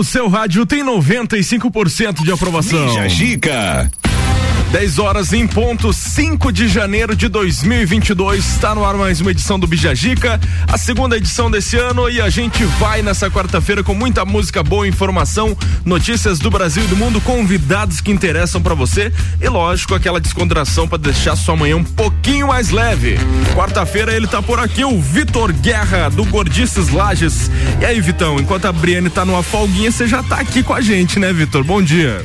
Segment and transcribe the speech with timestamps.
[0.00, 2.86] no seu rádio tem 95% de aprovação.
[2.86, 3.90] Bija Gica.
[4.70, 8.46] 10 horas em ponto, 5 de janeiro de 2022.
[8.46, 12.08] Está no ar mais uma edição do Bijagica, a segunda edição desse ano.
[12.08, 16.86] E a gente vai nessa quarta-feira com muita música boa, informação, notícias do Brasil e
[16.86, 21.76] do mundo, convidados que interessam para você e, lógico, aquela descontração para deixar sua manhã
[21.76, 23.18] um pouquinho mais leve.
[23.56, 27.50] Quarta-feira ele tá por aqui, o Vitor Guerra, do Gordices Lages.
[27.80, 30.80] E aí, Vitão, enquanto a Briane tá numa folguinha, você já tá aqui com a
[30.80, 31.64] gente, né, Vitor?
[31.64, 32.24] Bom dia.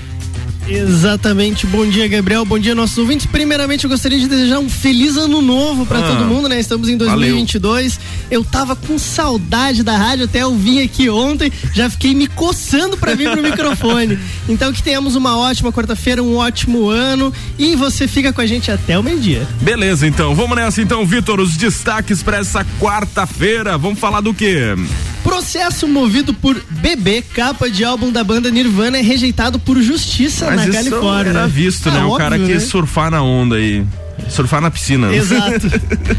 [0.68, 1.68] Exatamente.
[1.68, 2.44] Bom dia, Gabriel.
[2.44, 3.26] Bom dia, nossos ouvintes.
[3.26, 6.60] Primeiramente, eu gostaria de desejar um feliz ano novo para ah, todo mundo, né?
[6.60, 7.96] Estamos em 2022.
[7.96, 8.08] Valeu.
[8.32, 12.98] Eu tava com saudade da rádio, até eu vim aqui ontem, já fiquei me coçando
[12.98, 14.18] para vir pro microfone.
[14.50, 18.72] Então, que tenhamos uma ótima quarta-feira, um ótimo ano e você fica com a gente
[18.72, 19.48] até o meio-dia.
[19.62, 20.34] Beleza, então.
[20.34, 21.40] Vamos nessa, então, Vitor.
[21.40, 23.78] Os destaques para essa quarta-feira.
[23.78, 24.76] Vamos falar do quê?
[25.24, 30.68] Processo movido por bebê, capa de álbum da banda Nirvana, é rejeitado por justiça Mas
[30.68, 31.30] na Califórnia.
[31.32, 32.00] Era visto, né?
[32.00, 32.60] Ah, o óbvio, cara que né?
[32.60, 33.86] surfar na onda aí.
[34.30, 35.14] Surfar na piscina.
[35.16, 35.68] Exato.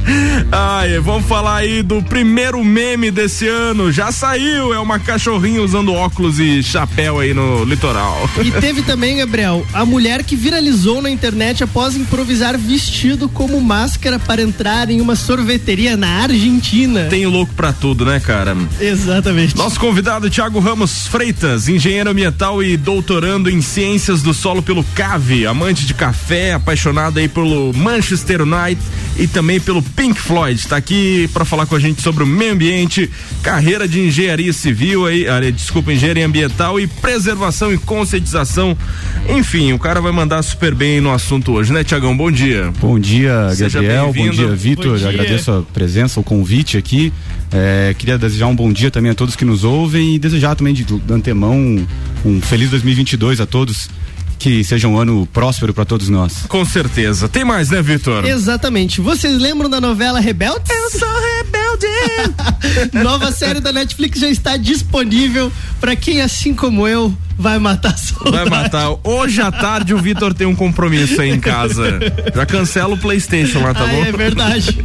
[0.51, 3.91] Ai, vamos falar aí do primeiro meme desse ano.
[3.93, 8.29] Já saiu, é uma cachorrinha usando óculos e chapéu aí no litoral.
[8.43, 14.19] E teve também, Gabriel, a mulher que viralizou na internet após improvisar vestido como máscara
[14.19, 17.07] para entrar em uma sorveteria na Argentina.
[17.11, 18.57] Tem louco pra tudo, né, cara?
[18.81, 19.57] Exatamente.
[19.57, 25.47] Nosso convidado, Thiago Ramos Freitas, engenheiro ambiental e doutorando em ciências do solo pelo CAVE,
[25.47, 28.83] amante de café, apaixonado aí pelo Manchester United
[29.17, 30.59] e também pelo Pink Floyd.
[30.59, 33.09] Está aqui para falar com a gente sobre o meio ambiente,
[33.45, 38.77] carreira de engenharia civil aí, ah, desculpa, engenharia ambiental e preservação e conscientização.
[39.29, 42.17] Enfim, o cara vai mandar super bem no assunto hoje, né, Tiagão?
[42.17, 42.73] Bom dia.
[42.81, 44.13] Bom dia, Gabriel.
[44.13, 44.99] Bom dia, Vitor.
[45.07, 47.13] Agradeço a presença, o convite aqui.
[47.53, 50.75] É, queria desejar um bom dia também a todos que nos ouvem e desejar também
[50.75, 51.87] de, de antemão um,
[52.25, 53.89] um feliz 2022 a todos
[54.39, 56.45] que seja um ano próspero para todos nós.
[56.49, 57.29] Com certeza.
[57.29, 58.25] Tem mais, né, Vitor?
[58.25, 59.01] Exatamente.
[59.01, 60.71] Vocês lembram da novela Rebelde?
[60.71, 61.66] Eu sou rebelde.
[63.03, 67.97] Nova série da Netflix já está disponível para quem, assim como eu, vai matar a
[67.97, 68.51] saudade.
[68.51, 68.97] Vai matar.
[69.05, 72.01] Hoje à tarde o Vitor tem um compromisso aí em casa.
[72.35, 74.05] Já cancela o PlayStation lá, tá ah, bom?
[74.05, 74.79] É verdade.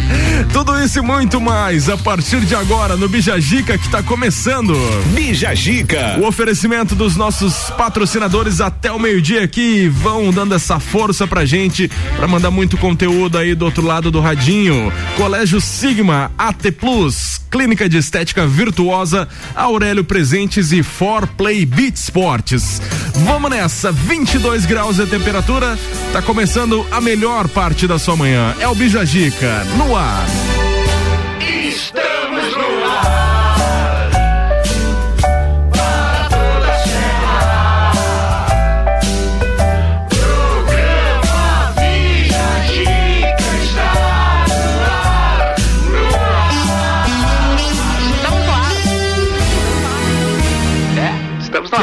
[0.52, 4.74] Tudo isso e muito mais a partir de agora no Bijagica que está começando.
[5.14, 6.18] Bijagica.
[6.18, 11.90] O oferecimento dos nossos patrocinadores até o meio-dia aqui vão dando essa força pra gente
[12.16, 14.92] para mandar muito conteúdo aí do outro lado do radinho.
[15.16, 22.80] Colégio Sigma, AT Plus, Clínica de Estética Virtuosa, Aurélio Presentes e For Play Beat Esportes.
[23.26, 25.76] Vamos nessa, 22 graus a temperatura,
[26.12, 28.54] tá começando a melhor parte da sua manhã.
[28.60, 30.26] É o Bijagica, no ar.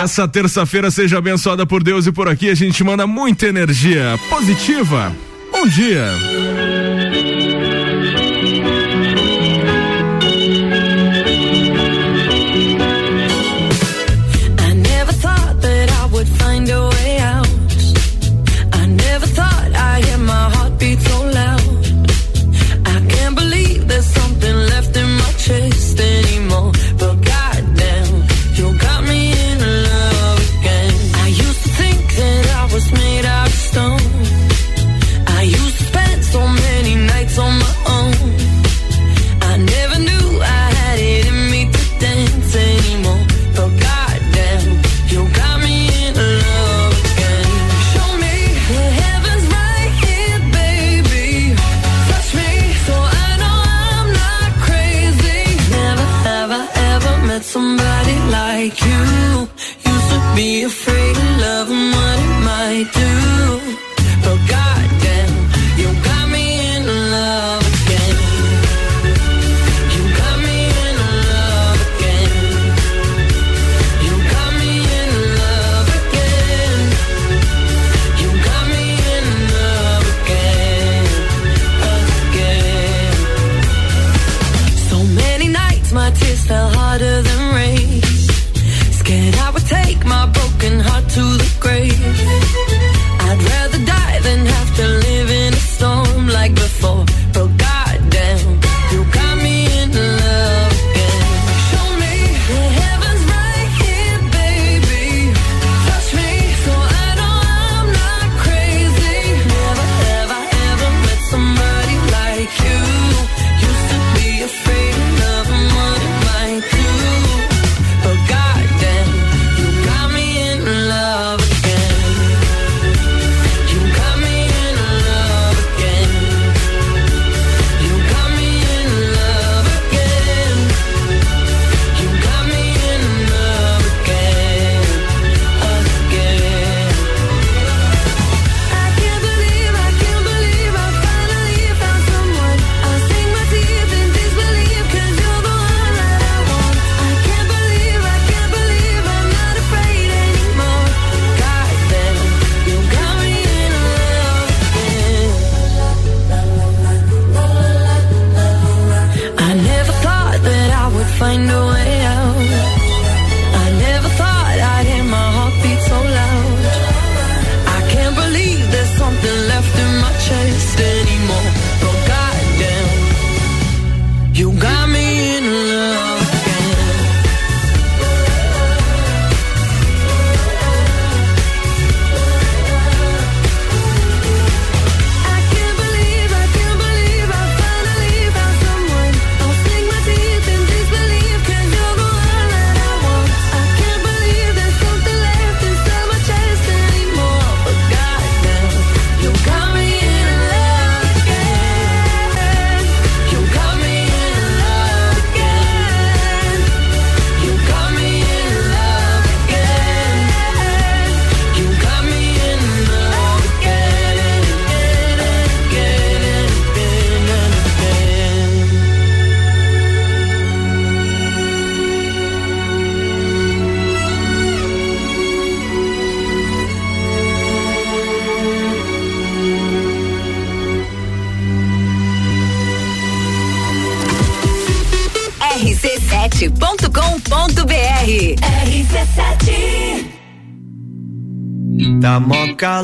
[0.05, 5.11] Essa terça-feira seja abençoada por Deus e por aqui a gente manda muita energia positiva.
[5.51, 7.04] Bom dia.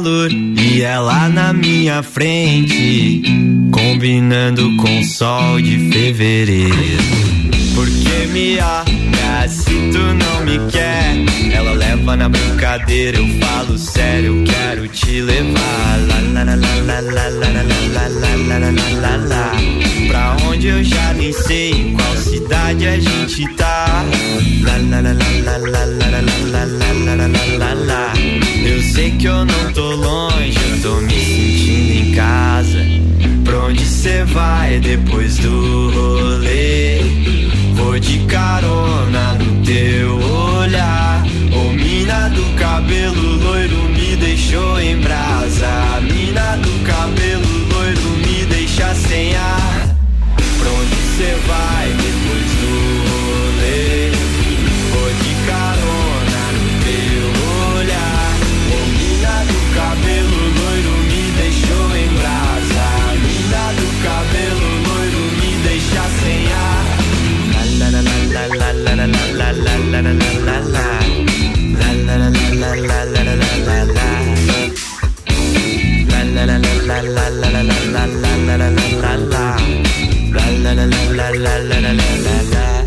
[0.02, 3.22] Calor e ela na minha frente,
[3.72, 6.76] combinando com o sol de fevereiro.
[7.76, 11.16] Porque me olha se tu não me quer,
[11.54, 16.00] ela leva na brincadeira, eu falo sério, eu quero te levar.
[16.08, 17.64] Lá, lá, lá, lá, lá, lá, lá, lá,
[17.94, 19.52] lá, lá, lá, lá, lá,
[20.08, 24.04] Pra onde eu já nem sei, em qual cidade a gente tá.
[24.64, 28.14] Lá, lá, lá, lá, lá, lá, lá, lá, lá, lá, lá, lá, lá.
[28.16, 28.21] Eu
[28.92, 32.80] sei que eu não tô longe, eu tô me sentindo em casa.
[33.46, 37.00] Pra onde cê vai depois do rolê?
[37.74, 40.18] Vou de carona no teu
[40.60, 41.24] olhar.
[41.54, 45.41] Ô mina do cabelo loiro me deixou em brasa.
[81.42, 82.86] La la la la la la.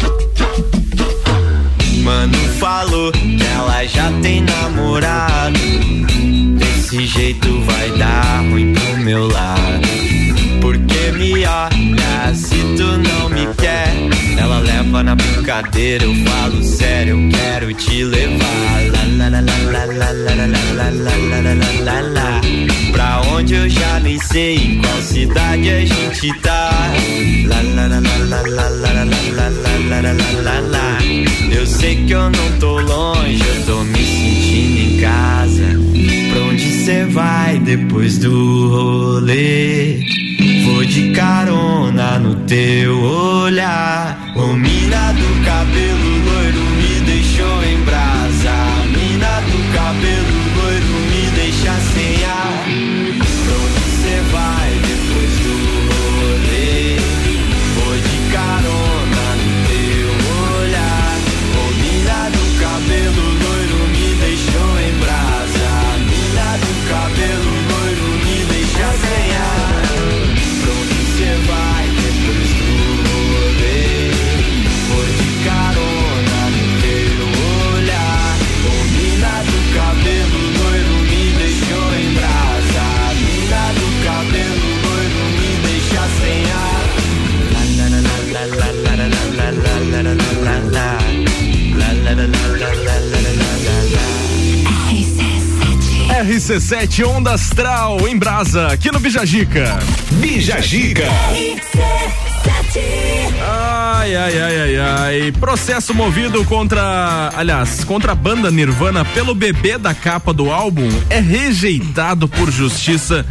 [2.04, 5.58] Mano falou que ela já tem namorado.
[6.58, 9.88] Desse jeito vai dar ruim pro meu lado.
[10.60, 13.93] Porque me olha se tu não me quer.
[14.94, 18.80] Leva na brincadeira, eu falo sério, eu quero te levar.
[22.92, 26.92] Pra onde eu já nem sei, em qual cidade a gente tá.
[31.50, 35.80] Eu sei que eu não tô longe, eu tô me sentindo em casa.
[36.30, 40.23] Pra onde cê vai depois do rolê?
[40.64, 44.32] Vou de carona no teu olhar.
[44.34, 48.54] Ô mina do cabelo loiro me deixou em brasa.
[48.86, 52.73] Mina do cabelo loiro me deixa sem ar.
[96.34, 99.78] RC7 Onda Astral em Brasa, aqui no Bijagica.
[100.14, 101.04] Bijagica.
[103.40, 105.32] Ai, ai, ai, ai, ai.
[105.38, 111.20] Processo movido contra, aliás, contra a banda Nirvana pelo bebê da capa do álbum é
[111.20, 113.24] rejeitado por justiça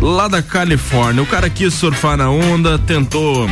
[0.00, 1.22] lá da Califórnia.
[1.22, 3.46] O cara quis surfar na onda, tentou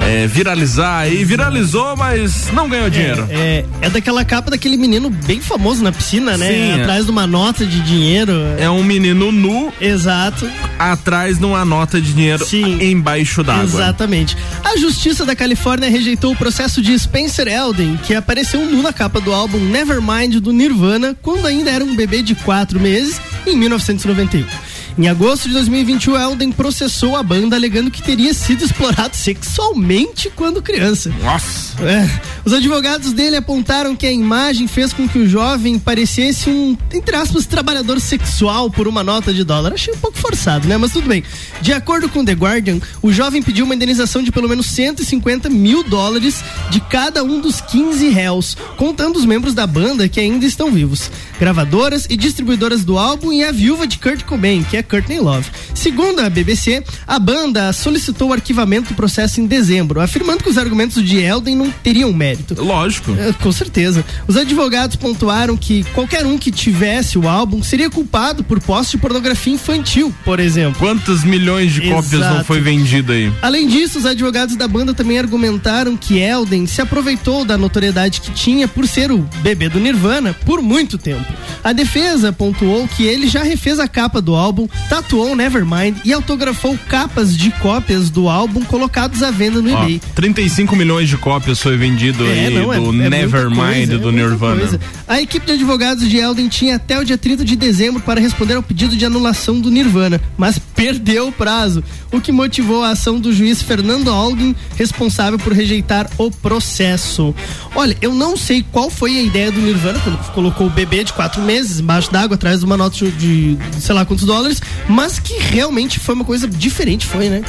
[0.00, 3.26] é, viralizar e viralizou, mas não ganhou dinheiro.
[3.30, 6.48] É, é, é, daquela capa daquele menino bem famoso na piscina, né?
[6.48, 6.82] Sim, é.
[6.82, 8.32] atrás de uma nota de dinheiro.
[8.58, 9.72] É um menino nu.
[9.80, 10.48] Exato.
[10.78, 12.78] Atrás de uma nota de dinheiro Sim.
[12.82, 13.64] embaixo d'água.
[13.64, 14.36] Exatamente.
[14.64, 19.20] A Justiça da Califórnia rejeitou o processo de Spencer Elden, que apareceu nu na capa
[19.20, 24.69] do álbum Nevermind do Nirvana, quando ainda era um bebê de quatro meses, em 1991.
[25.00, 30.60] Em agosto de 2021, Elden processou a banda alegando que teria sido explorado sexualmente quando
[30.60, 31.08] criança.
[31.22, 31.82] Nossa!
[31.82, 32.06] É.
[32.50, 37.14] Os advogados dele apontaram que a imagem fez com que o jovem parecesse um, entre
[37.14, 39.74] aspas, trabalhador sexual por uma nota de dólar.
[39.74, 40.76] Achei um pouco forçado, né?
[40.76, 41.22] Mas tudo bem.
[41.62, 45.84] De acordo com The Guardian, o jovem pediu uma indenização de pelo menos 150 mil
[45.84, 50.72] dólares de cada um dos 15 réus, contando os membros da banda que ainda estão
[50.72, 55.20] vivos, gravadoras e distribuidoras do álbum e a viúva de Kurt Cobain, que é Courtney
[55.20, 55.48] Love.
[55.72, 60.58] Segundo a BBC, a banda solicitou o arquivamento do processo em dezembro, afirmando que os
[60.58, 62.39] argumentos de Elden não teriam mérito.
[62.56, 63.12] Lógico.
[63.12, 64.04] É, com certeza.
[64.26, 68.98] Os advogados pontuaram que qualquer um que tivesse o álbum seria culpado por posse de
[68.98, 70.78] pornografia infantil, por exemplo.
[70.78, 72.36] Quantas milhões de cópias Exato.
[72.36, 73.32] não foi vendido aí?
[73.42, 78.30] Além disso, os advogados da banda também argumentaram que Elden se aproveitou da notoriedade que
[78.30, 81.26] tinha por ser o bebê do Nirvana por muito tempo.
[81.62, 86.78] A defesa pontuou que ele já refez a capa do álbum, tatuou Nevermind e autografou
[86.88, 90.00] capas de cópias do álbum colocados à venda no Ó, eBay.
[90.14, 94.12] 35 milhões de cópias foi vendido do, é, não, do é, é Nevermind do é
[94.12, 94.80] Nirvana.
[95.08, 98.54] A equipe de advogados de Elden tinha até o dia 30 de dezembro para responder
[98.54, 103.18] ao pedido de anulação do Nirvana, mas perdeu o prazo, o que motivou a ação
[103.18, 107.34] do juiz Fernando Algin, responsável por rejeitar o processo.
[107.74, 111.12] Olha, eu não sei qual foi a ideia do Nirvana quando colocou o bebê de
[111.12, 115.18] quatro meses embaixo d'água atrás de uma nota de, de sei lá quantos dólares, mas
[115.18, 117.42] que realmente foi uma coisa diferente, foi, né?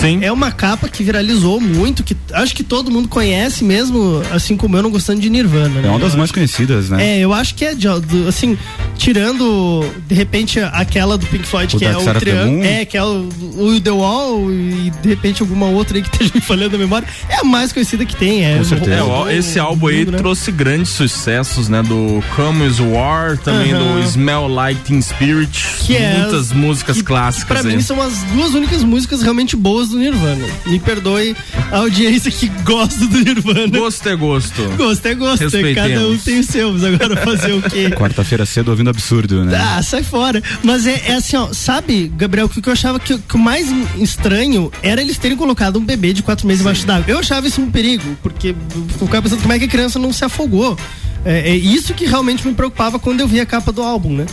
[0.00, 0.20] Sim.
[0.22, 4.76] É uma capa que viralizou muito, que acho que todo mundo conhece mesmo, assim como
[4.76, 5.80] eu não gostando de Nirvana.
[5.80, 5.88] Né?
[5.88, 7.18] É uma das mais conhecidas, né?
[7.18, 7.88] É, eu acho que é, de,
[8.26, 8.56] assim,
[8.96, 13.02] tirando de repente aquela do Pink Floyd, o que é o triângulo, é, que é
[13.02, 16.78] o, o The Wall e de repente alguma outra aí que esteja me falhando a
[16.78, 18.44] memória, é a mais conhecida que tem.
[18.44, 19.04] É, Com certeza.
[19.28, 20.18] É, esse álbum aí mundo, né?
[20.18, 21.82] trouxe grandes sucessos, né?
[21.82, 24.02] Do Come Is War, também uh -huh.
[24.02, 27.56] do Smell Like Teen Spirit, que é muitas é, músicas que, clássicas.
[27.56, 27.76] Que pra aí.
[27.76, 30.46] mim são as duas únicas músicas realmente boas do Nirvana.
[30.66, 31.36] Me perdoe
[31.70, 33.68] a audiência que gosta do Nirvana.
[34.08, 34.76] Gosto é gosto.
[34.76, 35.74] Gosto é gosto.
[35.74, 36.82] Cada um tem os seus.
[36.84, 37.90] Agora fazer o quê?
[37.96, 39.56] Quarta-feira cedo ouvindo absurdo, né?
[39.56, 40.42] Ah, sai fora.
[40.62, 44.72] Mas é, é assim, ó, sabe, Gabriel, que eu achava que, que, o mais estranho
[44.82, 47.04] era eles terem colocado um bebê de quatro meses embaixo d'água.
[47.08, 50.12] Eu achava isso um perigo, porque eu ficava pensando como é que a criança não
[50.12, 50.76] se afogou.
[51.24, 54.26] É, é, isso que realmente me preocupava quando eu vi a capa do álbum, né?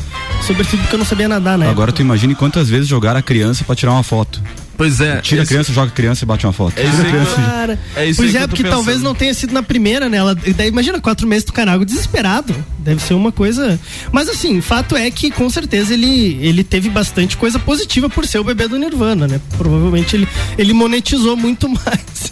[0.46, 1.68] Sobretudo porque eu não sabia nadar, né?
[1.68, 4.42] Agora tu imagine quantas vezes jogar a criança para tirar uma foto.
[4.78, 5.22] Pois é.
[5.22, 5.50] Tira esse...
[5.50, 6.78] a criança, joga a criança e bate uma foto.
[6.78, 10.18] É isso Cara, é isso pois é, porque talvez não tenha sido na primeira, né?
[10.18, 12.56] Ela, daí, imagina, quatro meses do canal desesperado.
[12.80, 13.80] Deve ser uma coisa.
[14.12, 18.40] Mas assim, fato é que com certeza ele, ele teve bastante coisa positiva por ser
[18.40, 19.40] o bebê do Nirvana, né?
[19.58, 20.28] Provavelmente ele,
[20.58, 22.32] ele monetizou muito mais.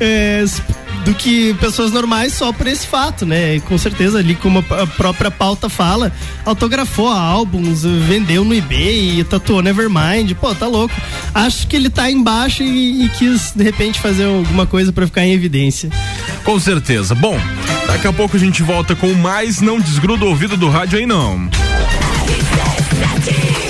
[0.00, 0.44] é,
[1.08, 3.56] do que pessoas normais só por esse fato, né?
[3.56, 6.12] E com certeza ali, como a própria pauta fala,
[6.44, 10.94] autografou álbuns, vendeu no eBay, tatuou Nevermind, pô, tá louco.
[11.34, 15.24] Acho que ele tá embaixo e, e quis de repente fazer alguma coisa para ficar
[15.24, 15.88] em evidência.
[16.44, 17.14] Com certeza.
[17.14, 17.40] Bom,
[17.86, 21.06] daqui a pouco a gente volta com mais, não desgruda o ouvido do rádio aí
[21.06, 21.48] não.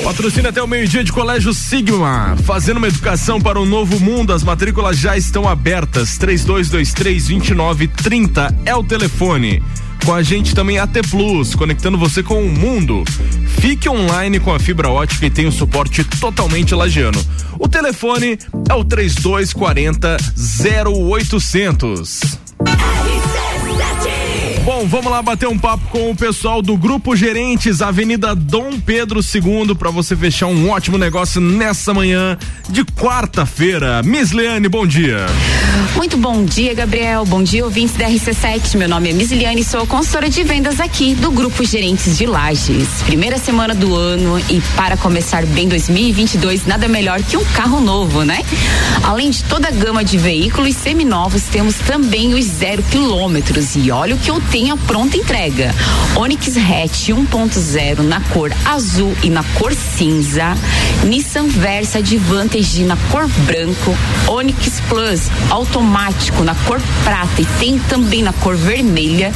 [0.03, 2.35] Patrocina até o meio-dia de Colégio Sigma.
[2.45, 4.33] Fazendo uma educação para um novo mundo.
[4.33, 6.19] As matrículas já estão abertas.
[6.19, 9.63] 3223-2930 é o telefone.
[10.05, 13.05] Com a gente também AT Plus, conectando você com o mundo.
[13.61, 17.23] Fique online com a fibra ótica e tem o suporte totalmente lagiano.
[17.59, 18.39] O telefone
[18.69, 20.17] é o 3240
[20.87, 22.21] 0800.
[24.69, 29.21] Bom, vamos lá bater um papo com o pessoal do Grupo Gerentes, Avenida Dom Pedro
[29.21, 32.37] II, para você fechar um ótimo negócio nessa manhã
[32.69, 34.03] de quarta-feira.
[34.03, 35.25] Miss Leane, bom dia.
[35.97, 37.25] Muito bom dia, Gabriel.
[37.25, 38.77] Bom dia, ouvintes da RC7.
[38.77, 42.27] Meu nome é Miss Liane e sou consultora de vendas aqui do Grupo Gerentes de
[42.27, 42.89] Lages.
[43.07, 48.23] Primeira semana do ano e para começar bem 2022, nada melhor que um carro novo,
[48.23, 48.45] né?
[49.03, 53.75] Além de toda a gama de veículos seminovos, temos também os zero quilômetros.
[53.75, 55.73] E olha o que eu tenho tem a pronta entrega.
[56.17, 60.59] Onix Hatch 1.0 na cor azul e na cor cinza.
[61.05, 63.97] Nissan Versa Advantage na cor branco.
[64.27, 69.33] Onix Plus automático na cor prata e tem também na cor vermelha.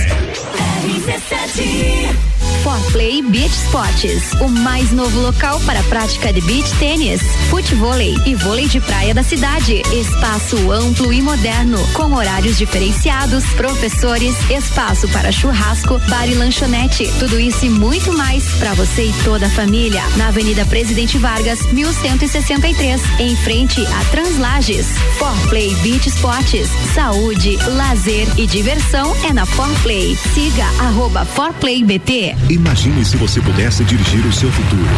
[0.82, 2.31] RC7
[2.62, 8.34] Forplay Beach Sports, o mais novo local para a prática de beach tênis, futevôlei e
[8.34, 9.82] vôlei de praia da cidade.
[9.92, 17.10] Espaço amplo e moderno, com horários diferenciados, professores, espaço para churrasco, bar e lanchonete.
[17.18, 20.02] Tudo isso e muito mais para você e toda a família.
[20.16, 24.86] Na Avenida Presidente Vargas, 1163, em frente a Translages.
[25.18, 30.16] Forplay Beach Sports, saúde, lazer e diversão é na Forplay.
[30.34, 32.41] Siga arroba ForplayBT.
[32.50, 34.88] Imagine se você pudesse dirigir o seu futuro.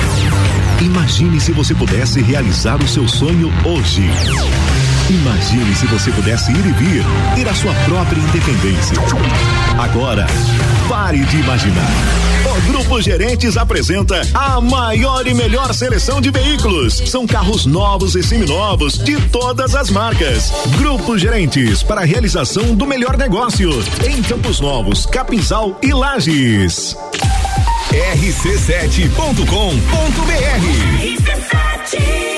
[0.80, 4.02] Imagine se você pudesse realizar o seu sonho hoje.
[5.08, 7.04] Imagine se você pudesse ir e vir,
[7.34, 8.96] ter a sua própria independência.
[9.78, 10.26] Agora,
[10.88, 11.90] pare de imaginar.
[12.44, 17.02] O Grupo Gerentes apresenta a maior e melhor seleção de veículos.
[17.06, 20.52] São carros novos e seminovos de todas as marcas.
[20.78, 23.70] Grupo Gerentes para a realização do melhor negócio
[24.06, 26.96] em Campos Novos, Capinzal e Lages
[27.94, 29.04] rc7.com.br.
[31.00, 32.33] RC7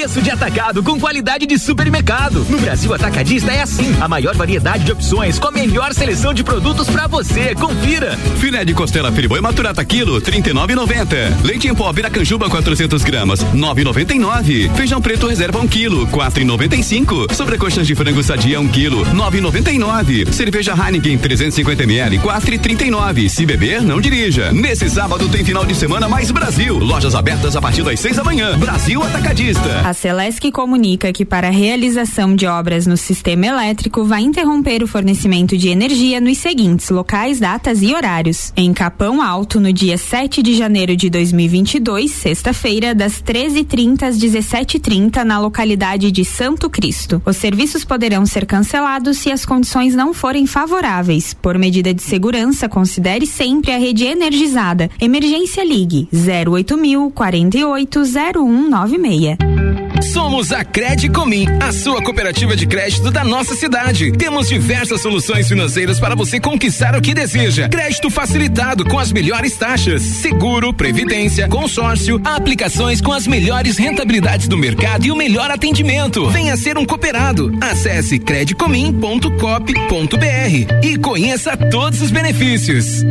[0.00, 2.46] Preço de atacado com qualidade de supermercado.
[2.48, 3.94] No Brasil Atacadista é assim.
[4.00, 7.54] A maior variedade de opções com a melhor seleção de produtos para você.
[7.54, 8.16] Confira.
[8.38, 11.44] Filé de costela firiboi maturata quilo, 39,90.
[11.44, 14.74] Leite em pó Viracanjuba 400 gramas, 9,99.
[14.74, 17.34] Feijão preto reserva 1 um quilo, 4,95.
[17.34, 20.32] Sobrecoxas de frango sadia 1 um quilo, 9,99.
[20.32, 23.28] Cerveja Heineken 350 ml, 4,39.
[23.28, 24.50] Se beber, não dirija.
[24.50, 26.78] Nesse sábado tem final de semana mais Brasil.
[26.78, 28.56] Lojas abertas a partir das 6 da manhã.
[28.58, 29.89] Brasil Atacadista.
[29.90, 34.86] A Celesc comunica que para a realização de obras no sistema elétrico vai interromper o
[34.86, 38.52] fornecimento de energia nos seguintes locais, datas e horários.
[38.56, 45.24] Em Capão Alto, no dia 7 de janeiro de 2022, sexta-feira, das 13h30 às 17h30,
[45.24, 47.20] na localidade de Santo Cristo.
[47.26, 51.34] Os serviços poderão ser cancelados se as condições não forem favoráveis.
[51.34, 54.88] Por medida de segurança, considere sempre a rede energizada.
[55.00, 59.59] Emergência Ligue 08000 48 0196.
[60.02, 64.12] Somos a Credicomim, a sua cooperativa de crédito da nossa cidade.
[64.12, 67.68] Temos diversas soluções financeiras para você conquistar o que deseja.
[67.68, 74.56] Crédito facilitado com as melhores taxas, seguro, previdência, consórcio, aplicações com as melhores rentabilidades do
[74.56, 76.28] mercado e o melhor atendimento.
[76.30, 77.52] Venha ser um cooperado.
[77.60, 83.04] Acesse credicomim.cop.br e conheça todos os benefícios.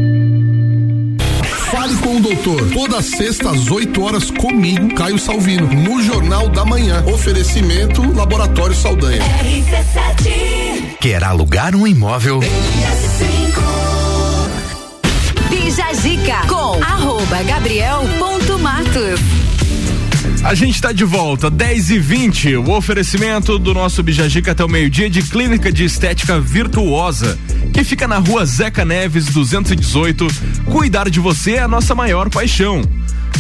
[1.71, 2.69] Fale com o doutor.
[2.71, 7.03] Toda sexta às 8 horas comigo, Caio Salvino, no Jornal da Manhã.
[7.05, 9.21] Oferecimento Laboratório Saldanha.
[9.21, 10.97] RC7.
[10.99, 12.39] Quer alugar um imóvel?
[15.49, 19.48] Bija Zica com arroba Gabriel ponto Matos.
[20.43, 24.69] A gente está de volta, 10 e 20 O oferecimento do nosso Bijajica até o
[24.69, 27.38] meio-dia de Clínica de Estética Virtuosa,
[27.73, 30.28] que fica na rua Zeca Neves 218.
[30.65, 32.82] Cuidar de você é a nossa maior paixão.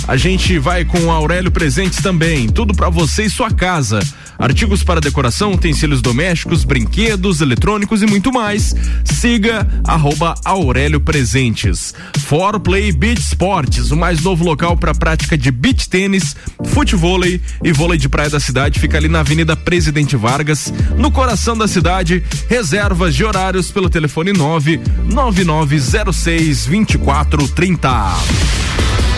[0.07, 3.99] A gente vai com o Aurélio Presentes também, tudo para você e sua casa.
[4.39, 8.73] Artigos para decoração, utensílios domésticos, brinquedos, eletrônicos e muito mais.
[9.03, 11.93] Siga arroba Aurélio Presentes.
[12.19, 17.73] For Play Beach Sports, o mais novo local para prática de beach tênis, futevôlei e
[17.73, 18.79] vôlei de praia da cidade.
[18.79, 22.23] Fica ali na Avenida Presidente Vargas, no coração da cidade.
[22.47, 29.08] Reservas de horários pelo telefone 99906 2430.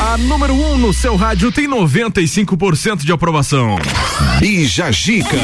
[0.00, 3.76] A número 1 um no seu rádio tem 95% de aprovação.
[4.38, 5.36] Bija Gica.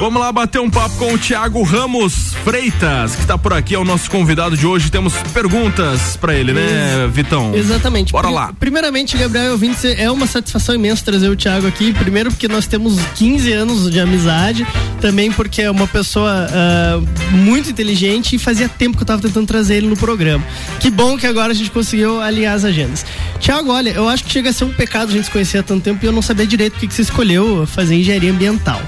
[0.00, 3.78] Vamos lá bater um papo com o Thiago Ramos Freitas, que está por aqui, é
[3.78, 4.90] o nosso convidado de hoje.
[4.90, 7.54] Temos perguntas para ele, né, Vitão?
[7.54, 8.12] Exatamente.
[8.12, 8.52] Bora lá.
[8.58, 11.92] Primeiramente, Gabriel ouvinte, é uma satisfação imensa trazer o Thiago aqui.
[11.92, 14.66] Primeiro porque nós temos 15 anos de amizade,
[15.00, 19.46] também porque é uma pessoa uh, muito inteligente e fazia tempo que eu estava tentando
[19.46, 20.44] trazer ele no programa.
[20.80, 23.06] Que bom que agora a gente conseguiu alinhar as agendas.
[23.40, 25.62] Thiago, olha, eu acho que chega a ser um pecado a gente se conhecer há
[25.62, 28.80] tanto tempo e eu não saber direito o que, que você escolheu fazer engenharia ambiental.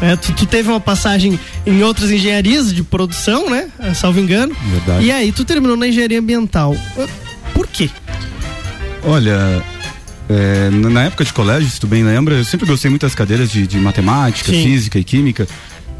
[0.00, 3.68] É, tu, tu teve uma passagem em outras engenharias de produção, né?
[3.94, 4.56] Salvo engano.
[4.72, 5.04] Verdade.
[5.04, 6.76] E aí tu terminou na engenharia ambiental.
[7.54, 7.88] Por quê?
[9.04, 9.62] Olha,
[10.28, 13.52] é, na época de colégio, se tu bem lembra, eu sempre gostei muito das cadeiras
[13.52, 14.64] de, de matemática, Sim.
[14.64, 15.46] física e química.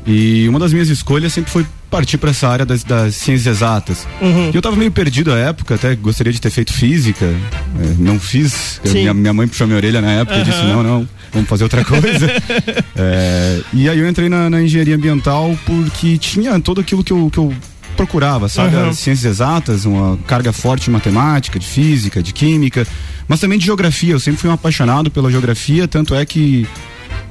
[0.09, 4.07] E uma das minhas escolhas sempre foi partir para essa área das, das ciências exatas.
[4.23, 4.49] Uhum.
[4.49, 8.19] E eu estava meio perdido à época, até gostaria de ter feito física, é, não
[8.19, 8.81] fiz.
[8.83, 10.43] Eu, minha, minha, mãe puxou minha orelha na época uhum.
[10.43, 12.27] e disse: não, não, vamos fazer outra coisa.
[12.97, 17.29] é, e aí eu entrei na, na, engenharia ambiental porque tinha todo aquilo que eu,
[17.31, 17.55] que eu
[17.95, 18.77] procurava, sabe?
[18.77, 18.89] Uhum.
[18.89, 22.87] As ciências exatas, uma carga forte de matemática, de física, de química,
[23.27, 24.15] mas também de geografia.
[24.15, 26.67] Eu sempre fui um apaixonado pela geografia, tanto é que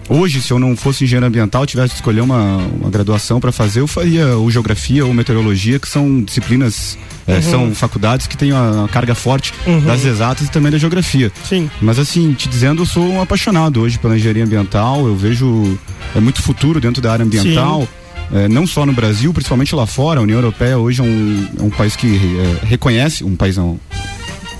[0.10, 3.82] Hoje, se eu não fosse engenheiro ambiental, tivesse que escolher uma, uma graduação para fazer,
[3.82, 7.42] eu faria ou geografia ou meteorologia, que são disciplinas, é, uhum.
[7.42, 9.82] são faculdades que têm a carga forte uhum.
[9.82, 11.32] das exatas e também da geografia.
[11.44, 11.70] Sim.
[11.82, 15.78] Mas assim, te dizendo, eu sou um apaixonado hoje pela engenharia ambiental, eu vejo
[16.16, 17.88] é muito futuro dentro da área ambiental.
[18.34, 20.20] É, não só no Brasil, principalmente lá fora.
[20.20, 23.80] A União Europeia hoje é um, é um país que é, reconhece, um país não,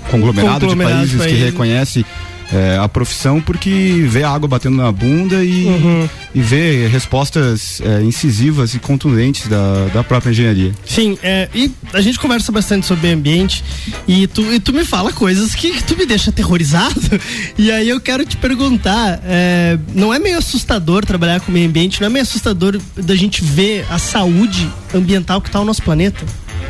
[0.10, 2.06] conglomerado, conglomerado de países, países que reconhece
[2.52, 6.10] é, a profissão porque vê a água batendo na bunda e, uhum.
[6.34, 10.74] e vê respostas é, incisivas e contundentes da, da própria engenharia.
[10.86, 13.64] Sim, é, e a gente conversa bastante sobre meio ambiente
[14.08, 16.98] e tu, e tu me fala coisas que, que tu me deixa aterrorizado.
[17.58, 22.00] E aí eu quero te perguntar: é, não é meio assustador trabalhar com meio ambiente?
[22.00, 26.24] Não é meio assustador da gente ver a saúde ambiental que está no nosso planeta?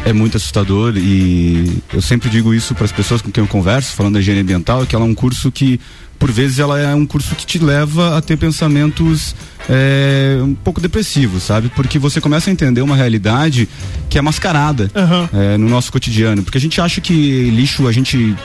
[0.06, 3.94] É muito assustador e eu sempre digo isso para as pessoas com quem eu converso,
[3.94, 5.80] falando da higiene ambiental, que ela é um curso que,
[6.18, 9.36] por vezes, ela é um curso que te leva a ter pensamentos
[9.70, 11.70] é, um pouco depressivos, sabe?
[11.76, 13.68] Porque você começa a entender uma realidade
[14.10, 15.40] que é mascarada uhum.
[15.40, 16.44] é, no nosso cotidiano.
[16.44, 18.36] Porque a gente acha que lixo a gente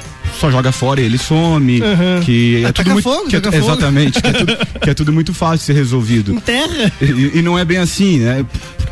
[0.40, 2.20] só joga fora e ele some, uhum.
[2.24, 5.34] que é tudo muito fogo, que é, exatamente, que é, tudo, que é, tudo, muito
[5.34, 6.32] fácil de ser resolvido.
[6.32, 6.92] Enterra.
[7.00, 8.44] E, e não é bem assim, né?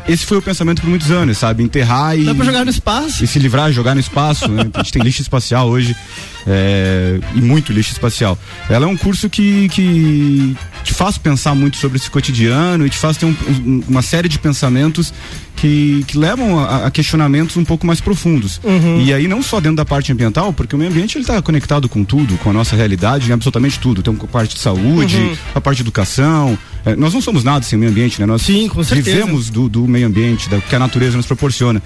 [0.09, 1.62] esse foi o pensamento por muitos anos, sabe?
[1.62, 2.25] Enterrar e.
[2.25, 3.25] Dá pra jogar no espaço.
[3.25, 4.49] E se livrar, jogar no espaço.
[4.49, 4.69] Né?
[4.75, 5.95] A gente tem lixo espacial hoje.
[6.46, 8.38] É, e muito lixo espacial.
[8.68, 12.96] Ela é um curso que, que te faz pensar muito sobre esse cotidiano e te
[12.96, 15.12] faz ter um, um, uma série de pensamentos
[15.61, 18.61] que, que levam a, a, questionamentos um pouco mais profundos.
[18.64, 19.03] Uhum.
[19.03, 21.88] E aí não só dentro da parte ambiental, porque o meio ambiente ele está conectado
[21.88, 24.03] com tudo, com a nossa realidade, em absolutamente tudo.
[24.03, 25.37] Tem a parte de saúde, uhum.
[25.55, 26.59] a parte de educação.
[26.85, 28.24] É, nós não somos nada sem o meio ambiente, né?
[28.26, 31.83] Nós Sim, vivemos do, do meio ambiente, da que a natureza nos proporciona.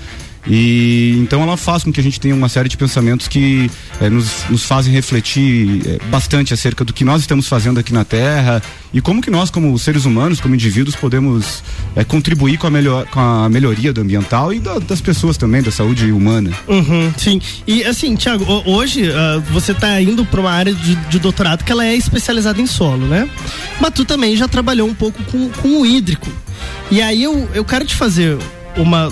[0.47, 4.11] E então ela faz com que a gente tenha uma série de pensamentos que é,
[4.11, 8.63] nos, nos fazem refletir é, bastante acerca do que nós estamos fazendo aqui na Terra
[8.93, 11.63] e como que nós, como seres humanos, como indivíduos, podemos
[11.97, 15.63] é, contribuir com a, melhor, com a melhoria do ambiental e da, das pessoas também,
[15.63, 16.51] da saúde humana.
[16.69, 17.41] Uhum, sim.
[17.67, 21.73] E assim, Tiago, hoje uh, você está indo para uma área de, de, doutorado que
[21.73, 23.29] ela é especializada em solo, né?
[23.81, 26.31] Mas tu também já trabalhou um pouco com, com o hídrico.
[26.91, 28.39] E aí eu, eu quero te fazer
[28.77, 29.11] uma,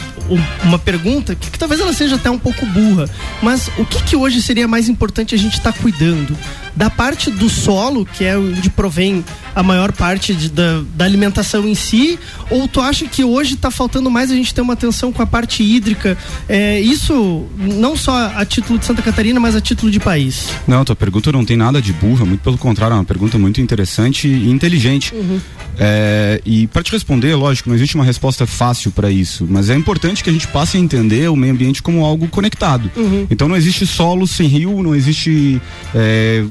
[0.64, 3.08] uma pergunta que, que, talvez ela seja até um pouco burra,
[3.42, 6.36] mas o que, que hoje seria mais importante a gente estar tá cuidando?
[6.74, 9.22] Da parte do solo, que é onde provém
[9.54, 12.18] a maior parte de, da, da, alimentação em si,
[12.48, 15.26] ou tu acha que hoje está faltando mais a gente ter uma atenção com a
[15.26, 16.16] parte hídrica?
[16.48, 20.48] É, isso não só a título de Santa Catarina, mas a título de país?
[20.66, 23.60] Não, tua pergunta não tem nada de burra, muito pelo contrário, é uma pergunta muito
[23.60, 25.14] interessante e inteligente.
[25.14, 25.40] Uhum.
[25.78, 29.74] É, e para te responder, lógico, não existe uma resposta fácil para isso, mas é
[29.74, 32.90] importante que a gente passe a entender o meio ambiente como algo conectado.
[32.96, 33.26] Uhum.
[33.30, 35.60] Então não existe solo sem rio, não existe.
[35.94, 36.44] É,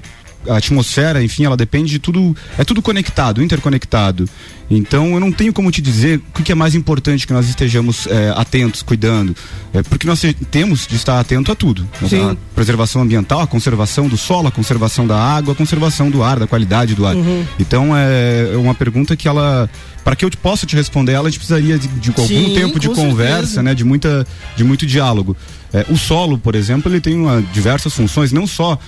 [0.47, 4.27] a atmosfera, enfim, ela depende de tudo, é tudo conectado, interconectado.
[4.69, 8.07] Então eu não tenho como te dizer o que é mais importante que nós estejamos
[8.07, 9.35] é, atentos, cuidando,
[9.73, 11.85] é, porque nós temos de estar atento a tudo.
[12.01, 16.39] A preservação ambiental, a conservação do solo, a conservação da água, a conservação do ar,
[16.39, 17.15] da qualidade do ar.
[17.15, 17.45] Uhum.
[17.59, 19.69] Então é, é uma pergunta que ela
[20.03, 22.79] para que eu possa te responder ela, a gente precisaria de, de algum Sim, tempo
[22.79, 23.63] de conversa, certeza.
[23.63, 24.25] né, de muita,
[24.55, 25.37] de muito diálogo.
[25.71, 28.79] É, o solo, por exemplo, ele tem uma, diversas funções, não só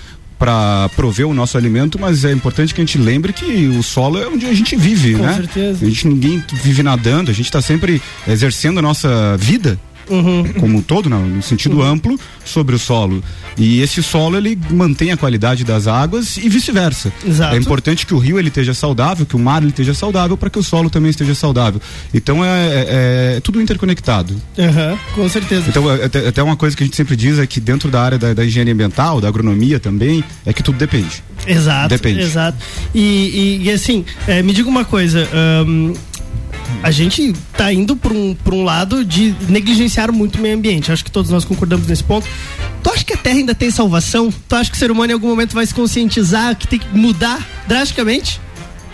[0.43, 4.21] para prover o nosso alimento, mas é importante que a gente lembre que o solo
[4.21, 5.35] é onde a gente vive, Com né?
[5.35, 5.85] Certeza.
[5.85, 10.43] A gente ninguém vive nadando, a gente está sempre exercendo a nossa vida Uhum.
[10.59, 11.83] como um todo, não, no sentido uhum.
[11.83, 13.23] amplo, sobre o solo.
[13.57, 17.11] E esse solo ele mantém a qualidade das águas e vice-versa.
[17.51, 20.49] É importante que o rio ele esteja saudável, que o mar ele esteja saudável para
[20.49, 21.81] que o solo também esteja saudável.
[22.13, 24.33] Então é, é, é tudo interconectado.
[24.57, 25.65] Uhum, com certeza.
[25.69, 28.01] Então é, até, até, uma coisa que a gente sempre diz é que dentro da
[28.01, 31.23] área da, da engenharia ambiental, da agronomia também, é que tudo depende.
[31.45, 31.89] Exato.
[31.89, 32.21] Depende.
[32.21, 32.57] Exato.
[32.93, 35.27] E, e, e assim, é, me diga uma coisa.
[36.81, 40.91] A gente tá indo para um, um lado de negligenciar muito o meio ambiente.
[40.91, 42.27] Acho que todos nós concordamos nesse ponto.
[42.81, 44.33] Tu acha que a Terra ainda tem salvação?
[44.47, 46.87] Tu acha que o ser humano em algum momento vai se conscientizar que tem que
[46.97, 48.41] mudar drasticamente?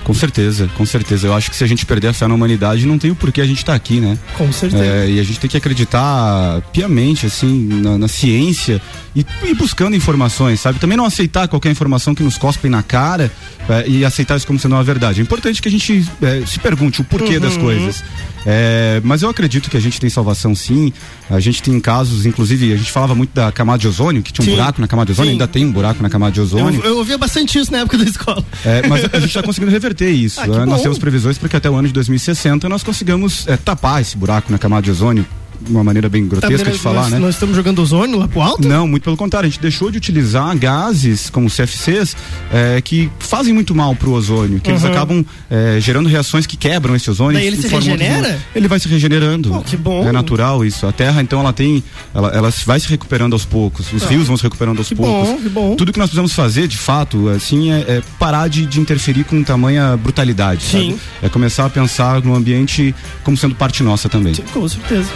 [0.09, 1.27] Com certeza, com certeza.
[1.27, 3.41] Eu acho que se a gente perder a fé na humanidade, não tem o porquê
[3.41, 4.17] a gente estar tá aqui, né?
[4.35, 4.83] Com certeza.
[4.83, 8.81] É, e a gente tem que acreditar piamente, assim, na, na ciência
[9.15, 10.79] e, e, buscando informações, sabe?
[10.79, 13.31] Também não aceitar qualquer informação que nos cospem na cara
[13.69, 15.19] é, e aceitar isso como sendo uma verdade.
[15.19, 17.41] É importante que a gente é, se pergunte o porquê uhum.
[17.41, 18.03] das coisas.
[18.45, 20.93] É, mas eu acredito que a gente tem salvação sim.
[21.29, 24.43] A gente tem casos, inclusive, a gente falava muito da camada de ozônio, que tinha
[24.43, 24.55] um sim.
[24.55, 25.33] buraco na camada de ozônio, sim.
[25.33, 26.81] ainda tem um buraco na camada de ozônio.
[26.81, 28.43] Eu, eu ouvia bastante isso na época da escola.
[28.65, 30.39] É, mas a gente está conseguindo reverter isso.
[30.41, 30.65] Ah, né?
[30.65, 34.17] nós temos previsões para que até o ano de 2060 nós consigamos é, tapar esse
[34.17, 35.25] buraco na camada de ozônio
[35.67, 37.19] uma maneira bem grotesca tá, de falar, nós, né?
[37.19, 38.67] Nós estamos jogando ozônio lá pro alto?
[38.67, 42.15] Não, muito pelo contrário, a gente deixou de utilizar gases como CFCs
[42.51, 44.75] é, que fazem muito mal pro ozônio, que uhum.
[44.75, 47.33] eles acabam é, gerando reações que quebram esse ozônio.
[47.33, 48.39] Daí ele se regenera?
[48.55, 49.55] Ele vai se regenerando.
[49.55, 50.07] Oh, que bom.
[50.07, 50.85] É natural isso.
[50.87, 54.07] A Terra, então, ela tem, ela, ela vai se recuperando aos poucos, os ah.
[54.07, 55.29] rios vão se recuperando aos que poucos.
[55.29, 55.75] Bom, que bom.
[55.75, 59.43] Tudo que nós precisamos fazer, de fato, assim, é, é parar de, de, interferir com
[59.43, 60.91] tamanha brutalidade, Sim.
[60.91, 61.01] Sabe?
[61.23, 62.93] É começar a pensar no ambiente
[63.23, 64.33] como sendo parte nossa também.
[64.33, 65.09] Sim, com certeza.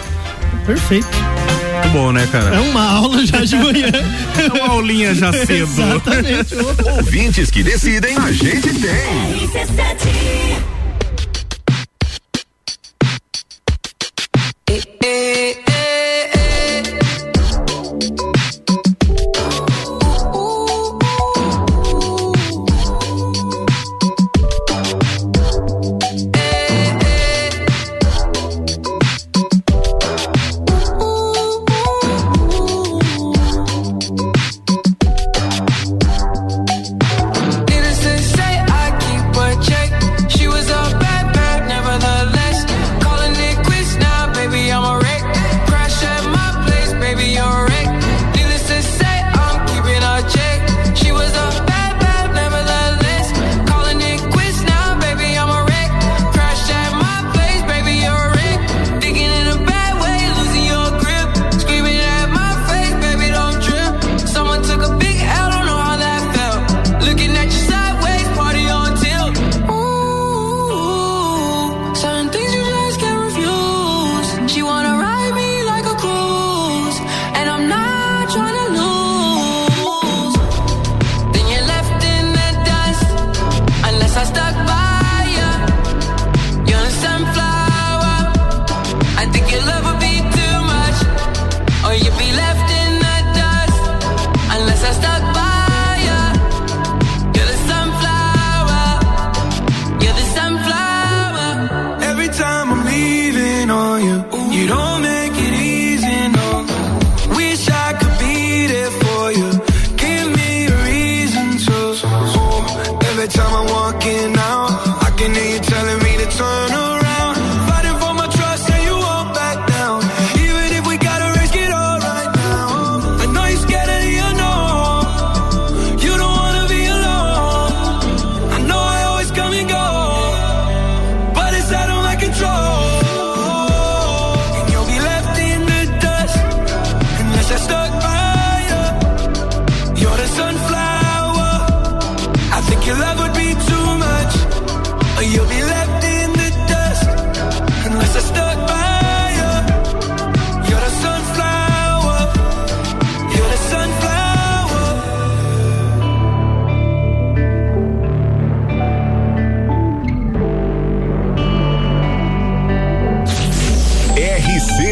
[0.66, 1.06] Perfeito.
[1.06, 2.56] Muito bom, né, cara?
[2.56, 3.90] É uma aula já de manhã.
[4.38, 5.62] é uma aulinha já cedo.
[5.62, 6.54] Exatamente.
[6.96, 10.54] Ouvintes que decidem, a gente tem.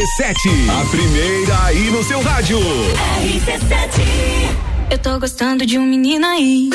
[0.05, 2.59] A primeira aí no seu rádio.
[4.91, 6.69] Eu tô gostando de um menino aí.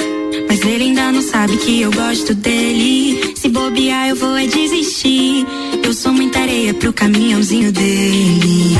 [0.48, 3.34] Mas ele ainda não sabe que eu gosto dele.
[3.36, 5.46] Se bobear, eu vou é desistir.
[5.84, 8.78] Eu sou muita areia pro caminhãozinho dele.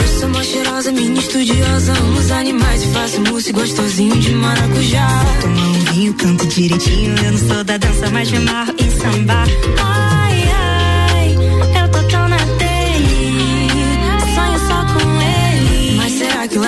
[0.00, 1.92] Eu sou mó cheirosa, minha estudiosa.
[1.92, 5.08] Amo os animais e faço mousse gostosinho de maracujá.
[5.40, 7.14] Tomar um vinho, canto direitinho.
[7.24, 9.46] Eu não sou da dança, mas me amarro em sambar.
[9.78, 10.09] Ai,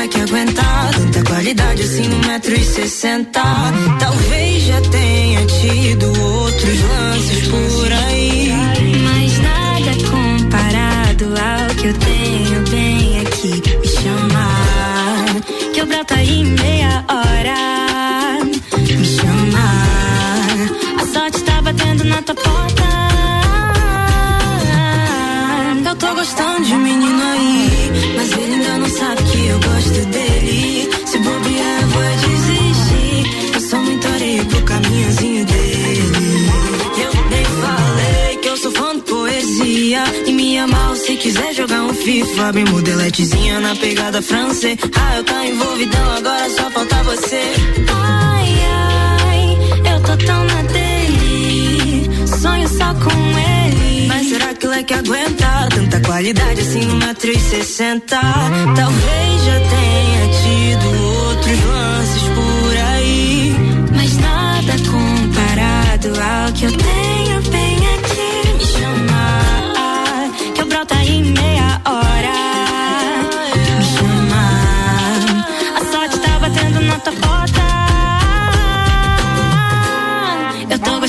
[0.03, 0.91] será que aguentar?
[0.93, 3.43] Tanta qualidade assim no metro e sessenta.
[3.99, 8.53] Talvez já tenha tido outros lances por aí.
[9.05, 13.63] Mas nada comparado ao que eu tenho bem aqui.
[13.81, 15.41] Me chamar,
[15.73, 18.45] que eu broto aí meia hora.
[18.45, 20.57] Me chamar,
[21.01, 22.83] a sorte tá batendo na tua porta.
[25.87, 30.89] Eu tô gostando de um menino aí, mas ele ainda não sabe eu gosto dele.
[31.07, 33.55] Se bobear, vou desistir.
[33.55, 36.47] Eu sou muito areia pro caminhozinho dele.
[36.99, 40.05] Eu nem falei que eu sou fã de poesia.
[40.27, 42.53] E me amar se quiser jogar um FIFA.
[42.53, 44.79] Bem modeletezinha na pegada francês.
[44.95, 47.43] Ah, eu tá envolvidão, agora só falta você.
[47.89, 48.49] Ai,
[49.21, 49.59] ai,
[49.95, 52.11] eu tô tão na dele.
[52.41, 53.62] Sonho só com ele
[54.23, 54.95] mas será que ela é que?
[54.95, 58.21] Tanta qualidade assim numa 360.
[58.77, 60.87] Talvez já tenha tido
[61.27, 63.57] outros lances por aí.
[63.97, 68.53] Mas nada comparado ao que eu tenho bem aqui.
[68.59, 72.39] Me chama, que eu broto em meia hora.
[73.77, 74.45] Me chama,
[75.75, 77.92] a sorte tá batendo na tua porta.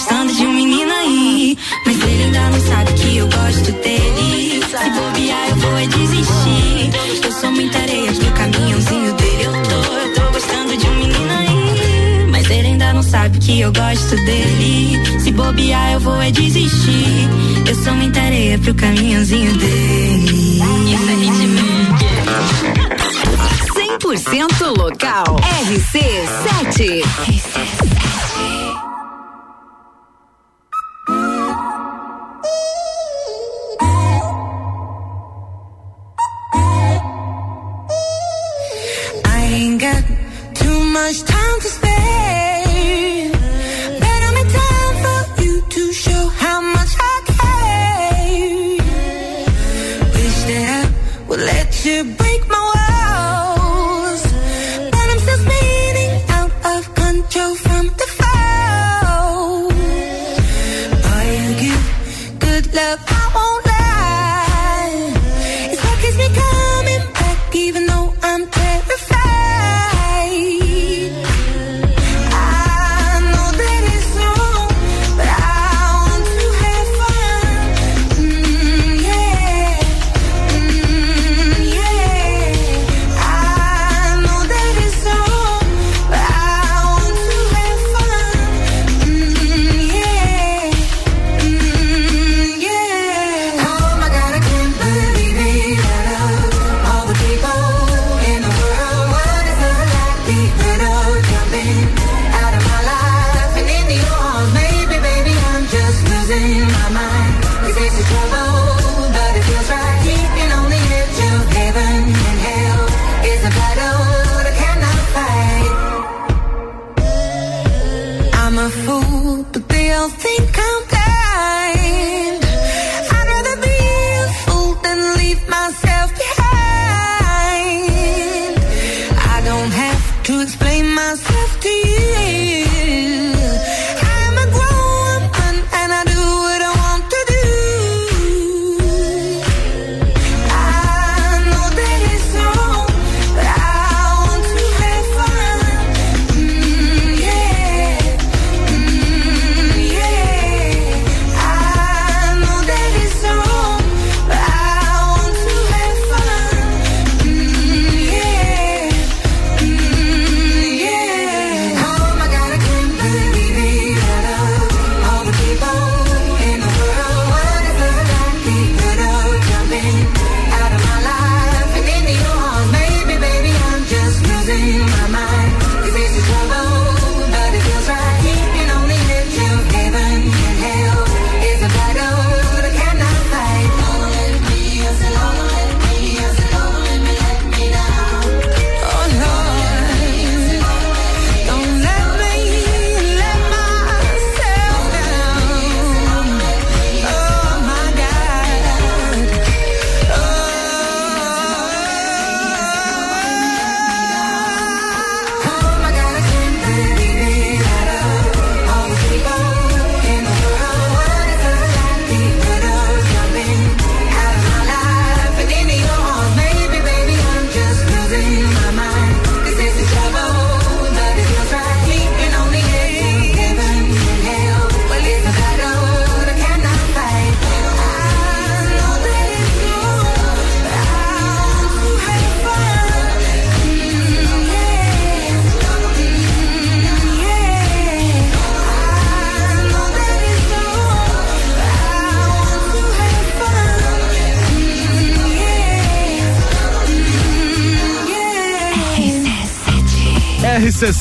[0.04, 1.58] gostando de um menino aí.
[1.86, 4.62] Mas ele ainda não sabe que eu gosto dele.
[4.64, 6.92] Se bobear, eu vou é desistir.
[7.24, 9.44] Eu sou muita areia pro caminhãozinho dele.
[9.44, 12.28] Eu tô, eu tô gostando de um menino aí.
[12.32, 15.20] Mas ele ainda não sabe que eu gosto dele.
[15.20, 17.30] Se bobear, eu vou é desistir.
[17.66, 20.60] Eu sou muita areia pro caminhãozinho dele.
[20.92, 21.10] Isso
[23.80, 25.38] é 100% local.
[25.66, 27.53] RC7.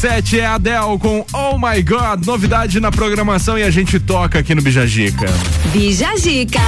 [0.02, 4.52] sete é Adele com Oh My God, novidade na programação e a gente toca aqui
[4.52, 5.26] no Bijagica.
[5.72, 6.58] Bijagica.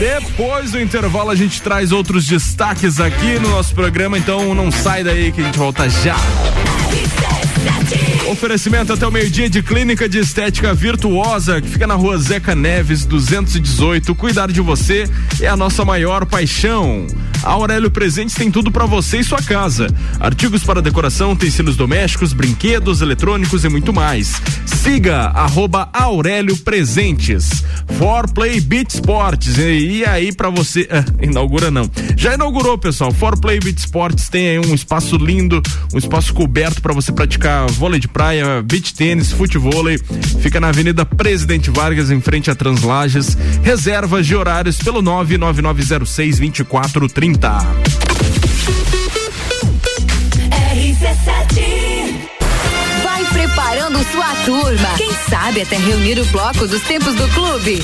[0.00, 5.04] Depois do intervalo a gente traz outros destaques aqui no nosso programa, então não sai
[5.04, 6.16] daí que a gente volta já.
[8.28, 13.04] Oferecimento até o meio-dia de Clínica de Estética Virtuosa, que fica na rua Zeca Neves
[13.04, 14.12] 218.
[14.16, 15.08] Cuidar de você
[15.40, 17.06] é a nossa maior paixão.
[17.44, 19.86] Aurélio Presentes tem tudo para você e sua casa.
[20.20, 24.40] Artigos para decoração, utensílios domésticos, brinquedos, eletrônicos e muito mais.
[24.66, 27.63] Siga arroba Aurélio Presentes.
[28.04, 29.56] For Play Beat Sports.
[29.56, 31.90] E, e aí para você, ah, inaugura não.
[32.18, 33.10] Já inaugurou, pessoal.
[33.10, 37.66] For Play Beat Sports tem aí um espaço lindo, um espaço coberto para você praticar
[37.70, 39.96] vôlei de praia, beach tênis, futevôlei.
[40.42, 43.38] Fica na Avenida Presidente Vargas, em frente a Translages.
[43.62, 47.93] Reservas de horários pelo 99906 2430.
[53.34, 54.94] Preparando sua turma.
[54.96, 57.82] Quem sabe até reunir o bloco dos tempos do clube.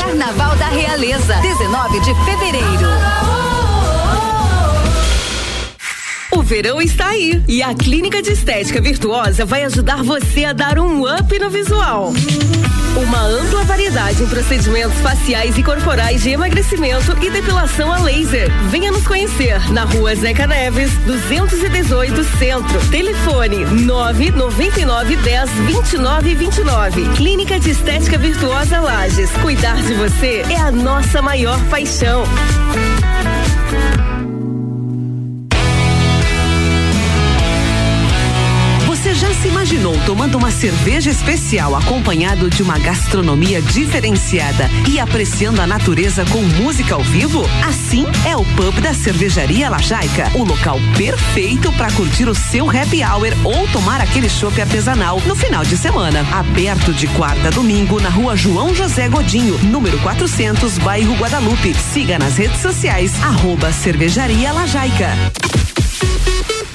[0.00, 2.88] Carnaval da Realeza, 19 de fevereiro.
[6.32, 10.80] O verão está aí e a Clínica de Estética Virtuosa vai ajudar você a dar
[10.80, 12.12] um up no visual.
[12.96, 18.48] Uma ampla variedade em procedimentos faciais e corporais de emagrecimento e depilação a laser.
[18.70, 22.90] Venha nos conhecer na rua Zeca Neves, 218 Centro.
[22.90, 27.08] Telefone 999 10 29 29.
[27.16, 29.30] Clínica de Estética Virtuosa Lages.
[29.42, 32.22] Cuidar de você é a nossa maior paixão.
[39.44, 46.24] Se imaginou tomando uma cerveja especial acompanhado de uma gastronomia diferenciada e apreciando a natureza
[46.24, 47.42] com música ao vivo?
[47.62, 53.02] Assim é o pub da Cervejaria Lajaica, o local perfeito para curtir o seu happy
[53.04, 56.26] hour ou tomar aquele chopp artesanal no final de semana.
[56.32, 61.74] Aberto de quarta a domingo na rua João José Godinho, número 400, bairro Guadalupe.
[61.74, 65.10] Siga nas redes sociais, arroba Cervejaria Lajaica.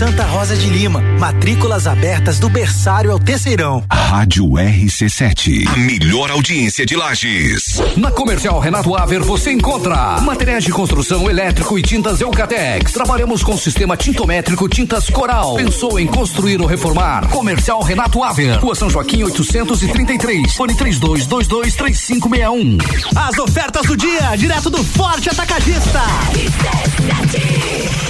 [0.00, 3.84] Santa Rosa de Lima, matrículas abertas do berçário ao terceirão.
[3.92, 7.78] Rádio RC7, a melhor audiência de Lages.
[7.98, 12.92] Na Comercial Renato Aver você encontra materiais de construção elétrico e tintas Eucatex.
[12.92, 15.56] Trabalhamos com sistema tintométrico Tintas Coral.
[15.56, 17.28] Pensou em construir ou reformar?
[17.28, 22.78] Comercial Renato Aver, Rua São Joaquim 833, fone 32223561.
[23.14, 26.00] As ofertas do dia, direto do Forte Atacadista.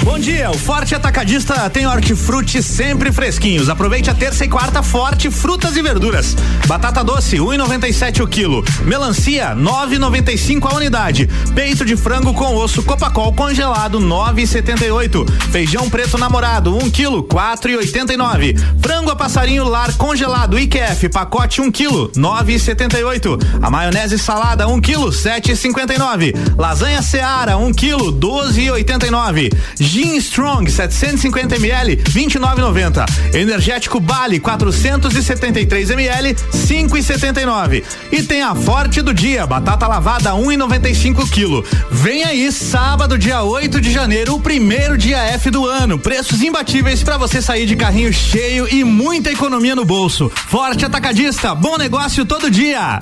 [0.04, 3.68] Bom dia, o Forte Atacadista tem hortifruti sempre fresquinhos.
[3.68, 6.36] Aproveite a terça e quarta Forte Frutas e Verduras.
[6.66, 8.64] Batata doce, 1,97 o quilo.
[8.84, 11.28] Melancia, 9,95 a unidade.
[11.54, 15.28] Peito de frango com osso Copacol congelado, 9,78.
[15.50, 18.58] Feijão preto namorado, 1 quilo, 4,89.
[18.80, 23.38] Frango a passarinho lar congelado IQF, pacote 1 quilo, 9,78.
[23.62, 26.34] A maionese salada, 1 quilo, 7,59.
[26.58, 29.50] Lasanha Seara, 1 quilo, 12,89.
[29.78, 33.34] Gin Strong, 750 ml, 29,90.
[33.34, 37.82] Energético Bali, 473 ml, 5,79.
[38.10, 41.64] E tem a Forte do Dia, batata lavada 1,95 quilo.
[41.90, 45.98] Vem aí, sábado, dia 8 de janeiro, o primeiro dia F do ano.
[45.98, 50.30] Preços imbatíveis para você sair de carrinho cheio e muita economia no bolso.
[50.48, 52.98] Forte Atacadista, bom negócio todo dia.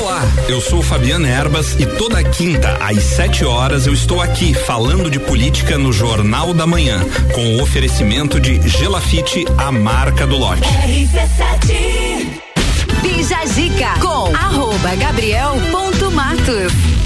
[0.00, 5.10] Olá, eu sou Fabiana Erbas e toda quinta às 7 horas eu estou aqui falando
[5.10, 7.62] de política no Jornal da Manhã, com o
[8.40, 10.62] de Gelafite, a marca do lote.
[13.02, 16.97] Bija Zica com arroba gabriel.matos.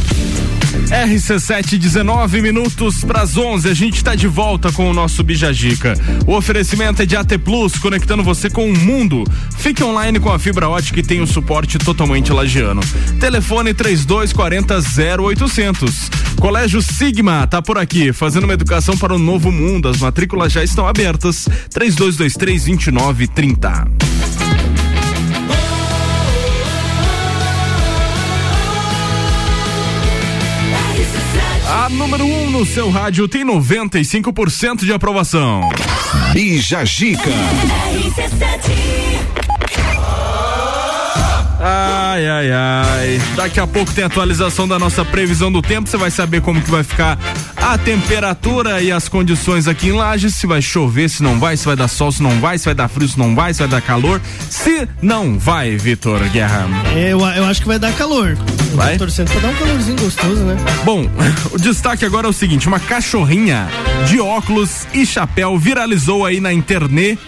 [0.92, 3.66] RC7, 19 minutos para as 11.
[3.66, 5.94] A gente está de volta com o nosso Bijagica.
[6.26, 9.24] O oferecimento é de AT Plus, conectando você com o mundo.
[9.56, 12.82] Fique online com a fibra ótica e tem o suporte totalmente lagiano.
[13.18, 16.10] Telefone 3240 0800.
[16.38, 19.88] Colégio Sigma tá por aqui, fazendo uma educação para o novo mundo.
[19.88, 21.48] As matrículas já estão abertas.
[21.70, 24.41] 3223 2930.
[31.92, 35.68] Número 1 um no seu rádio tem 95% de aprovação.
[36.32, 37.30] Bija Gica.
[41.64, 43.22] Ai, ai, ai.
[43.36, 45.88] Daqui a pouco tem atualização da nossa previsão do tempo.
[45.88, 47.16] Você vai saber como que vai ficar
[47.56, 50.34] a temperatura e as condições aqui em Lages.
[50.34, 52.74] Se vai chover, se não vai, se vai dar sol, se não vai, se vai
[52.74, 54.20] dar frio, se não vai, se vai dar calor.
[54.50, 56.66] Se não vai, Vitor Guerra.
[56.96, 58.36] Eu, eu acho que vai dar calor.
[58.72, 58.96] Vai?
[58.96, 60.56] Torcendo pra dar um calorzinho gostoso, né?
[60.84, 61.08] Bom,
[61.52, 63.68] o destaque agora é o seguinte: uma cachorrinha
[64.08, 67.18] de óculos e chapéu viralizou aí na internet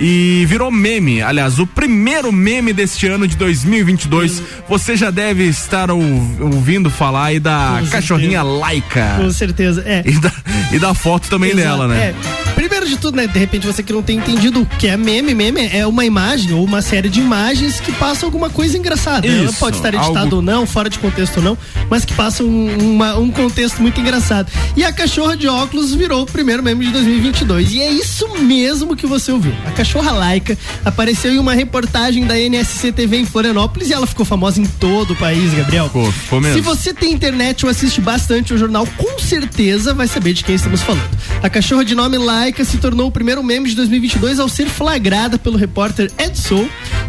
[0.00, 1.22] e virou meme.
[1.22, 4.42] Aliás, o primeiro meme deste ano de 2022.
[4.68, 8.58] Você já deve estar ouvindo falar aí da Com cachorrinha certeza.
[8.58, 9.14] Laika.
[9.18, 10.02] Com certeza, é.
[10.06, 10.32] E da,
[10.72, 12.14] e da foto também Exato, dela, né?
[12.16, 12.52] é.
[12.72, 13.26] Primeiro de tudo, né?
[13.26, 16.54] De repente você que não tem entendido o que é meme, meme é uma imagem
[16.54, 19.26] ou uma série de imagens que passam alguma coisa engraçada.
[19.26, 21.58] Ela Isso, pode estar editada algo- ou não, fora de contexto ou não,
[21.90, 24.50] mas que passam um, uma- um contexto muito engraçado.
[24.74, 27.72] E a cachorra de óculos virou o primeiro meme de 2022.
[27.74, 29.52] E é isso mesmo que você ouviu.
[29.66, 34.24] A cachorra laica apareceu em uma reportagem da NSC TV em Florianópolis e ela ficou
[34.24, 35.88] famosa em todo o país, Gabriel.
[35.88, 36.54] Ficou, ficou mesmo.
[36.56, 40.54] Se você tem internet ou assiste bastante o jornal, com certeza vai saber de quem
[40.54, 41.02] estamos falando.
[41.42, 42.16] A cachorra de nome
[42.64, 46.32] Se tornou o primeiro meme de 2022 ao ser flagrada pelo repórter Ed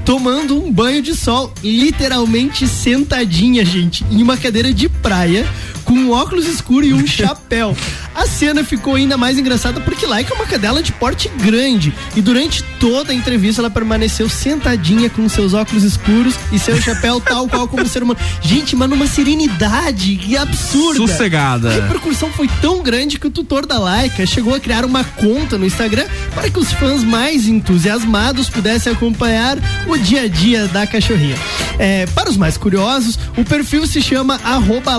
[0.03, 5.47] tomando um banho de sol, literalmente sentadinha, gente, em uma cadeira de praia,
[5.84, 7.75] com um óculos escuro e um chapéu.
[8.15, 12.21] A cena ficou ainda mais engraçada porque Laika é uma cadela de porte grande e
[12.21, 17.47] durante toda a entrevista ela permaneceu sentadinha com seus óculos escuros e seu chapéu tal
[17.47, 18.19] qual como ser humano.
[18.41, 20.99] Gente, mas numa serenidade e absurda.
[20.99, 21.69] Sossegada.
[21.69, 25.57] A repercussão foi tão grande que o tutor da Laika chegou a criar uma conta
[25.57, 29.57] no Instagram para que os fãs mais entusiasmados pudessem acompanhar
[29.88, 31.36] o dia a dia da cachorrinha.
[31.79, 34.95] É, para os mais curiosos, o perfil se chama arroba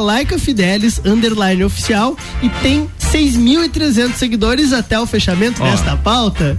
[1.04, 5.70] Underline oficial, e tem 6.300 seguidores até o fechamento Ó.
[5.70, 6.58] desta pauta.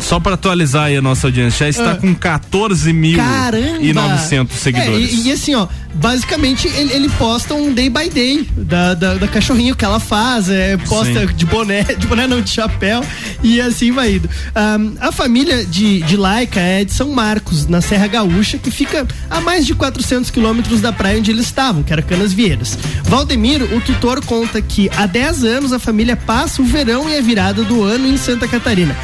[0.00, 1.96] Só pra atualizar aí a nossa audiência, já está Ah.
[1.96, 3.78] com 14 mil Caramba!
[3.80, 5.10] e 900 seguidores.
[5.10, 9.14] É, e, e assim, ó, basicamente ele, ele posta um day by day da, da,
[9.14, 11.34] da cachorrinha, o que ela faz, é, posta Sim.
[11.34, 13.02] de boné, de boné não, de chapéu,
[13.42, 14.28] e assim vai indo.
[14.54, 19.06] Ahn, a família de, de Laika é de São Marcos, na Serra Gaúcha, que fica
[19.30, 22.76] a mais de 400 quilômetros da praia onde eles estavam, que era Canas Vieiras.
[23.04, 27.22] Valdemiro, o tutor, conta que há 10 anos a família passa o verão e a
[27.22, 28.94] virada do ano em Santa Catarina.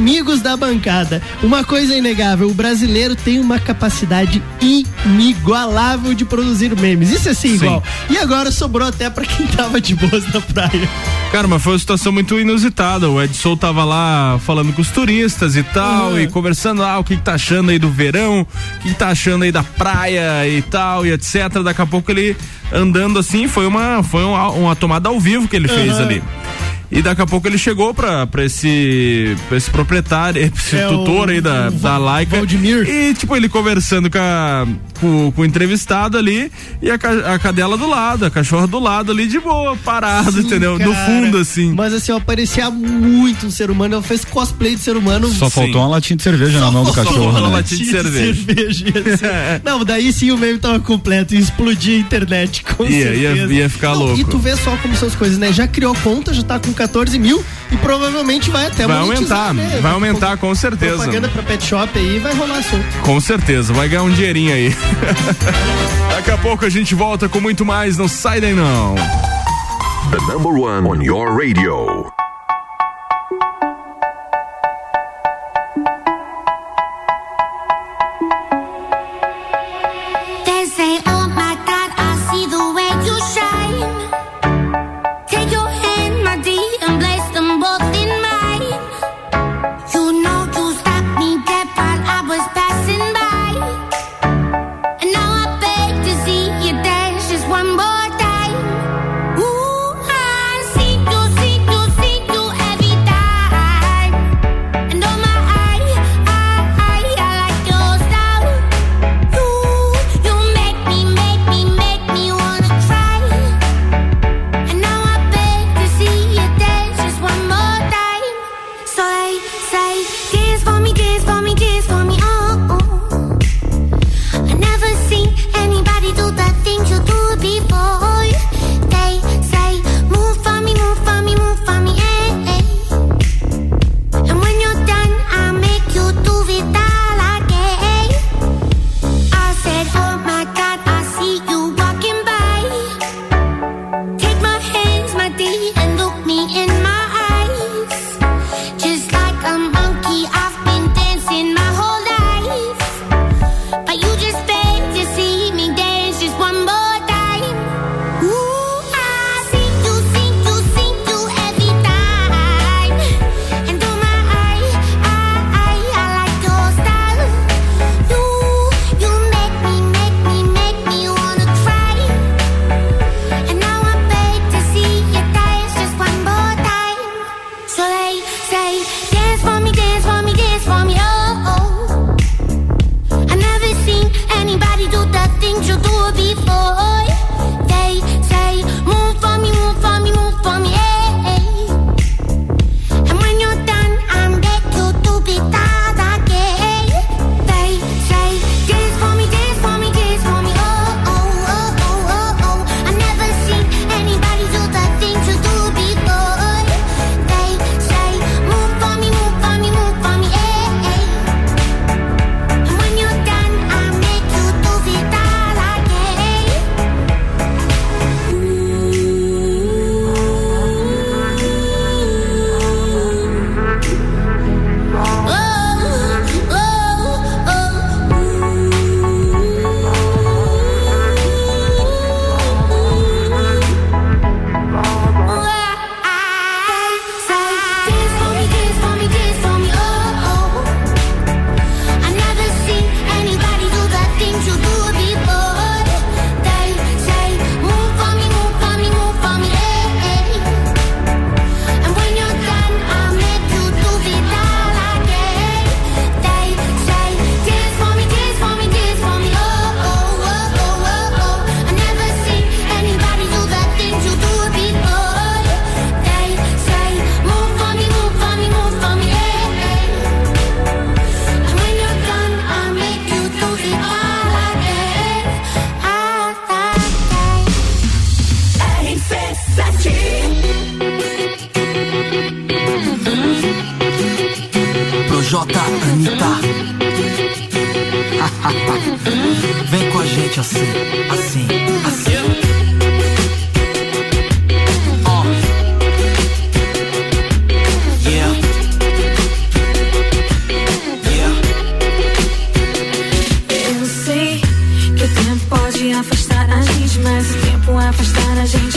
[0.00, 7.10] Amigos da bancada, uma coisa inegável, o brasileiro tem uma capacidade inigualável de produzir memes.
[7.10, 7.84] Isso é sim, igual.
[8.08, 10.88] E agora sobrou até pra quem tava de boas na praia.
[11.30, 13.10] Cara, mas foi uma situação muito inusitada.
[13.10, 16.20] O Edson tava lá falando com os turistas e tal, Uhum.
[16.20, 19.08] e conversando, ah, o que, que tá achando aí do verão, o que, que tá
[19.08, 21.60] achando aí da praia e tal, e etc.
[21.62, 22.34] Daqui a pouco ele
[22.72, 26.02] andando assim, foi uma, foi uma, uma tomada ao vivo que ele fez Uhum.
[26.04, 26.22] ali.
[26.90, 31.28] E daqui a pouco ele chegou pra, pra esse, pra esse proprietário, esse É, tutor
[31.28, 32.36] o- aí da, o da Laika.
[32.38, 34.66] E, tipo, ele conversando com, a-
[35.00, 36.50] com, com o entrevistado ali
[36.82, 36.94] e a,
[37.34, 40.78] a cadela do lado, a cachorra do lado ali de boa, parado, Sim, entendeu?
[40.78, 41.06] No cara.
[41.06, 41.72] fundo, assim.
[41.74, 43.94] Mas assim, ó, parecia muito um ser humano.
[43.94, 45.28] Ela fez cosplay de ser humano.
[45.28, 47.30] Só faltou uma latinha de cerveja na mão do cachorro.
[47.30, 47.48] Uma né?
[47.48, 48.42] latinha de cerveja.
[48.72, 49.60] assim.
[49.64, 51.34] Não, daí sim o meme tava completo.
[51.34, 53.52] Ia explodir a internet, com Ia, ia- certeza.
[53.54, 54.20] ia ficar Não, louco.
[54.20, 55.52] E tu vê só como são as coisas, né?
[55.52, 59.80] Já criou conta, já tá com 14 mil e provavelmente vai até Vai aumentar, né?
[59.82, 60.94] vai aumentar com certeza.
[60.96, 62.84] Propaganda pra pet shop aí vai rolar assunto.
[63.02, 64.74] Com certeza, vai ganhar um dinheirinho aí.
[66.16, 68.94] Daqui a pouco a gente volta com muito mais, não sai daí não.
[70.10, 72.10] The number one on your radio.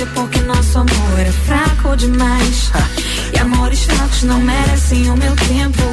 [0.08, 2.72] Porque nosso amor é fraco demais.
[3.34, 5.84] E amores fracos não merecem o meu tempo,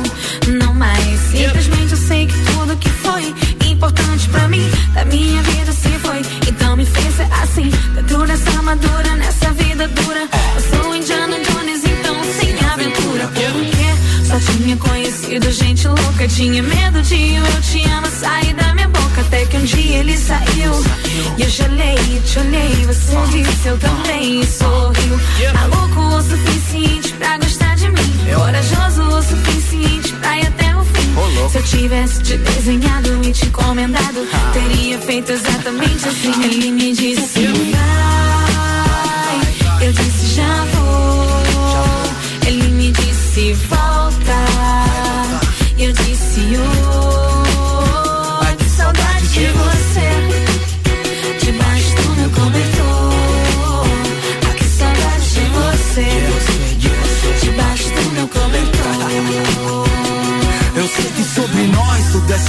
[0.60, 1.20] não mais.
[1.30, 3.34] Simplesmente eu sei que tudo que foi
[3.70, 6.20] importante pra mim, da minha vida se foi.
[6.48, 10.28] Então me fez ser assim, dentro dessa armadura, nessa vida dura.
[10.54, 13.28] Eu sou Indiana Jones, então sem aventura.
[13.28, 18.88] Porque só tinha conhecido gente louca, tinha medo de eu te amo sair da minha
[18.88, 18.99] boca.
[19.40, 20.84] Até que um dia ele saiu.
[21.38, 25.18] E eu gelei, te olhei, você disse eu também e sorriu.
[25.54, 28.18] Maluco o suficiente pra gostar de mim.
[28.34, 31.14] Corajoso o suficiente pra ir até o fim.
[31.50, 36.44] Se eu tivesse te desenhado e te encomendado, teria feito exatamente assim.
[36.44, 38.20] Ele me disse vai,
[39.86, 40.79] eu disse já vou.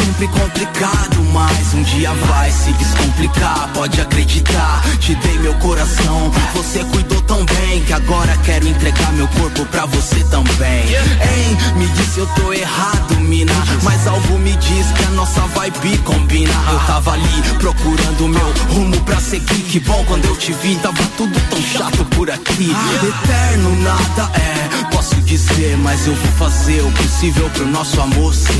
[0.02, 4.82] Sempre complicado, mas um dia vai se descomplicar, pode acreditar.
[5.00, 9.86] Te dei meu coração, você cuidou tão bem que agora quero entregar meu corpo pra
[9.86, 10.86] você também.
[10.88, 15.98] Hein, me disse eu tô errado, mina, mas algo me diz que a nossa vibe
[16.00, 16.54] combina.
[16.72, 21.04] Eu tava ali procurando meu rumo pra seguir, que bom quando eu te vi, tava
[21.18, 22.72] tudo tão chato por aqui.
[23.04, 28.52] Eterno nada é, posso dizer, mas eu vou fazer o possível pro nosso amor ser.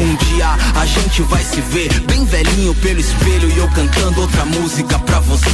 [0.00, 4.46] Um dia a gente vai se ver bem velhinho pelo espelho e eu cantando outra
[4.46, 5.44] música pra você.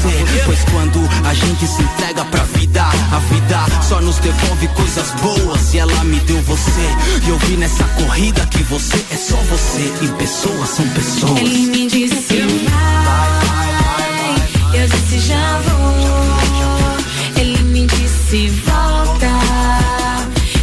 [0.44, 5.74] Pois quando a gente se entrega pra vida, a vida só nos devolve coisas boas
[5.74, 6.86] e ela me deu você.
[7.26, 11.40] E eu vi nessa corrida que você é só você e pessoas são pessoas.
[11.40, 17.40] Ele me disse vai, eu disse já vou.
[17.40, 19.30] Ele me disse volta,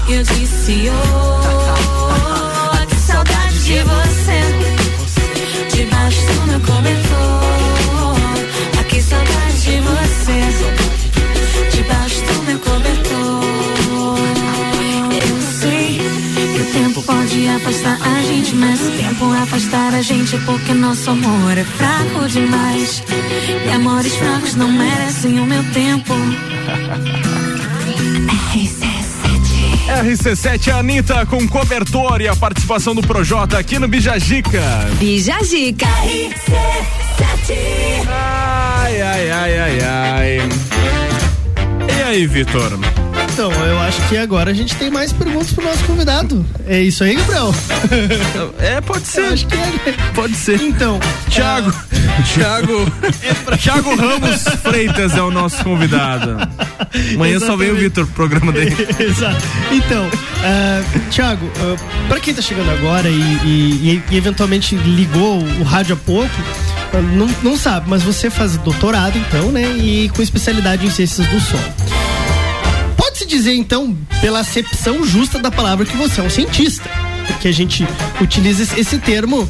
[0.07, 1.40] eu disse oh.
[5.91, 8.15] Debaixo do meu cobertor.
[8.77, 10.39] Ai, que saudade de você,
[11.75, 13.41] debaixo do meu cobertor.
[15.11, 15.99] Eu sei
[16.55, 20.73] que o tempo pode afastar a gente, mas o tempo afastar a gente é porque
[20.73, 23.03] nosso amor é fraco demais.
[23.65, 26.13] E amores fracos não merecem o meu tempo.
[29.91, 34.61] RC7 Anitta com cobertor e a participação do Projota aqui no Bijagica.
[34.97, 35.85] Bijagica.
[38.07, 40.39] Ai, ai, ai, ai, ai.
[41.99, 42.71] E aí, Vitor?
[43.49, 46.45] Então, eu acho que agora a gente tem mais perguntas pro nosso convidado.
[46.67, 47.53] É isso aí, Gabriel?
[48.59, 49.21] É, pode ser.
[49.21, 49.93] Eu acho que é.
[50.13, 50.61] Pode ser.
[50.61, 51.73] Então, Thiago,
[52.33, 52.91] Thiago,
[53.59, 56.37] Thiago Ramos Freitas é o nosso convidado.
[57.15, 57.75] Amanhã só vem o.
[57.75, 58.75] Vitor pro programa dele.
[58.99, 59.41] Exato.
[59.71, 60.07] Então,
[60.43, 65.93] ah, Thiago, uh, para quem tá chegando agora e, e- e eventualmente ligou o rádio
[65.93, 66.29] há pouco,
[66.93, 69.63] ah, não, não sabe, mas você faz doutorado então, né?
[69.77, 71.59] E com especialidade em ciências do som.
[73.22, 76.89] Pode-se dizer então, pela acepção justa da palavra, que você é um cientista.
[77.28, 77.88] Porque a gente
[78.19, 79.47] utiliza esse- termo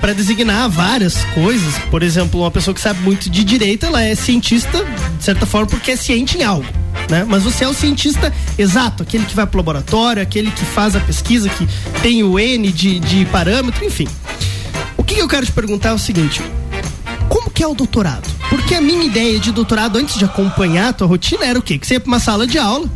[0.00, 1.74] para designar várias coisas.
[1.90, 4.84] Por exemplo, uma pessoa que sabe muito de direito, ela é cientista,
[5.18, 6.66] de certa forma, porque é ciente em algo.
[7.10, 7.26] Né?
[7.28, 11.00] Mas você é o cientista exato, aquele que vai pro laboratório, aquele que faz a
[11.00, 11.66] pesquisa, que
[12.00, 14.06] tem o N de, de parâmetro, enfim.
[14.96, 16.40] O que eu quero te perguntar é o seguinte:
[17.28, 18.28] como que é o doutorado?
[18.48, 21.76] Porque a minha ideia de doutorado, antes de acompanhar a tua rotina, era o quê?
[21.78, 22.88] Que você ia pra uma sala de aula,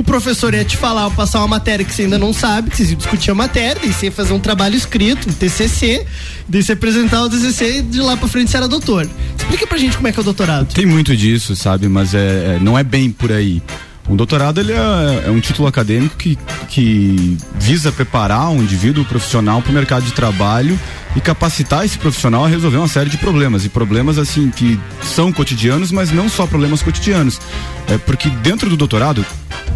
[0.00, 2.90] o professor ia te falar, passar uma matéria que você ainda não sabe, que vocês
[2.90, 6.06] iam discutir a matéria, daí você ia fazer um trabalho escrito, um TCC,
[6.48, 9.08] daí você ia apresentar o TCC e de lá pra frente você era doutor.
[9.38, 10.72] Explica pra gente como é que é o doutorado.
[10.72, 11.86] Tem muito disso, sabe?
[11.88, 13.62] Mas é, é- não é bem por aí.
[14.08, 16.36] Um doutorado ele é, é um título acadêmico que,
[16.68, 20.78] que visa preparar um indivíduo profissional para o mercado de trabalho
[21.16, 23.64] e capacitar esse profissional a resolver uma série de problemas.
[23.64, 27.40] E problemas assim que são cotidianos, mas não só problemas cotidianos.
[27.88, 29.24] É porque dentro do doutorado,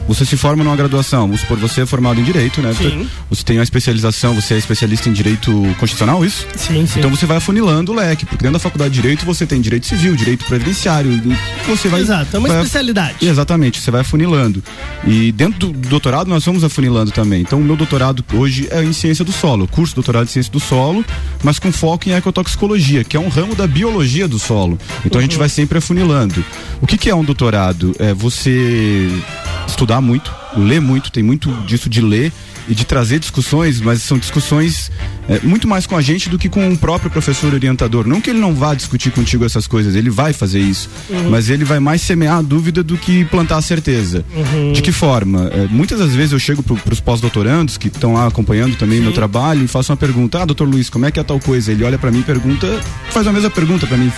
[0.07, 2.75] você se forma numa graduação, vamos supor, você é formado em direito, né?
[2.75, 3.09] Sim.
[3.31, 6.47] Você tem uma especialização, você é especialista em direito constitucional, isso?
[6.57, 6.99] Sim, sim.
[6.99, 9.87] Então você vai afunilando o leque, porque dentro da faculdade de direito você tem direito
[9.87, 11.11] civil, direito previdenciário,
[11.67, 13.27] você vai Exato, é uma vai, especialidade.
[13.27, 14.63] Exatamente, você vai afunilando.
[15.07, 17.41] E dentro do doutorado nós vamos afunilando também.
[17.41, 20.61] Então o meu doutorado hoje é em ciência do solo, curso doutorado em ciência do
[20.61, 21.03] solo,
[21.43, 24.79] mas com foco em ecotoxicologia, que é um ramo da biologia do solo.
[25.05, 25.19] Então uhum.
[25.19, 25.39] a gente uhum.
[25.39, 26.45] vai sempre afunilando.
[26.81, 27.95] O que, que é um doutorado?
[27.99, 29.09] É você
[29.67, 32.33] estudar muito, ler muito, tem muito disso de ler
[32.69, 34.91] e de trazer discussões, mas são discussões
[35.29, 38.07] é, muito mais com a gente do que com o próprio professor orientador.
[38.07, 41.31] Não que ele não vá discutir contigo essas coisas, ele vai fazer isso, uhum.
[41.31, 44.25] mas ele vai mais semear a dúvida do que plantar a certeza.
[44.35, 44.73] Uhum.
[44.73, 45.51] De que forma?
[45.53, 49.05] É, muitas das vezes eu chego para os pós-doutorandos que estão lá acompanhando também Sim.
[49.05, 51.73] meu trabalho e faço uma pergunta: Ah, doutor Luiz, como é que é tal coisa?
[51.73, 54.13] Ele olha para mim e pergunta, faz a mesma pergunta para mim.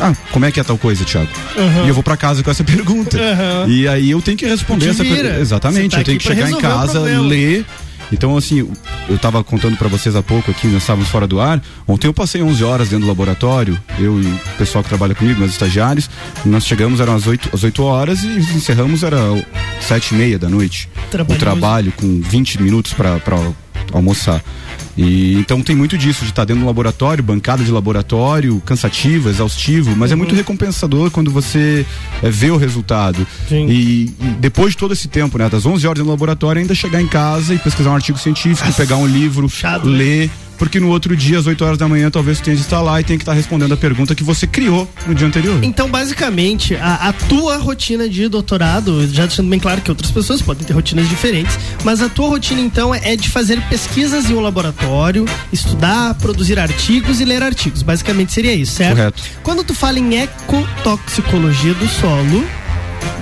[0.00, 1.28] Ah, como é que é tal coisa, Thiago?
[1.56, 1.84] Uhum.
[1.84, 3.16] E eu vou para casa com essa pergunta.
[3.16, 3.70] Uhum.
[3.70, 5.40] E aí eu tenho que responder essa pergunta.
[5.40, 7.64] Exatamente, tá eu tenho que chegar em casa, ler.
[8.12, 8.66] Então, assim,
[9.08, 11.60] eu estava contando para vocês há pouco aqui, nós estávamos fora do ar.
[11.86, 15.38] Ontem eu passei 11 horas dentro do laboratório, eu e o pessoal que trabalha comigo,
[15.38, 16.08] meus estagiários.
[16.44, 19.18] Nós chegamos, eram as 8, às 8 horas e encerramos, era
[19.80, 20.88] 7 e meia da noite.
[21.28, 23.18] O trabalho com 20 minutos para
[23.92, 24.42] almoçar.
[24.96, 29.94] E então tem muito disso, de estar dentro do laboratório, bancada de laboratório, cansativo, exaustivo,
[29.96, 30.14] mas uhum.
[30.14, 30.38] é muito uhum.
[30.38, 31.86] recompensador quando você
[32.22, 33.26] é, vê o resultado.
[33.50, 37.00] E, e, depois de todo esse tempo, né, das 11 horas no laboratório, ainda chegar
[37.00, 39.96] em casa e pesquisar um artigo científico, Nossa, pegar um livro, chato, né?
[39.96, 40.26] ler.
[40.26, 40.47] Né?
[40.58, 43.00] Porque no outro dia, às 8 horas da manhã, talvez você tenha de estar lá
[43.00, 45.62] e tenha que estar respondendo a pergunta que você criou no dia anterior.
[45.62, 50.42] Então, basicamente, a, a tua rotina de doutorado, já deixando bem claro que outras pessoas
[50.42, 54.40] podem ter rotinas diferentes, mas a tua rotina, então, é de fazer pesquisas em um
[54.40, 57.82] laboratório, estudar, produzir artigos e ler artigos.
[57.82, 58.96] Basicamente seria isso, certo?
[58.96, 59.22] Correto.
[59.42, 62.44] Quando tu fala em ecotoxicologia do solo,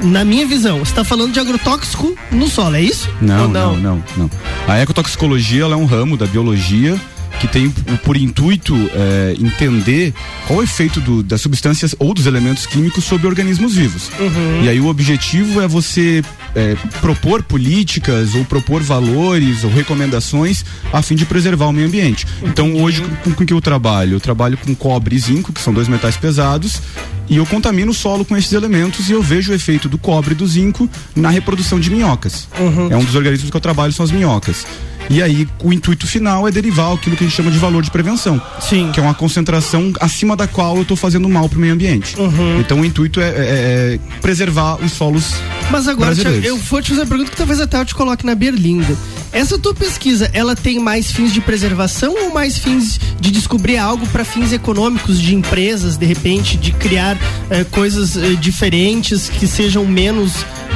[0.03, 3.11] na minha visão, você está falando de agrotóxico no solo, é isso?
[3.21, 4.31] Não, não, não, não, não.
[4.67, 6.99] A ecotoxicologia é um ramo da biologia
[7.41, 7.71] que tem
[8.05, 10.15] por intuito é, entender
[10.47, 14.11] qual é o efeito do, das substâncias ou dos elementos químicos sobre organismos vivos.
[14.19, 14.65] Uhum.
[14.65, 16.23] E aí o objetivo é você
[16.55, 22.27] é, propor políticas ou propor valores ou recomendações a fim de preservar o meio ambiente.
[22.43, 24.15] Então hoje com, com que eu trabalho?
[24.15, 26.81] Eu trabalho com cobre e zinco, que são dois metais pesados,
[27.29, 30.33] e eu contamino o solo com esses elementos e eu vejo o efeito do cobre
[30.33, 32.49] e do zinco na reprodução de minhocas.
[32.59, 32.89] Uhum.
[32.91, 34.65] É um dos organismos que eu trabalho, são as minhocas.
[35.09, 37.91] E aí o intuito final é derivar aquilo que a gente chama de valor de
[37.91, 38.41] prevenção.
[38.61, 38.91] Sim.
[38.93, 42.19] Que é uma concentração acima da qual eu estou fazendo mal para o meio ambiente.
[42.19, 42.61] Uhum.
[42.61, 45.35] Então o intuito é, é, é, preservar os solos.
[45.71, 48.35] Mas agora, eu vou te fazer uma pergunta que talvez até eu te coloque na
[48.35, 48.97] berlinda.
[49.33, 54.07] Essa tua pesquisa, ela tem mais fins de preservação ou mais fins de descobrir algo
[54.09, 57.19] para fins econômicos de empresas, de repente, de criar
[57.51, 60.33] eh, coisas eh, diferentes que sejam menos,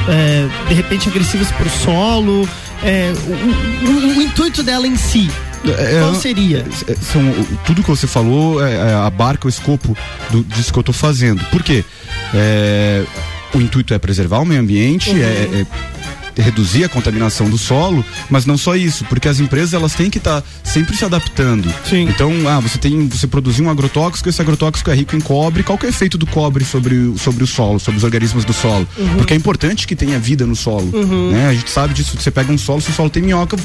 [0.07, 2.47] eh, de repente, agressivas para o solo?
[2.83, 5.29] é, o, o, o, intuito dela em si.
[5.65, 6.65] É, Qual seria?
[6.87, 7.21] É, são,
[7.65, 9.95] tudo que você falou é, é, abarca o escopo
[10.31, 11.43] do, disso que eu estou fazendo.
[11.45, 11.85] Por quê?
[12.33, 13.03] É,
[13.53, 15.17] o intuito é preservar o meio ambiente, uhum.
[15.17, 15.65] é,
[16.37, 20.17] reduzir a contaminação do solo, mas não só isso, porque as empresas elas têm que
[20.17, 21.73] estar tá sempre se adaptando.
[21.89, 22.07] Sim.
[22.09, 25.79] Então, ah, você tem, você produziu um agrotóxico, esse agrotóxico é rico em cobre, qual
[25.81, 28.87] é o efeito do cobre sobre, sobre o solo, sobre os organismos do solo?
[28.97, 29.17] Uhum.
[29.17, 31.31] Porque é importante que tenha vida no solo, uhum.
[31.31, 31.49] né?
[31.49, 33.57] A gente sabe disso, você pega um solo, se o solo tem minhoca,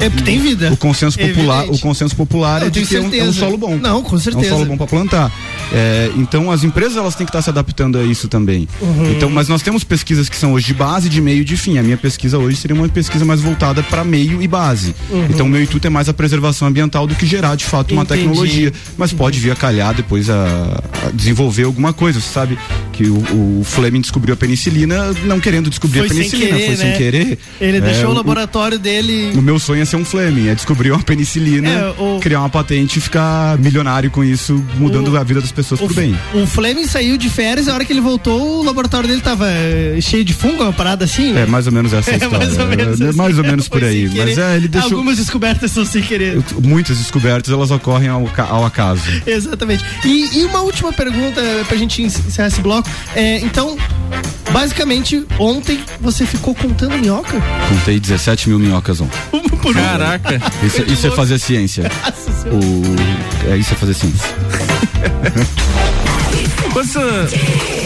[0.00, 0.72] é porque tem vida.
[0.72, 3.56] O consenso popular, o consenso popular não, é de que é um, é um, solo
[3.56, 3.76] bom.
[3.76, 4.46] Não, com certeza.
[4.46, 5.32] É um solo bom para plantar.
[5.74, 8.68] É, então as empresas elas têm que estar se adaptando a isso também.
[8.80, 9.10] Uhum.
[9.10, 11.78] Então, mas nós temos pesquisas que são hoje de base, de meio e de fim.
[11.78, 14.94] A minha pesquisa hoje seria uma pesquisa mais voltada para meio e base.
[15.10, 15.26] Uhum.
[15.28, 18.04] Então, o meu intuito é mais a preservação ambiental do que gerar de fato uma
[18.04, 18.20] Entendi.
[18.20, 18.72] tecnologia.
[18.96, 19.18] Mas uhum.
[19.18, 22.20] pode vir a calhar depois a, a, desenvolver alguma coisa.
[22.20, 22.56] Você sabe
[22.92, 26.76] que o, o, Fleming descobriu a penicilina não querendo descobrir foi a penicilina, querer, foi
[26.76, 26.90] né?
[26.90, 27.38] sem querer.
[27.60, 29.32] Ele é, deixou o laboratório dele.
[29.34, 32.20] O meu sonho é ser um Fleming, é descobrir uma penicilina, é, o...
[32.20, 35.16] criar uma patente e ficar milionário com isso, mudando o...
[35.16, 36.18] a vida das pessoas o, pro bem.
[36.34, 39.48] O Fleming saiu de férias e a hora que ele voltou, o laboratório dele tava
[39.48, 41.42] eh, cheio de fungo, uma parada assim, né?
[41.42, 42.38] É, mais ou menos essa é, história.
[42.38, 44.10] mais ou menos, é, assim, mais ou menos por aí.
[44.14, 44.92] Mas é, ele deixou.
[44.92, 46.42] Algumas descobertas são sem querer.
[46.62, 49.02] Muitas descobertas, elas ocorrem ao, ao acaso.
[49.26, 49.84] Exatamente.
[50.04, 52.88] E, e, uma última pergunta pra gente encerrar esse bloco.
[53.14, 53.76] É, então,
[54.54, 57.42] basicamente, ontem você ficou contando minhoca?
[57.68, 59.18] Contei 17 mil minhocas ontem.
[59.74, 60.40] Caraca.
[60.62, 61.90] Isso, isso é fazer ciência.
[62.44, 64.28] O, é, isso é fazer ciência.
[66.74, 66.98] Quando você,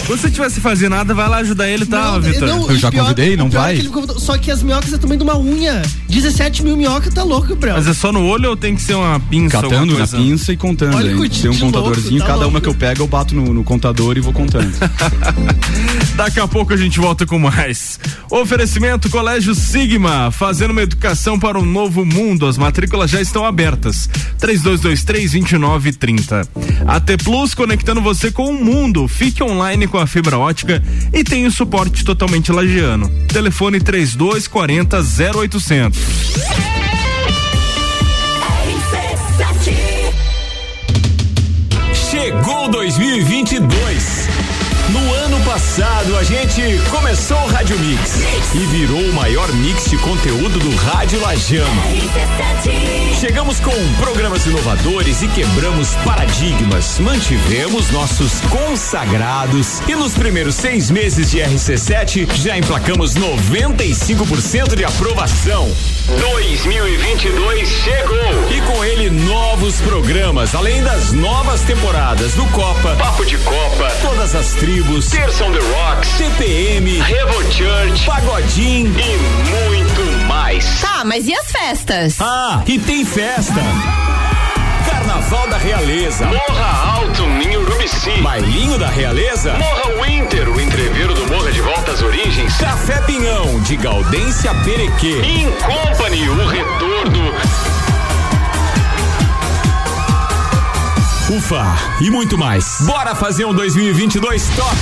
[0.07, 2.49] quando você tivesse fazer nada, vai lá ajudar ele, tá, Vitor?
[2.49, 3.79] Eu já pior, convidei, não vai?
[3.79, 5.83] É convidou, só que as minhocas é também de uma unha.
[6.09, 7.77] 17 mil minhocas, tá louco, Gabriel.
[7.77, 9.61] Mas é só no olho ou tem que ser uma pinça?
[9.61, 10.97] Catando na pinça e contando.
[10.97, 12.49] Olha, tem um contadorzinho, louco, tá cada louco.
[12.49, 14.73] uma que eu pego, eu bato no, no contador e vou contando.
[16.17, 18.01] Daqui a pouco a gente volta com mais.
[18.31, 22.47] Oferecimento Colégio Sigma, fazendo uma educação para um novo mundo.
[22.47, 24.09] As matrículas já estão abertas.
[24.41, 26.49] 3223-2930.
[26.87, 28.78] AT Plus conectando você com o mundo.
[29.09, 33.11] Fique online com a fibra ótica e tem o suporte totalmente lagiano.
[33.27, 35.99] Telefone 3240 0800.
[42.11, 44.48] Chegou 2022.
[44.91, 48.23] No ano passado, a gente começou o Rádio Mix
[48.55, 51.83] e virou o maior mix de conteúdo do Rádio Lajano.
[53.21, 56.99] Chegamos com programas inovadores e quebramos paradigmas.
[57.01, 65.71] Mantivemos nossos consagrados e nos primeiros seis meses de RC7 já emplacamos 95% de aprovação.
[66.07, 68.19] 2022 chegou
[68.51, 74.35] e com ele novos programas, além das novas temporadas do Copa, Papo de Copa, todas
[74.35, 79.17] as tribos, Terção The Rocks, CPM, Revo Church, Pagodinho e
[79.51, 80.81] muito mais.
[80.81, 82.17] Tá, mas e as festas?
[82.21, 83.61] Ah, e tem festa.
[84.89, 86.27] Carnaval da Realeza.
[86.27, 88.21] Morra Alto, Ninho Urubici.
[88.23, 89.55] Bailinho da Realeza.
[89.55, 92.57] Morra Winter, o entreveiro do Morra de Volta às Origens.
[92.57, 95.21] Café Pinhão, de Gaudência Perequê.
[95.25, 97.78] In Company, o retorno.
[101.31, 102.79] Ufa, e muito mais.
[102.87, 104.79] Bora fazer um 2022 top!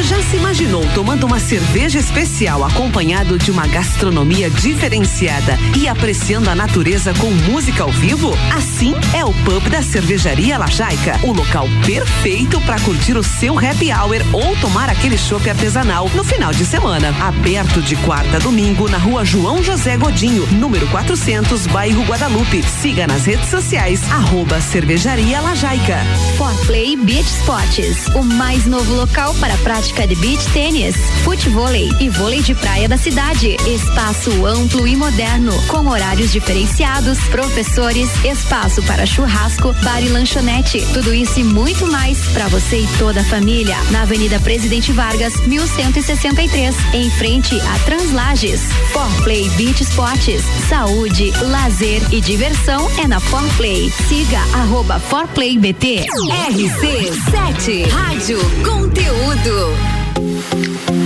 [0.00, 7.12] Se imaginou tomando uma cerveja especial acompanhado de uma gastronomia diferenciada e apreciando a natureza
[7.14, 8.32] com música ao vivo?
[8.56, 13.92] Assim é o pub da Cervejaria Lajaica, o local perfeito para curtir o seu happy
[13.92, 17.14] hour ou tomar aquele chopp artesanal no final de semana.
[17.20, 22.62] Aberto de quarta a domingo na rua João José Godinho, número 400, bairro Guadalupe.
[22.62, 25.98] Siga nas redes sociais, arroba Cervejaria Lajaica.
[26.38, 29.58] For Play Beach Sports, o mais novo local para a
[29.90, 33.56] prática de beach tênis, futevôlei e vôlei de praia da cidade.
[33.66, 40.84] Espaço amplo e moderno, com horários diferenciados, professores, espaço para churrasco, bar e lanchonete.
[40.92, 43.76] Tudo isso e muito mais para você e toda a família.
[43.90, 48.60] Na Avenida Presidente Vargas, 1163, em frente a Translages.
[48.92, 50.42] Forplay Beach Esportes.
[50.68, 53.90] Saúde, lazer e diversão é na Forplay.
[54.08, 56.06] Siga arroba ForplayBT.
[56.50, 59.79] RC7 Rádio Conteúdo.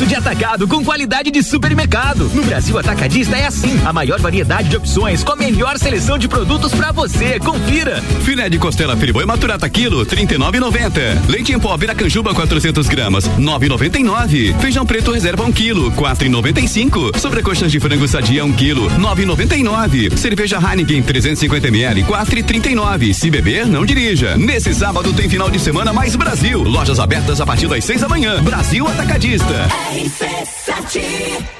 [0.00, 2.30] Preço de atacado com qualidade de supermercado.
[2.32, 6.26] No Brasil Atacadista é assim, a maior variedade de opções com a melhor seleção de
[6.26, 7.38] produtos para você.
[7.38, 8.00] Confira.
[8.24, 11.28] Filé de costela friboi maturata quilo 39,90.
[11.28, 14.58] Leite em pó Viracanjuba 400 gramas 9,99.
[14.58, 17.18] Feijão preto reserva 1 um quilo 4,95.
[17.18, 20.16] Sobrecoxas de frango sadia 1 um quilo 9,99.
[20.16, 23.12] Cerveja Heineken 350 ml 4,39.
[23.12, 24.34] Se beber, não dirija.
[24.38, 26.62] Nesse sábado tem final de semana mais Brasil.
[26.62, 28.42] Lojas abertas a partir das 6 da manhã.
[28.42, 29.68] Brasil Atacadista.
[29.90, 31.59] RC7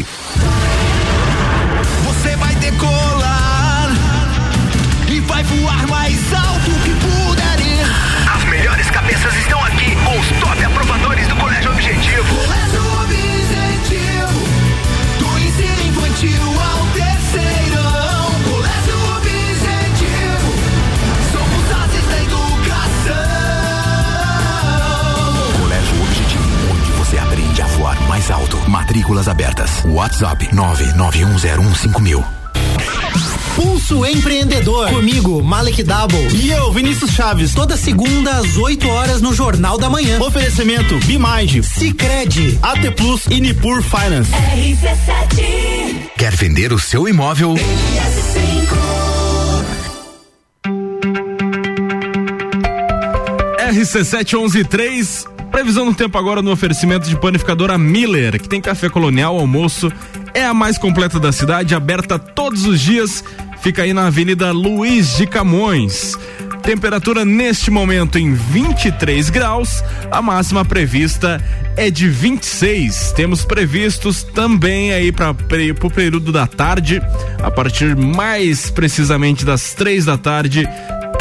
[2.05, 3.10] Você vai decolar
[28.31, 28.57] voar mais alto.
[28.69, 29.83] Matrículas abertas.
[29.85, 32.23] WhatsApp 991015000.
[33.55, 34.89] Pulso Empreendedor.
[34.89, 36.27] Comigo, Malek Double.
[36.33, 37.53] E eu, Vinícius Chaves.
[37.53, 40.19] Toda segunda às 8 horas no Jornal da Manhã.
[40.21, 44.31] Oferecimento Bimage, Cicred, AT Plus e Nipur Finance.
[44.31, 46.11] RC7.
[46.17, 47.55] Quer vender o seu imóvel?
[53.71, 59.91] RC7113 Previsão do tempo agora no oferecimento de panificadora Miller, que tem café colonial, almoço,
[60.33, 63.23] é a mais completa da cidade, aberta todos os dias,
[63.61, 66.17] fica aí na Avenida Luiz de Camões.
[66.63, 71.43] Temperatura neste momento em 23 graus, a máxima prevista
[71.75, 73.13] é de 26.
[73.13, 77.01] Temos previstos também aí para o período da tarde,
[77.43, 80.67] a partir mais precisamente das três da tarde,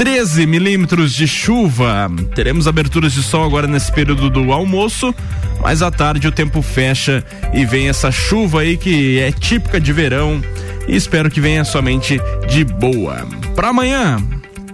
[0.01, 2.11] 13 milímetros de chuva.
[2.35, 5.15] Teremos aberturas de sol agora nesse período do almoço,
[5.63, 7.23] mas à tarde o tempo fecha
[7.53, 10.43] e vem essa chuva aí que é típica de verão
[10.89, 13.29] e espero que venha somente de boa.
[13.55, 14.17] Para amanhã,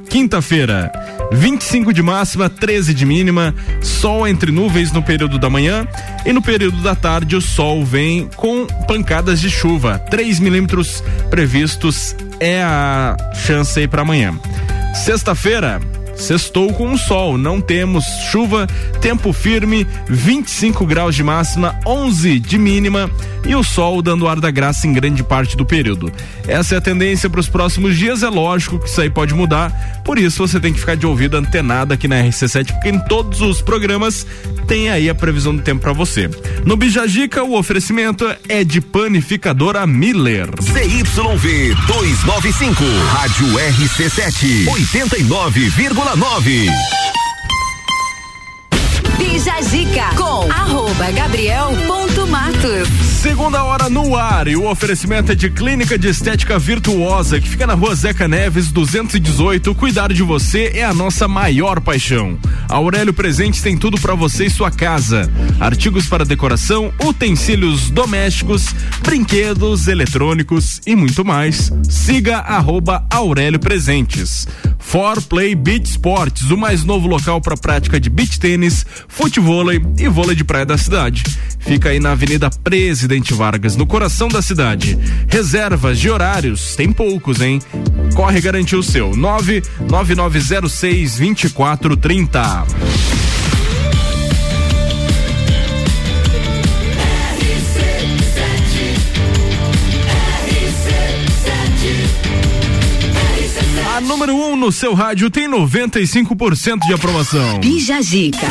[0.08, 0.92] quinta-feira,
[1.32, 3.52] 25 de máxima, 13 de mínima,
[3.82, 5.88] sol entre nuvens no período da manhã
[6.24, 9.98] e no período da tarde o sol vem com pancadas de chuva.
[10.08, 14.32] 3 milímetros previstos é a chance aí para amanhã.
[15.04, 15.78] Sexta-feira,
[16.16, 18.66] Sextou com o sol, não temos chuva,
[19.00, 23.10] tempo firme, 25 graus de máxima, 11 de mínima
[23.46, 26.12] e o sol dando ar da graça em grande parte do período.
[26.48, 30.02] Essa é a tendência para os próximos dias, é lógico que isso aí pode mudar,
[30.04, 33.40] por isso você tem que ficar de ouvido antenado aqui na RC7, porque em todos
[33.40, 34.26] os programas
[34.66, 36.28] tem aí a previsão do tempo para você.
[36.64, 40.48] No Bijagica, o oferecimento é de panificadora Miller.
[40.60, 45.70] CYV 295, Rádio RC7, 89,9.
[46.14, 47.25] 9.
[49.46, 51.06] Zica com arroba
[53.00, 57.66] Segunda hora no ar e o oferecimento é de Clínica de Estética Virtuosa, que fica
[57.66, 59.74] na rua Zeca Neves, 218.
[59.74, 62.38] Cuidar de você é a nossa maior paixão.
[62.68, 65.30] Aurélio Presentes tem tudo para você e sua casa:
[65.60, 71.72] artigos para decoração, utensílios domésticos, brinquedos, eletrônicos e muito mais.
[71.88, 74.46] Siga arroba Aurélio Presentes.
[74.78, 79.82] For Play Beach Sports, o mais novo local para prática de beach tênis, futebol futevôlei
[79.98, 81.22] e vôlei de praia da cidade.
[81.58, 84.98] Fica aí na Avenida Presidente Vargas, no coração da cidade.
[85.28, 87.60] Reservas de horários, tem poucos, hein?
[88.14, 89.14] Corre garantir o seu.
[89.14, 93.15] 99906 2430.
[103.96, 107.60] A número 1 um no seu rádio tem 95% de aprovação.
[107.60, 108.46] Bija Zica.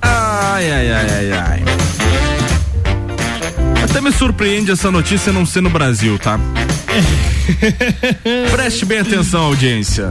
[0.00, 1.62] Ai, ai, ai, ai, ai.
[3.84, 6.40] Até me surpreende essa notícia não ser no Brasil, tá?
[8.50, 10.08] Preste bem atenção, audiência.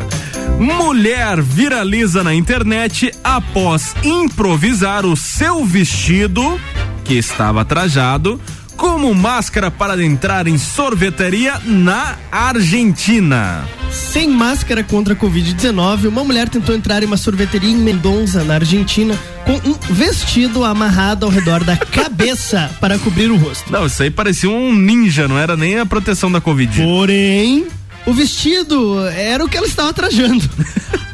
[0.59, 6.61] Mulher viraliza na internet após improvisar o seu vestido,
[7.03, 8.39] que estava trajado,
[8.83, 13.65] como máscara para entrar em sorveteria na Argentina.
[13.89, 18.55] Sem máscara contra a Covid-19, uma mulher tentou entrar em uma sorveteria em Mendonça, na
[18.55, 23.71] Argentina, com um vestido amarrado ao redor da cabeça para cobrir o rosto.
[23.71, 26.81] Não, isso aí parecia um ninja, não era nem a proteção da Covid.
[26.81, 27.67] Porém,
[28.05, 30.43] o vestido era o que ela estava trajando.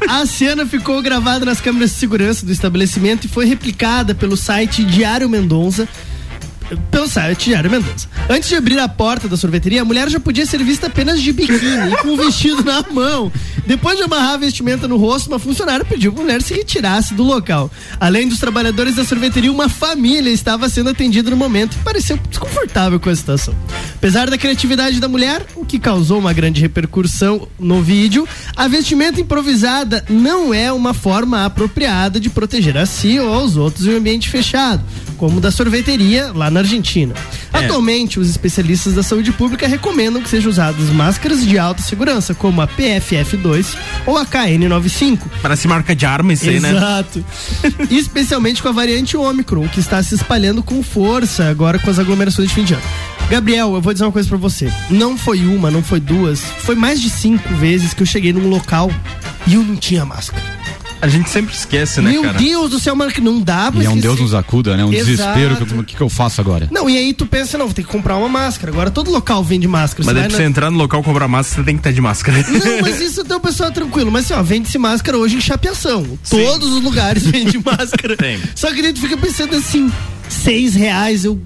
[0.08, 4.82] A cena ficou gravada nas câmeras de segurança do estabelecimento e foi replicada pelo site
[4.82, 5.88] Diário Mendonça
[6.90, 8.08] pelo site Diário Mendonça.
[8.28, 11.32] Antes de abrir a porta da sorveteria, a mulher já podia ser vista apenas de
[11.32, 13.32] biquíni e com o vestido na mão.
[13.66, 17.14] Depois de amarrar a vestimenta no rosto, uma funcionária pediu para a mulher se retirasse
[17.14, 17.70] do local.
[17.98, 22.98] Além dos trabalhadores da sorveteria, uma família estava sendo atendida no momento e pareceu desconfortável
[23.00, 23.54] com a situação.
[23.94, 29.20] Apesar da criatividade da mulher, o que causou uma grande repercussão no vídeo, a vestimenta
[29.20, 33.96] improvisada não é uma forma apropriada de proteger a si ou aos outros em um
[33.98, 34.82] ambiente fechado,
[35.16, 37.14] como da sorveteria lá na Argentina.
[37.52, 37.58] É.
[37.58, 42.60] Atualmente, os especialistas da saúde pública recomendam que sejam usadas máscaras de alta segurança, como
[42.60, 45.18] a PFF2 ou a KN95.
[45.42, 46.70] Parece marca de arma isso aí, né?
[46.70, 47.24] Exato.
[47.90, 52.48] Especialmente com a variante Ômicron, que está se espalhando com força agora com as aglomerações
[52.48, 52.82] de fim de ano.
[53.28, 54.72] Gabriel, eu vou dizer uma coisa pra você.
[54.90, 58.48] Não foi uma, não foi duas, foi mais de cinco vezes que eu cheguei num
[58.48, 58.90] local
[59.46, 60.42] e eu não tinha máscara.
[61.02, 62.38] A gente sempre esquece, né, Meu cara?
[62.38, 64.08] Deus do céu, mano, que não dá pra E é um esquecer.
[64.08, 64.84] Deus nos acuda, né?
[64.84, 65.06] Um Exato.
[65.10, 65.56] desespero.
[65.56, 66.68] que eu- O que, que eu faço agora?
[66.70, 68.70] Não, e aí tu pensa, não, vou ter que comprar uma máscara.
[68.70, 70.04] Agora todo local vende máscara.
[70.04, 71.80] Mas Você daí vai pra na- você entrar no local comprar máscara, você tem que
[71.80, 72.38] estar de máscara.
[72.50, 74.10] Não, mas isso então o pessoal é tranquilo.
[74.10, 76.18] Mas assim, ó, vende-se máscara hoje em chapeação.
[76.28, 78.16] Todos os lugares vendem máscara.
[78.16, 78.38] Tem.
[78.54, 79.90] Só que daí tu fica pensando assim,
[80.32, 81.24] seis reais.
[81.24, 81.40] Eu,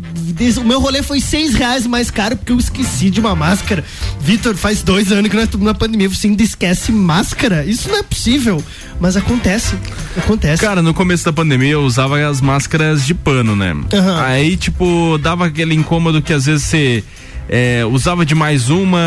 [0.59, 3.85] o meu rolê foi seis reais mais caro porque eu esqueci de uma máscara.
[4.20, 6.09] Vitor, faz dois anos que nós estamos na pandemia.
[6.09, 7.65] Você ainda esquece máscara?
[7.65, 8.62] Isso não é possível.
[9.01, 9.74] Mas acontece.
[10.16, 10.62] Acontece.
[10.62, 13.73] Cara, no começo da pandemia eu usava as máscaras de pano, né?
[13.73, 14.19] Uhum.
[14.20, 17.05] Aí, tipo, dava aquele incômodo que às vezes você
[17.48, 18.98] é, usava de mais uma,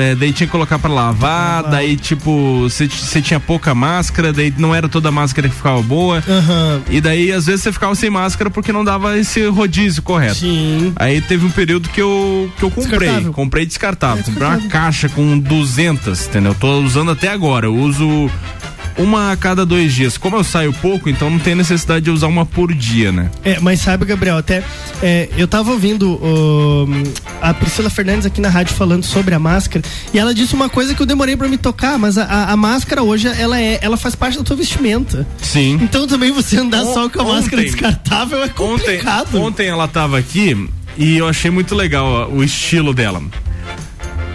[0.00, 2.86] é, daí tinha que colocar para lavar, daí tipo, você
[3.22, 6.22] tinha pouca máscara, daí não era toda a máscara que ficava boa.
[6.26, 6.82] Uhum.
[6.90, 10.36] E daí às vezes você ficava sem máscara porque não dava esse rodízio correto.
[10.36, 10.92] Sim.
[10.96, 13.32] Aí teve um período que eu que eu comprei, descartável.
[13.32, 16.54] comprei descartável, é, comprei uma caixa com 200, entendeu?
[16.54, 17.66] Tô usando até agora.
[17.66, 18.30] Eu uso
[18.96, 20.16] uma a cada dois dias.
[20.18, 23.30] Como eu saio pouco, então não tem necessidade de usar uma por dia, né?
[23.44, 24.62] É, mas sabe, Gabriel, até
[25.02, 26.88] é, eu tava ouvindo uh,
[27.40, 30.94] a Priscila Fernandes aqui na rádio falando sobre a máscara e ela disse uma coisa
[30.94, 33.96] que eu demorei para me tocar, mas a, a, a, máscara hoje ela é, ela
[33.96, 35.26] faz parte da tua vestimenta.
[35.40, 35.78] Sim.
[35.82, 39.28] Então também você andar o, só com a ontem, máscara descartável é complicado.
[39.28, 43.22] Ontem, ontem ela tava aqui e eu achei muito legal o estilo dela.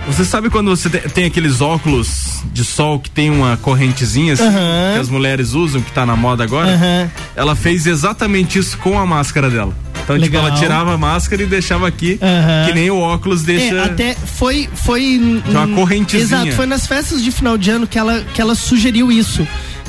[0.08, 4.94] Você sabe quando você tem aqueles óculos de sol que tem uma correntezinha assim, uhum.
[4.94, 6.70] que as mulheres usam, que tá na moda agora?
[6.70, 7.10] Uhum.
[7.36, 9.74] Ela fez exatamente isso com a máscara dela.
[10.04, 10.30] Então, Legal.
[10.30, 12.68] tipo, ela tirava a máscara e deixava aqui, uhum.
[12.68, 13.76] que nem o óculos deixa.
[13.76, 14.70] É, até foi.
[14.74, 16.44] foi uma correntezinha.
[16.44, 19.46] Exato, foi nas festas de final de ano que ela, que ela sugeriu isso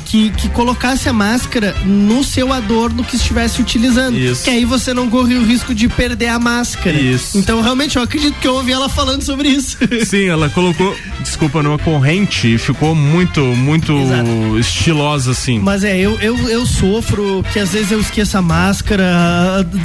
[0.09, 4.17] que, que colocasse a máscara no seu adorno que estivesse utilizando.
[4.17, 4.43] Isso.
[4.43, 6.99] Que aí você não corre o risco de perder a máscara.
[6.99, 7.37] Isso.
[7.37, 9.77] Então, realmente, eu acredito que eu ouvi ela falando sobre isso.
[10.03, 14.59] Sim, ela colocou, desculpa, numa corrente e ficou muito, muito Exato.
[14.59, 15.59] estilosa, assim.
[15.59, 19.05] Mas é, eu, eu, eu sofro que às vezes eu esqueço a máscara,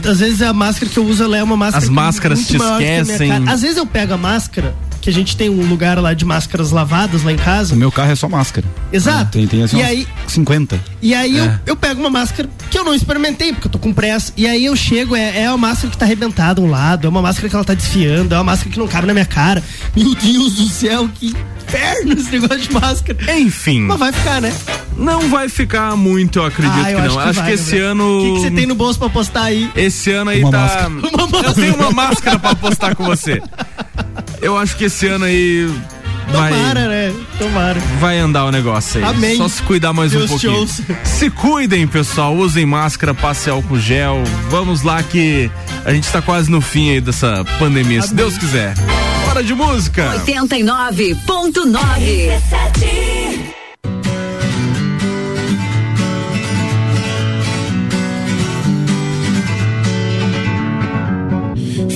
[0.08, 1.84] às vezes a máscara que eu uso ela é uma máscara.
[1.84, 3.30] As máscaras te esquecem.
[3.46, 4.74] Às vezes eu pego a máscara
[5.04, 7.74] que a gente tem um lugar lá de máscaras lavadas lá em casa.
[7.74, 8.66] O meu carro é só máscara.
[8.90, 9.32] Exato.
[9.32, 10.80] tem, tem assim, e aí, 50.
[11.02, 11.40] E aí é.
[11.44, 14.32] eu, eu pego uma máscara que eu não experimentei, porque eu tô com pressa.
[14.34, 17.20] E aí eu chego, é, é uma máscara que tá arrebentada um lado, é uma
[17.20, 19.62] máscara que ela tá desfiando, é uma máscara que não cabe na minha cara.
[19.94, 21.34] Meu Deus do céu, que
[21.74, 23.38] inferno esse negócio de máscara.
[23.38, 23.80] Enfim.
[23.82, 24.54] Mas vai ficar, né?
[24.96, 27.18] Não vai ficar muito, eu acredito ah, eu que não.
[27.18, 28.04] Acho que, acho vai, que esse ano.
[28.04, 29.70] O que você tem no bolso pra postar aí?
[29.76, 30.58] Esse ano aí uma tá.
[30.60, 30.88] Máscara.
[30.88, 31.46] Uma máscara.
[31.48, 33.42] Eu tenho uma máscara pra postar com você.
[34.44, 35.66] Eu acho que esse ano aí
[36.28, 37.14] Vai, Tomara, né?
[37.38, 37.80] Tomara.
[37.98, 39.04] Vai andar o negócio aí.
[39.08, 39.36] Amém.
[39.38, 40.68] Só se cuidar mais Deus um pouquinho.
[41.04, 42.34] Se cuidem, pessoal.
[42.36, 44.22] Usem máscara, passe álcool gel.
[44.50, 45.50] Vamos lá que
[45.84, 48.08] a gente tá quase no fim aí dessa pandemia, Amém.
[48.08, 48.74] se Deus quiser.
[49.28, 50.22] Hora de música.
[50.26, 51.16] 89.9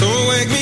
[0.00, 0.59] So wake me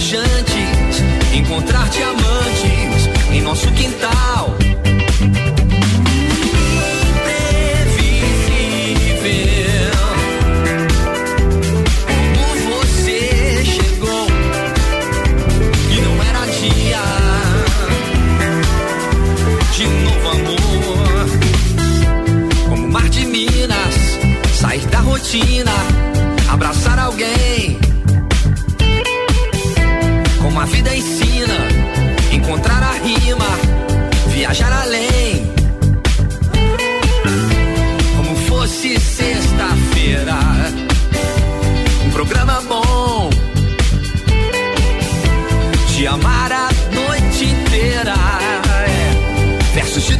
[0.00, 1.02] viajantes,
[1.32, 2.39] encontrar-te amando.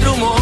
[0.01, 0.40] nuestro humor.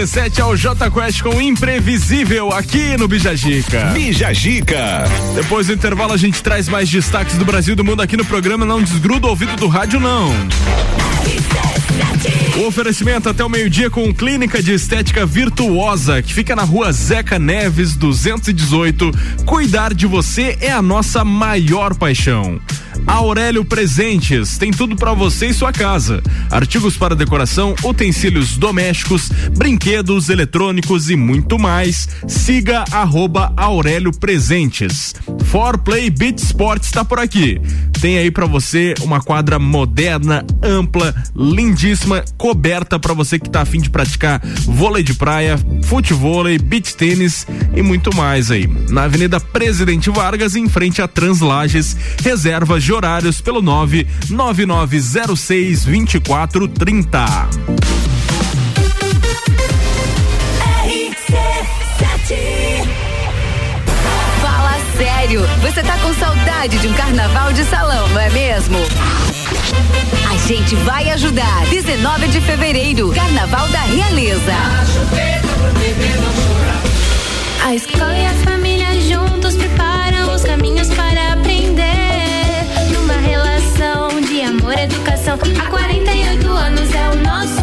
[0.00, 3.90] RC7 ao J Quest com Imprevisível aqui no Bijagica.
[3.92, 5.04] Bijagica.
[5.34, 8.24] Depois do intervalo a gente traz mais destaques do Brasil e do mundo aqui no
[8.24, 8.64] programa.
[8.64, 10.32] Não desgruda o ouvido do rádio, não.
[12.56, 17.38] O oferecimento até o meio-dia com Clínica de Estética Virtuosa, que fica na rua Zeca
[17.38, 19.10] Neves, 218.
[19.44, 22.58] Cuidar de você é a nossa maior paixão.
[23.10, 26.22] Aurélio Presentes, tem tudo para você e sua casa.
[26.48, 32.08] Artigos para decoração, utensílios domésticos, brinquedos, eletrônicos e muito mais.
[32.28, 35.12] Siga arroba Aurélio Presentes.
[35.46, 37.60] For Play Beat Sports está por aqui.
[38.00, 43.80] Tem aí para você uma quadra moderna, ampla, lindíssima, coberta para você que tá afim
[43.80, 45.58] de praticar vôlei de praia,
[45.90, 47.44] futevôlei, beach tênis
[47.74, 48.70] e muito mais aí.
[48.90, 57.26] Na Avenida Presidente Vargas, em frente a Translages, reservas de horários pelo 99906 2430.
[64.40, 68.78] Fala sério, você tá com saudade de um carnaval de salão, não é mesmo?
[70.50, 71.64] Gente vai ajudar.
[71.66, 74.52] 19 de fevereiro, Carnaval da Realeza.
[77.64, 82.66] A escola e a família juntos preparam os caminhos para aprender.
[82.92, 84.90] Numa relação de amor, educação
[85.36, 85.38] educação.
[85.56, 87.59] Há 48 anos é o nosso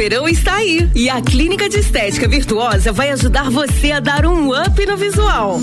[0.00, 4.50] verão está aí e a Clínica de Estética Virtuosa vai ajudar você a dar um
[4.50, 5.60] up no visual.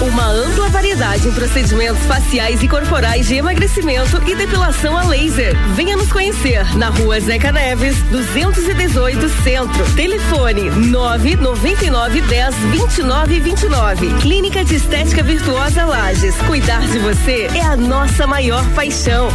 [0.00, 5.56] Uma ampla variedade em procedimentos faciais e corporais de emagrecimento e depilação a laser.
[5.74, 9.94] Venha nos conhecer na rua Zeca Neves, 218 Centro.
[9.96, 14.14] Telefone 999 10 29 29.
[14.20, 16.36] Clínica de Estética Virtuosa Lages.
[16.46, 19.28] Cuidar de você é a nossa maior paixão.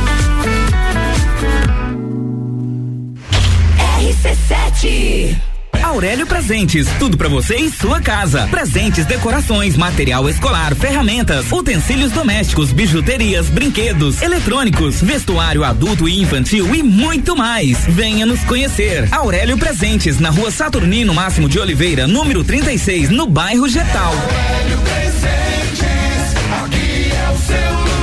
[4.53, 5.35] RC7
[5.81, 8.47] Aurélio Presentes, tudo para você em sua casa.
[8.47, 16.81] Presentes, decorações, material escolar, ferramentas, utensílios domésticos, bijuterias, brinquedos, eletrônicos, vestuário adulto e infantil e
[16.81, 17.85] muito mais.
[17.85, 19.07] Venha nos conhecer.
[19.11, 24.13] Aurélio Presentes, na rua Saturnino Máximo de Oliveira, número 36, no bairro Getal.
[24.13, 25.83] Aurélio Presentes,
[26.63, 27.57] aqui é o seu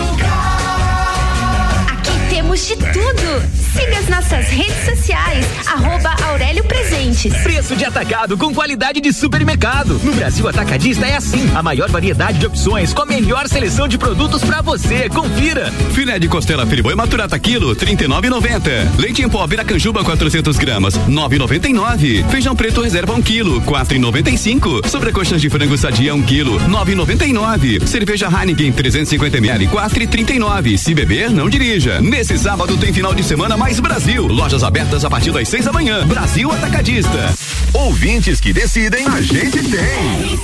[0.07, 1.87] lugar.
[1.93, 3.60] Aqui temos de tudo.
[3.73, 7.33] Siga as nossas redes sociais, arroba Aurélio Presentes.
[7.43, 10.01] Preço de atacado com qualidade de supermercado.
[10.03, 13.97] No Brasil Atacadista é assim, a maior variedade de opções com a melhor seleção de
[13.97, 15.09] produtos para você.
[15.09, 15.71] Confira.
[15.95, 18.99] Filé de costela friboi maturata quilo, 39,90.
[18.99, 22.29] Leite em pó Viracanjuba 400 gramas, 9,99.
[22.29, 24.89] Feijão preto reserva 1 quilo, 4,95.
[24.89, 27.87] Sobrecoxas de frango sadia 1 quilo, 9,99.
[27.87, 30.77] Cerveja Heineken 350 ml, 4,39.
[30.77, 32.01] Se beber, não dirija.
[32.01, 34.27] Nesse sábado tem final de semana mais Brasil.
[34.27, 36.07] Lojas abertas a partir das 6 da manhã.
[36.07, 37.35] Brasil Atacadista.
[37.75, 40.35] Ouvintes que decidem, a gente tem.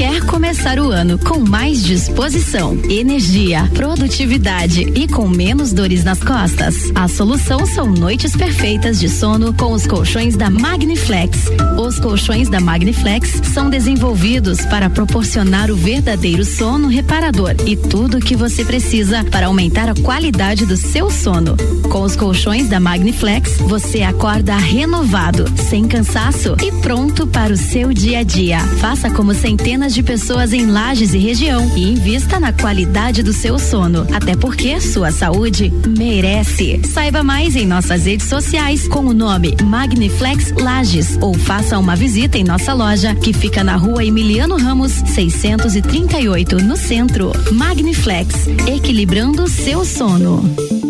[0.00, 6.90] Quer começar o ano com mais disposição, energia, produtividade e com menos dores nas costas?
[6.94, 11.50] A solução são noites perfeitas de sono com os colchões da Magniflex.
[11.78, 18.20] Os colchões da Magniflex são desenvolvidos para proporcionar o verdadeiro sono reparador e tudo o
[18.20, 21.58] que você precisa para aumentar a qualidade do seu sono.
[21.90, 27.92] Com os colchões da Magniflex, você acorda renovado, sem cansaço e pronto para o seu
[27.92, 28.60] dia a dia.
[28.78, 33.58] Faça como centenas de pessoas em Lages e região e invista na qualidade do seu
[33.58, 36.80] sono, até porque sua saúde merece.
[36.84, 42.38] Saiba mais em nossas redes sociais com o nome Magniflex Lages ou faça uma visita
[42.38, 47.32] em nossa loja que fica na rua Emiliano Ramos 638 no centro.
[47.52, 50.89] Magniflex, equilibrando seu sono.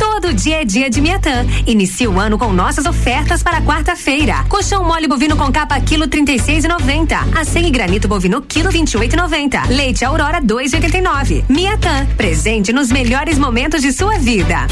[0.00, 1.46] Todo dia é dia de Miatã.
[1.66, 4.44] Inicie o ano com nossas ofertas para quarta-feira.
[4.48, 7.38] Colchão mole bovino com capa quilo 36,90.
[7.38, 9.68] Acém e granito bovino quilo 28,90.
[9.68, 11.44] Leite Aurora 2,89.
[11.50, 14.66] Miatã, presente nos melhores momentos de sua vida.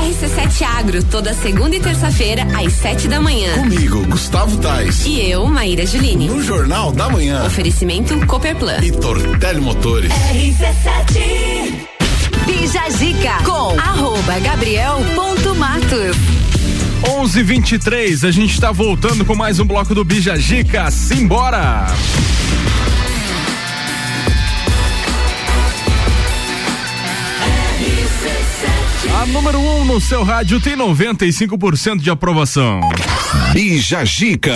[0.00, 3.52] RC7 Agro, toda segunda e terça-feira, às sete da manhã.
[3.54, 5.04] Comigo, Gustavo Tais.
[5.04, 6.28] E eu, Maíra Juline.
[6.28, 7.44] No Jornal da Manhã.
[7.44, 8.78] Oferecimento Cooperplan.
[8.82, 10.10] E Tortelli Motores.
[10.10, 11.89] RC7
[12.46, 16.16] Bija Zica com arroba Gabriel ponto Matos.
[17.02, 20.90] 11:23 a gente está voltando com mais um bloco do Bija Gica.
[20.90, 21.86] Simbora!
[29.20, 32.80] A número 1 um no seu rádio tem 95% de aprovação.
[33.52, 34.54] Bija Gica.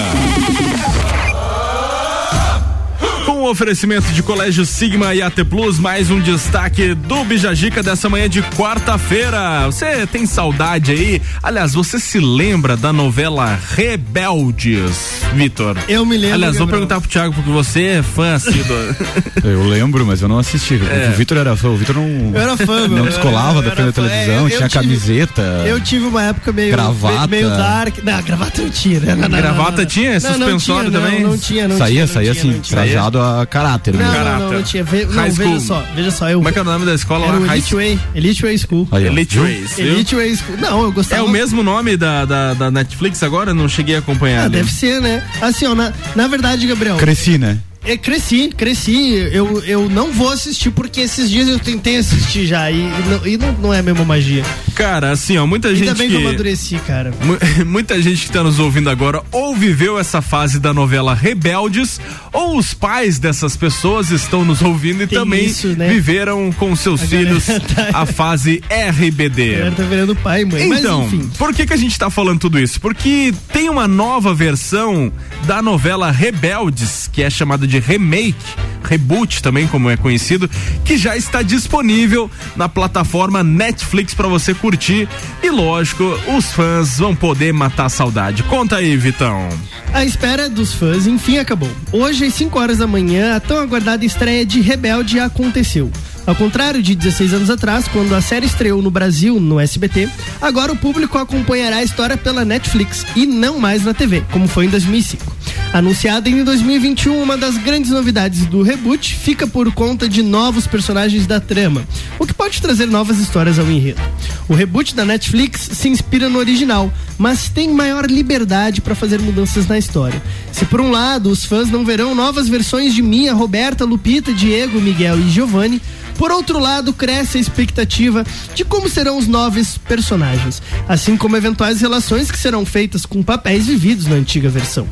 [3.45, 8.27] O oferecimento de Colégio Sigma e AT Plus, mais um destaque do Bijagica dessa manhã
[8.27, 9.66] de quarta-feira.
[9.66, 11.21] Você tem saudade aí?
[11.43, 15.77] Aliás, você se lembra da novela Rebeldes, Vitor?
[15.87, 16.37] Eu me lembro.
[16.37, 16.87] Aliás, vou Gabriel.
[16.89, 18.77] perguntar pro Thiago, porque você é fã assíduo.
[19.45, 20.81] Eu lembro, mas eu não assisti.
[20.91, 21.11] É.
[21.12, 22.33] O Vitor era fã, o Vitor não.
[22.35, 24.09] Eu era fã, Não descolava da frente da fã.
[24.09, 25.43] televisão, eu tinha tive- camiseta.
[25.66, 26.71] Eu tive uma época meio.
[26.71, 27.27] Gravata.
[27.27, 27.99] Meio dark.
[28.03, 29.15] Não, gravata não tinha, né?
[29.15, 30.19] Não, não, Gravata tinha?
[30.19, 31.23] Suspensório também?
[31.23, 32.07] Não, não tinha, não saía, tinha.
[32.07, 33.94] saía assim, trajado a caráter.
[33.94, 34.24] Não, mesmo.
[34.24, 34.85] não, não, não tinha.
[34.85, 36.28] Ve, não, veja só, veja só.
[36.31, 37.52] Eu, Como é que é o nome da escola era lá?
[37.56, 38.01] Elite Way.
[38.15, 38.89] Elite Way School.
[38.93, 39.47] Aí, Elite viu?
[39.86, 40.56] Elite Way School.
[40.59, 41.24] Não, eu É gostava.
[41.24, 43.52] o mesmo nome da, da, da Netflix agora?
[43.55, 44.43] Não cheguei a acompanhar.
[44.43, 44.52] Ah, ali.
[44.56, 45.23] deve ser, né?
[45.40, 46.97] Assim, ó, na, na verdade, Gabriel.
[46.97, 47.59] Cresci, né?
[47.85, 49.12] É, cresci, cresci.
[49.32, 52.81] Eu, eu não vou assistir porque esses dias eu tentei assistir já e,
[53.27, 54.43] e não, não, é a mesma magia.
[54.74, 56.15] Cara, assim, ó, muita Ainda gente bem que...
[56.15, 57.12] eu amadureci, cara.
[57.23, 57.39] Mu-
[57.70, 62.01] Muita gente que tá nos ouvindo agora ou viveu essa fase da novela Rebeldes,
[62.32, 65.89] ou os pais dessas pessoas estão nos ouvindo e Tem também isso, né?
[65.89, 67.44] viveram com seus A filhos
[67.74, 69.62] tá- a fase RBD.
[69.62, 70.70] A tá virando pai mãe.
[70.73, 71.31] Então, Mas enfim.
[71.39, 72.81] por que, que a gente tá falando tudo isso?
[72.81, 75.12] Porque tem uma nova versão
[75.47, 78.37] da novela Rebeldes, que é chamada de remake,
[78.83, 80.49] reboot também, como é conhecido,
[80.85, 85.09] que já está disponível na plataforma Netflix para você curtir.
[85.43, 86.05] E lógico,
[86.37, 88.43] os fãs vão poder matar a saudade.
[88.45, 89.49] Conta aí, Vitão.
[89.93, 91.71] A espera dos fãs enfim acabou.
[91.93, 95.91] Hoje, às 5 horas da manhã, a tão aguardada estreia de Rebelde aconteceu.
[96.27, 100.09] Ao contrário de 16 anos atrás, quando a série estreou no Brasil, no SBT,
[100.41, 104.65] agora o público acompanhará a história pela Netflix e não mais na TV, como foi
[104.65, 105.35] em 2005.
[105.75, 111.27] Anunciada em 2021, uma das grandes novidades do reboot fica por conta de novos personagens
[111.27, 111.85] da trama,
[112.19, 114.01] o que pode trazer novas histórias ao enredo.
[114.49, 119.67] O reboot da Netflix se inspira no original, mas tem maior liberdade para fazer mudanças
[119.67, 120.23] na história.
[120.53, 124.81] Se por um lado os fãs não verão novas versões de Mia, Roberta, Lupita, Diego,
[124.81, 125.83] Miguel e Giovanni,
[126.16, 128.24] por outro lado, cresce a expectativa
[128.55, 133.66] de como serão os novos personagens, assim como eventuais relações que serão feitas com papéis
[133.66, 134.86] vividos na antiga versão.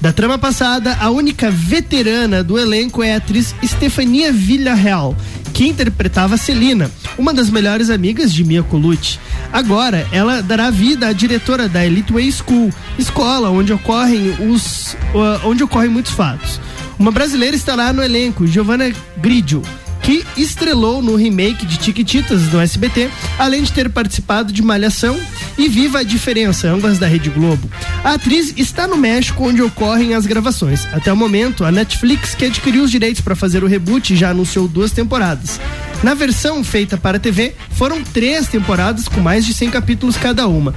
[0.00, 5.16] Da trama passada, a única veterana do elenco é a atriz Stefania Villarreal,
[5.52, 9.18] que interpretava Celina, uma das melhores amigas de Mia Colucci.
[9.52, 14.96] Agora, ela dará vida à diretora da Elite Way School, escola onde ocorrem os
[15.44, 16.58] onde ocorrem muitos fatos.
[16.98, 19.62] Uma brasileira estará no elenco, Giovanna Gridio,
[20.02, 23.08] que estrelou no remake de Tiquititas do SBT,
[23.38, 25.18] além de ter participado de Malhação
[25.56, 27.70] e Viva a Diferença, ambas da Rede Globo.
[28.02, 30.86] A atriz está no México, onde ocorrem as gravações.
[30.92, 34.66] Até o momento, a Netflix, que adquiriu os direitos para fazer o reboot, já anunciou
[34.66, 35.60] duas temporadas.
[36.02, 40.48] Na versão feita para a TV, foram três temporadas com mais de 100 capítulos cada
[40.48, 40.74] uma.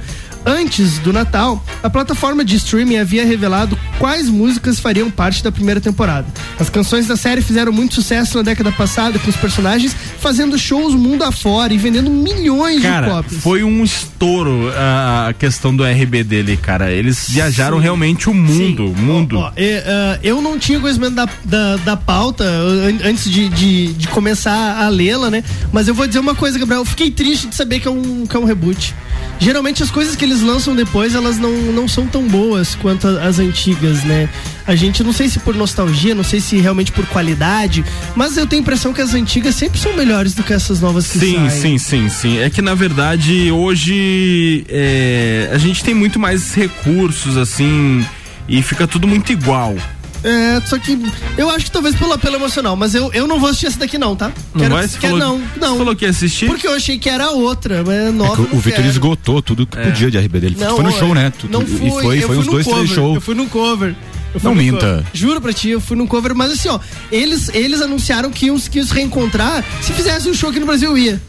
[0.48, 5.80] Antes do Natal, a plataforma de streaming havia revelado quais músicas fariam parte da primeira
[5.80, 6.26] temporada.
[6.60, 10.94] As canções da série fizeram muito sucesso na década passada, com os personagens fazendo shows
[10.94, 13.42] mundo afora e vendendo milhões Cara, de cópias.
[13.42, 16.92] foi um estouro a questão do RBD ali, cara.
[16.92, 17.82] Eles viajaram Sim.
[17.82, 19.38] realmente o mundo, o mundo.
[19.38, 23.92] Ó, é, ah, eu não tinha conhecimento da, da, da pauta an- antes de, de,
[23.94, 25.42] de começar a lê-la, né?
[25.72, 26.82] Mas eu vou dizer uma coisa, Gabriel.
[26.82, 28.94] Eu fiquei triste de saber que é um, que é um reboot.
[29.38, 33.38] Geralmente as coisas que eles lançam depois, elas não, não são tão boas quanto as
[33.38, 34.28] antigas, né?
[34.66, 37.84] A gente não sei se por nostalgia, não sei se realmente por qualidade,
[38.14, 41.06] mas eu tenho a impressão que as antigas sempre são melhores do que essas novas
[41.10, 41.50] que Sim, saem.
[41.50, 42.38] sim, sim, sim.
[42.38, 48.04] É que na verdade hoje é, a gente tem muito mais recursos assim
[48.48, 49.76] e fica tudo muito igual.
[50.24, 50.98] É, só que
[51.38, 53.96] eu acho que talvez pelo apelo emocional, mas eu, eu não vou assistir essa daqui
[53.98, 54.32] não, tá?
[54.54, 54.88] Não Quero- vai?
[54.88, 55.68] Você quero- falou- não, não.
[55.72, 56.46] você falou que ia assistir?
[56.46, 58.34] Porque eu achei que era outra, mas É nova.
[58.36, 59.82] que o- não o Vitor esgotou tudo que É.
[59.84, 60.46] podia de RBD.
[60.46, 61.32] Ele Não, foi no show, né?
[61.38, 63.14] Tu- Não fui, e foi, eu foi fui uns no dois, três cover, shows.
[63.16, 63.94] Eu fui num cover.
[64.42, 64.78] Não minta.
[64.86, 65.04] cover.
[65.14, 66.78] Juro pra ti, eu fui num cover, mas assim, ó,
[67.10, 69.64] eles, eles anunciaram que iam, que iam se reencontrar.
[69.80, 71.22] Se fizesse um show aqui no Brasil, eu ia.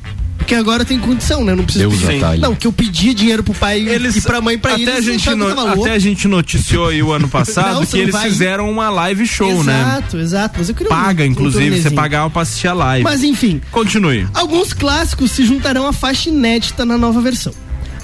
[0.47, 1.53] Porque agora tem condição, né?
[1.53, 2.23] Não precisa Deus pedir.
[2.23, 2.41] atalhe.
[2.41, 4.95] Não, que eu pedia dinheiro pro pai Eles, e pra mãe pra até eles.
[4.95, 5.81] a gente louco.
[5.81, 8.29] até a gente noticiou aí o ano passado Não, que você não eles vai.
[8.29, 9.77] fizeram uma live show, né?
[9.81, 10.55] Exato, exato.
[10.57, 11.95] Mas eu queria um- Paga, um inclusive, você tornezinho.
[11.95, 13.03] pagava pra assistir a live.
[13.03, 13.59] Mas enfim.
[13.71, 14.25] Continue.
[14.33, 17.51] Alguns clássicos se juntarão à faixa inédita na nova versão.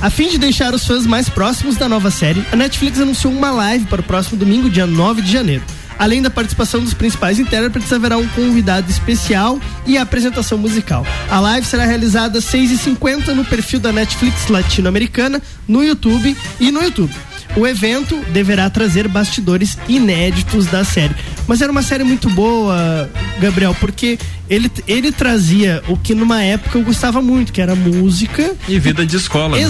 [0.02, 3.52] A fim de deixar os fãs mais próximos da nova série, a Netflix anunciou uma
[3.52, 5.64] live para o próximo domingo, dia 9 de janeiro.
[5.98, 11.06] Além da participação dos principais intérpretes, haverá um convidado especial e a apresentação musical.
[11.30, 16.82] A live será realizada às 6h50 no perfil da Netflix latino-americana, no YouTube e no
[16.82, 17.14] YouTube.
[17.56, 21.16] O evento deverá trazer bastidores inéditos da série.
[21.48, 23.10] Mas era uma série muito boa,
[23.40, 24.18] Gabriel, porque
[24.50, 28.56] ele, ele trazia o que numa época eu gostava muito, que era música.
[28.68, 29.58] E vida de escola.
[29.60, 29.64] né?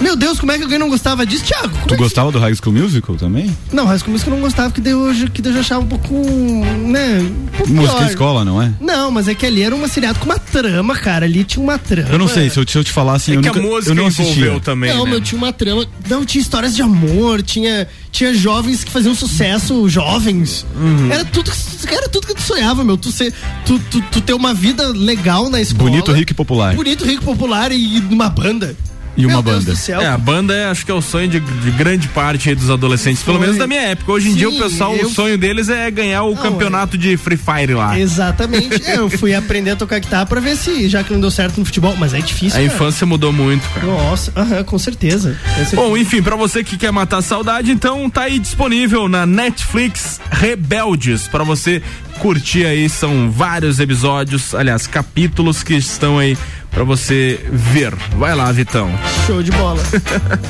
[0.00, 1.68] Meu Deus, como é que alguém não gostava disso, Thiago?
[1.70, 3.56] Como é Tu que- gostava do High School Musical também?
[3.72, 5.60] Não, High School Musical eu não gostava, que daí eu, já- que daí eu já
[5.60, 8.08] achava um pouco, né, um pouco Música pior.
[8.10, 8.72] escola, não é?
[8.80, 11.24] Não, mas é que ali era uma seriado com uma trama, cara.
[11.26, 12.08] Ali tinha uma trama.
[12.10, 13.62] Eu não sei, se eu, se eu te falar assim, É eu que nunca, a
[13.62, 14.60] música eu não assistia.
[14.60, 15.10] também, não, né?
[15.12, 15.86] meu, tinha uma trama.
[16.08, 20.66] Não, tinha histórias de amor, tinha, tinha jovens que faziam sucesso, jovens.
[20.76, 21.10] Uhum.
[21.10, 21.50] Era tudo
[21.86, 22.96] que era tudo que tu sonhava, meu.
[22.96, 23.32] Tu, ser,
[23.64, 25.88] tu, tu, tu ter uma vida legal na escola.
[25.90, 26.74] Bonito, rico e popular.
[26.74, 28.74] Bonito, rico, popular e numa banda.
[29.16, 29.72] E uma banda.
[29.88, 33.22] É, a banda é, acho que é o sonho de, de grande parte dos adolescentes,
[33.22, 33.32] Foi.
[33.32, 34.12] pelo menos da minha época.
[34.12, 35.06] Hoje em Sim, dia o pessoal, eu...
[35.06, 36.98] o sonho deles é ganhar o não, campeonato é...
[36.98, 37.98] de Free Fire lá.
[37.98, 38.82] Exatamente.
[38.88, 41.58] é, eu fui aprender a tocar guitarra pra ver se, já que não deu certo
[41.58, 42.58] no futebol, mas é difícil.
[42.58, 42.64] A cara.
[42.64, 43.86] infância mudou muito, cara.
[43.86, 45.38] Nossa, aham, com certeza.
[45.74, 50.20] Bom, enfim, pra você que quer matar a saudade, então tá aí disponível na Netflix
[50.30, 51.80] Rebeldes, pra você
[52.18, 56.36] curtir aí, são vários episódios, aliás, capítulos que estão aí
[56.74, 57.94] para você ver.
[58.16, 58.90] Vai lá, Vitão.
[59.26, 59.82] Show de bola.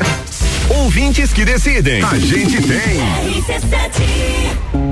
[0.70, 2.02] Ouvintes que decidem.
[2.02, 4.83] A gente tem.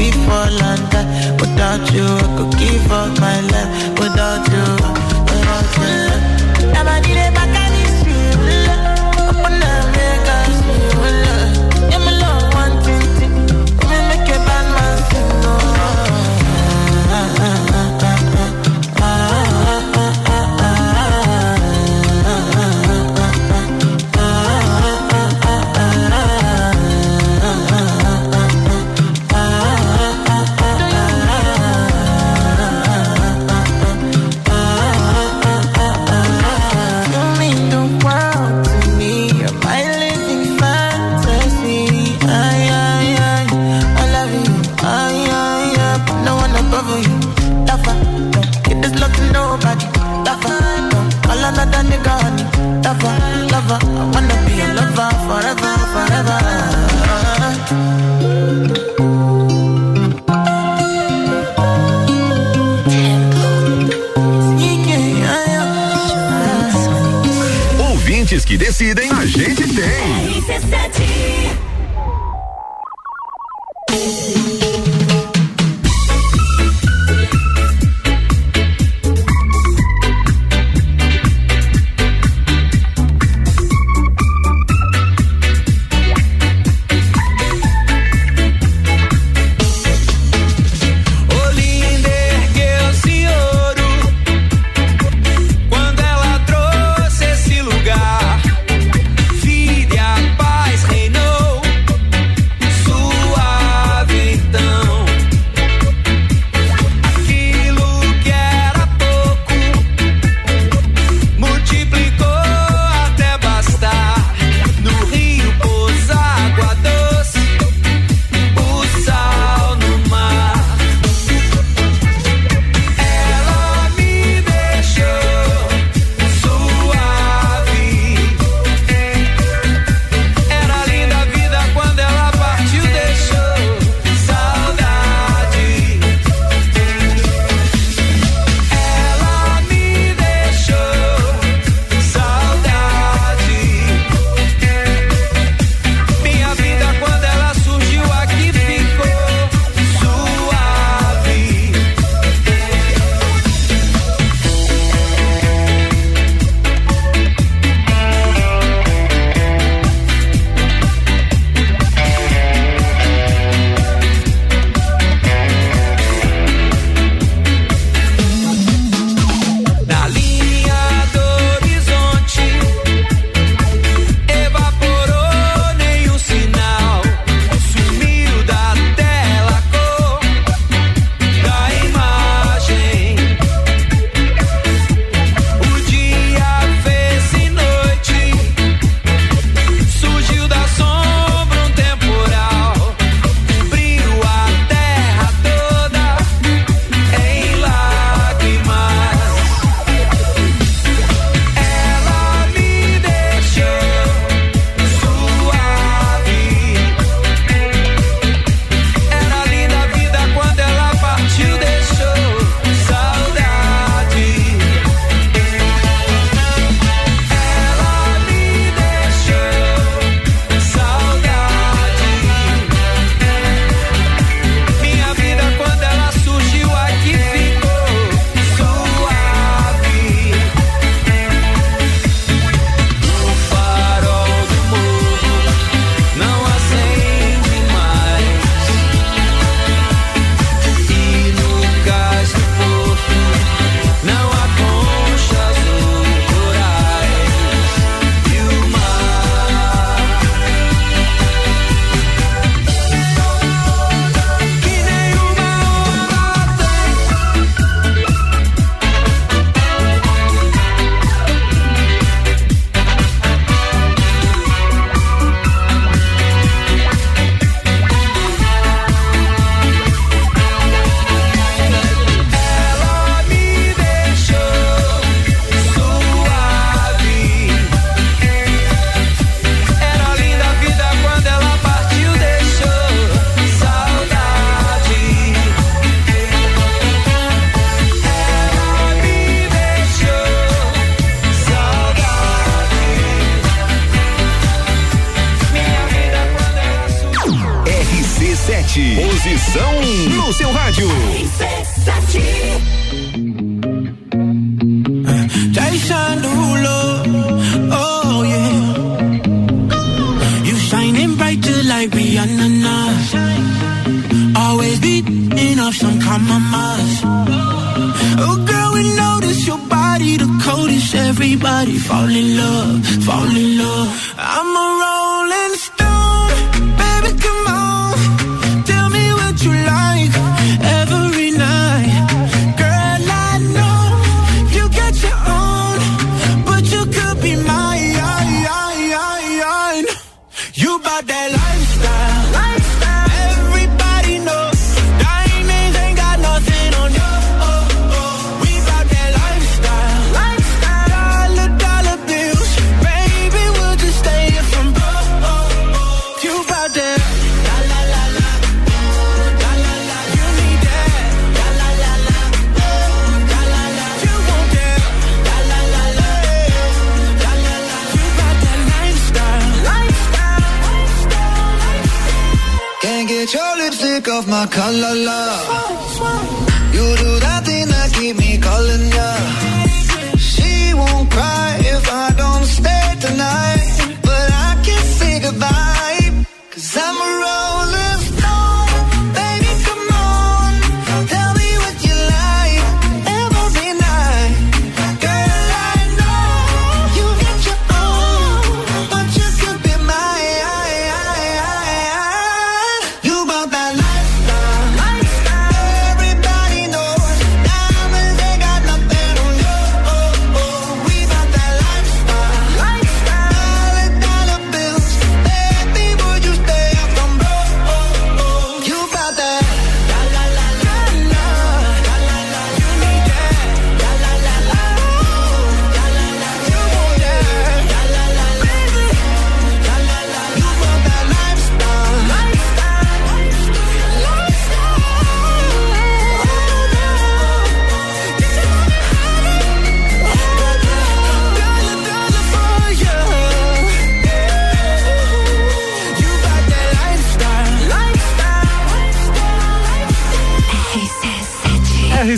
[0.00, 0.92] before land.
[1.40, 2.59] Without you, I could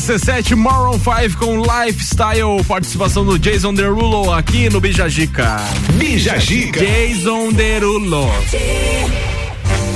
[0.02, 5.60] RC7 Maroon 5 com Lifestyle, participação do Jason Derulo aqui no Bijagica.
[5.92, 6.80] Bijagica.
[6.80, 8.28] Jason Derulo.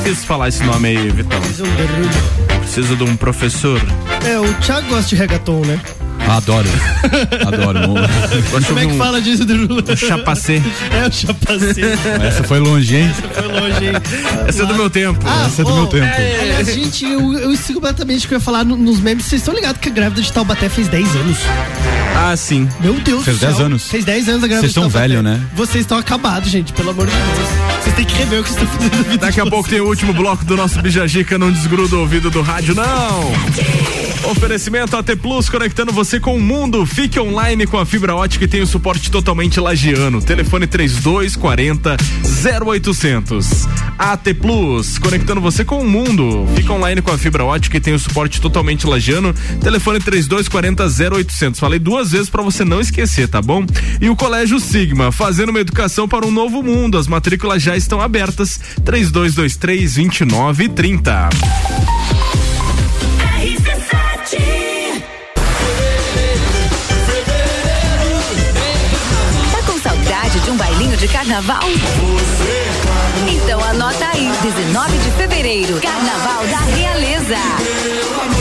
[0.05, 1.41] Preciso falar esse nome aí, Vitão.
[2.61, 3.81] Preciso de um professor.
[4.25, 5.81] É, o Thiago gosta de reggaeton, né?
[6.29, 6.69] Adoro.
[7.47, 7.79] Adoro.
[8.67, 9.83] Como é que fala disso, Derulo?
[9.89, 10.61] Um chapacê.
[10.91, 11.83] É, o chapacê.
[12.27, 13.11] Essa foi longe, hein?
[13.11, 13.93] Essa foi longe, hein?
[14.49, 15.21] Essa é do meu tempo.
[15.25, 16.05] Ah, Essa é do meu tempo.
[16.05, 19.25] é, aliás, gente, eu, eu esqueci completamente o que eu ia falar no- nos memes.
[19.25, 21.39] Vocês estão ligados que a grávida de Taubaté fez 10 anos?
[22.17, 22.69] Ah, sim.
[22.81, 23.49] Meu Deus Fez do céu.
[23.51, 23.89] 10 anos.
[23.89, 25.41] Fez 10 anos a grávida Vocês estão velho, né?
[25.55, 27.49] Vocês estão acabados, gente, pelo amor de Deus.
[27.83, 29.81] Vocês têm que rever o que vocês estão fazendo na vida Daqui a pouco tem
[29.81, 33.33] o último bloco do nosso Bijagica, não desgruda o ouvido do rádio, não.
[34.25, 36.85] Oferecimento AT Plus, conectando você com o mundo.
[36.85, 40.21] Fique online com a fibra ótica e tem o suporte totalmente lagiano.
[40.21, 41.97] Telefone 3240
[42.59, 43.67] 0800.
[43.99, 46.47] AT Plus, conectando você com o mundo.
[46.55, 49.33] Fica online com a fibra ótica e tem o suporte totalmente lagiano.
[49.61, 51.61] Telefone 3240 0800.
[51.61, 53.65] Falei duas vezes para você não esquecer, tá bom?
[54.01, 56.99] E o Colégio Sigma, fazendo uma educação para um novo mundo.
[56.99, 58.61] As matrículas já estão abertas.
[58.85, 62.16] 3223 2930.
[71.07, 71.61] De carnaval?
[73.31, 78.36] Então anota aí, 19 de fevereiro, Carnaval da Realeza.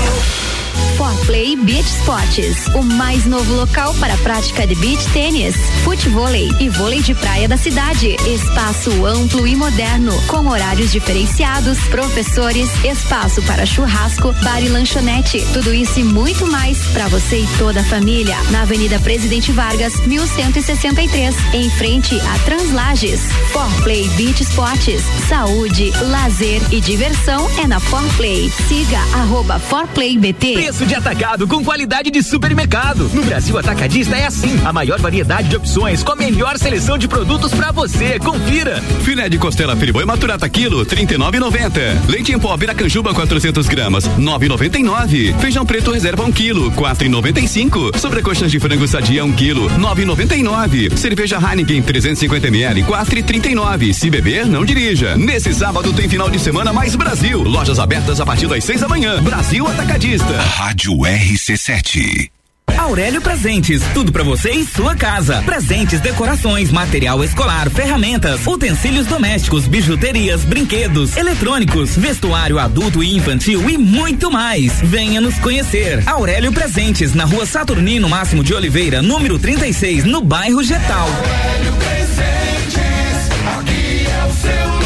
[0.97, 6.69] Forplay Beach Sports, o mais novo local para a prática de beach tênis, futevôlei e
[6.69, 8.15] vôlei de praia da cidade.
[8.26, 15.45] Espaço amplo e moderno, com horários diferenciados, professores, espaço para churrasco, bar e lanchonete.
[15.51, 18.38] Tudo isso e muito mais para você e toda a família.
[18.51, 23.22] Na Avenida Presidente Vargas, 1163, em frente a Translages.
[23.51, 28.49] Forplay Beach Sports, saúde, lazer e diversão é na Forplay.
[28.67, 30.53] Siga arroba ForplayBT.
[30.53, 33.09] Preço Preço de atacado com qualidade de supermercado.
[33.13, 34.59] No Brasil Atacadista é assim.
[34.63, 38.19] A maior variedade de opções com a melhor seleção de produtos para você.
[38.19, 38.81] Confira.
[39.03, 42.07] Filé de costela Friboi Maturata quilo, 39,90.
[42.07, 45.35] Leite em pó Viracanjuba 400 gramas, 9,99.
[45.39, 47.97] Feijão preto reserva 1 um quilo, 4,95.
[47.97, 50.95] Sobrecoxas de frango sadia 1 um quilo, 9,99.
[50.95, 53.93] Cerveja Heineken 350 ml, 4,39.
[53.93, 55.17] Se beber, não dirija.
[55.17, 57.41] Nesse sábado tem final de semana mais Brasil.
[57.41, 59.21] Lojas abertas a partir das 6 da manhã.
[59.23, 60.35] Brasil Atacadista.
[60.76, 62.30] Rádio RC7.
[62.77, 65.41] Aurélio Presentes, tudo para você e sua casa.
[65.43, 73.77] Presentes, decorações, material escolar, ferramentas, utensílios domésticos, bijuterias, brinquedos, eletrônicos, vestuário adulto e infantil e
[73.77, 74.81] muito mais.
[74.81, 76.03] Venha nos conhecer.
[76.06, 81.07] Aurélio Presentes, na rua Saturnino Máximo de Oliveira, número 36, no bairro Getal.
[81.07, 84.84] Aurélio Presentes, aqui é o seu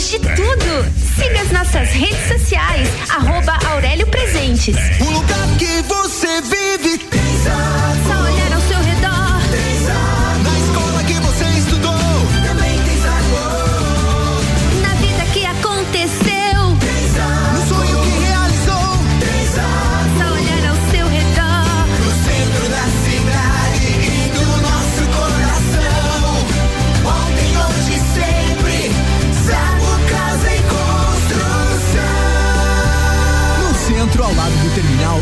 [0.00, 0.86] temos de tudo.
[1.16, 4.76] Siga as nossas redes sociais, arroba Aurélio Presentes.
[5.00, 7.20] O lugar que você vive tem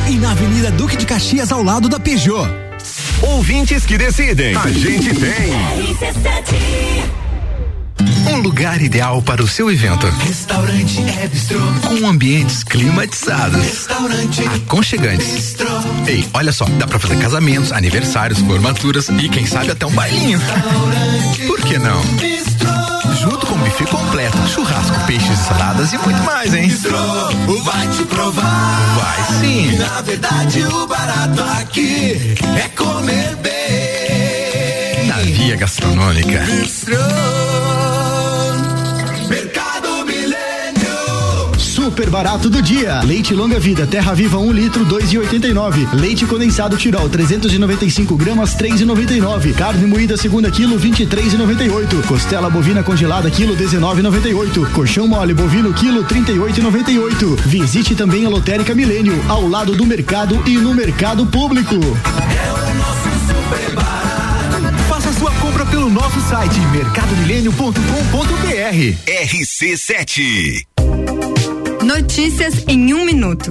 [0.08, 2.48] e na Avenida Duque de Caxias, ao lado da Peugeot.
[3.20, 4.54] Ouvintes que decidem.
[4.56, 5.52] A gente tem.
[8.32, 10.06] Um lugar ideal para o seu evento.
[10.06, 11.58] Restaurante é bistrô.
[11.86, 13.62] Com ambientes climatizados.
[13.62, 15.26] Restaurante Aconchegantes.
[15.28, 15.68] bistrô.
[16.06, 20.40] Ei, olha só, dá pra fazer casamentos, aniversários, formaturas e quem sabe até um bailinho.
[21.46, 22.00] Por que não?
[23.20, 26.68] Junto com buffet completo, churrasco, peixes, saladas e muito mais, hein?
[26.68, 26.96] Bistrô,
[27.64, 28.94] vai te provar.
[28.96, 29.76] Vai sim.
[29.76, 35.06] Na verdade, o barato aqui é comer bem.
[35.08, 36.40] Na via gastronômica.
[36.40, 36.94] Bistrô,
[41.98, 43.00] Super barato do dia.
[43.00, 45.94] Leite longa vida, terra viva 1 litro, 2,89.
[45.94, 49.52] Leite condensado Tirol, 395 gramas, 3,99.
[49.52, 52.06] Carne moída segunda quilo, 23,98.
[52.06, 54.70] Costela bovina congelada quilo, 19,98.
[54.70, 57.36] Colchão mole bovino quilo, 38,98.
[57.44, 61.74] Visite também a Lotérica Milênio, ao lado do mercado e no mercado público.
[64.88, 68.94] Faça sua compra pelo nosso site mercadomilênio.com.br.
[69.04, 70.77] RC7.
[71.88, 73.50] Notícias em um minuto.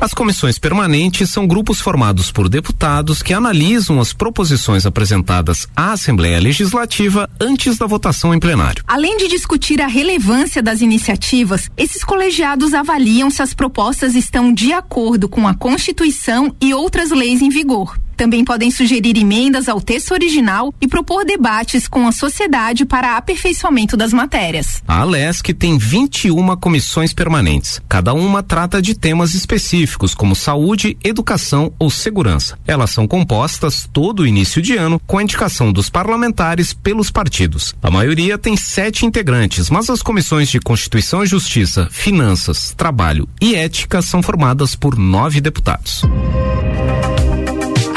[0.00, 6.38] As comissões permanentes são grupos formados por deputados que analisam as proposições apresentadas à Assembleia
[6.38, 8.84] Legislativa antes da votação em plenário.
[8.86, 14.72] Além de discutir a relevância das iniciativas, esses colegiados avaliam se as propostas estão de
[14.72, 17.98] acordo com a Constituição e outras leis em vigor.
[18.16, 23.96] Também podem sugerir emendas ao texto original e propor debates com a sociedade para aperfeiçoamento
[23.96, 24.82] das matérias.
[24.86, 27.80] A Alesc tem 21 comissões permanentes.
[27.88, 32.58] Cada uma trata de temas específicos, como saúde, educação ou segurança.
[32.66, 37.74] Elas são compostas todo início de ano com a indicação dos parlamentares pelos partidos.
[37.82, 43.54] A maioria tem sete integrantes, mas as comissões de Constituição e Justiça, Finanças, Trabalho e
[43.54, 46.02] Ética são formadas por nove deputados.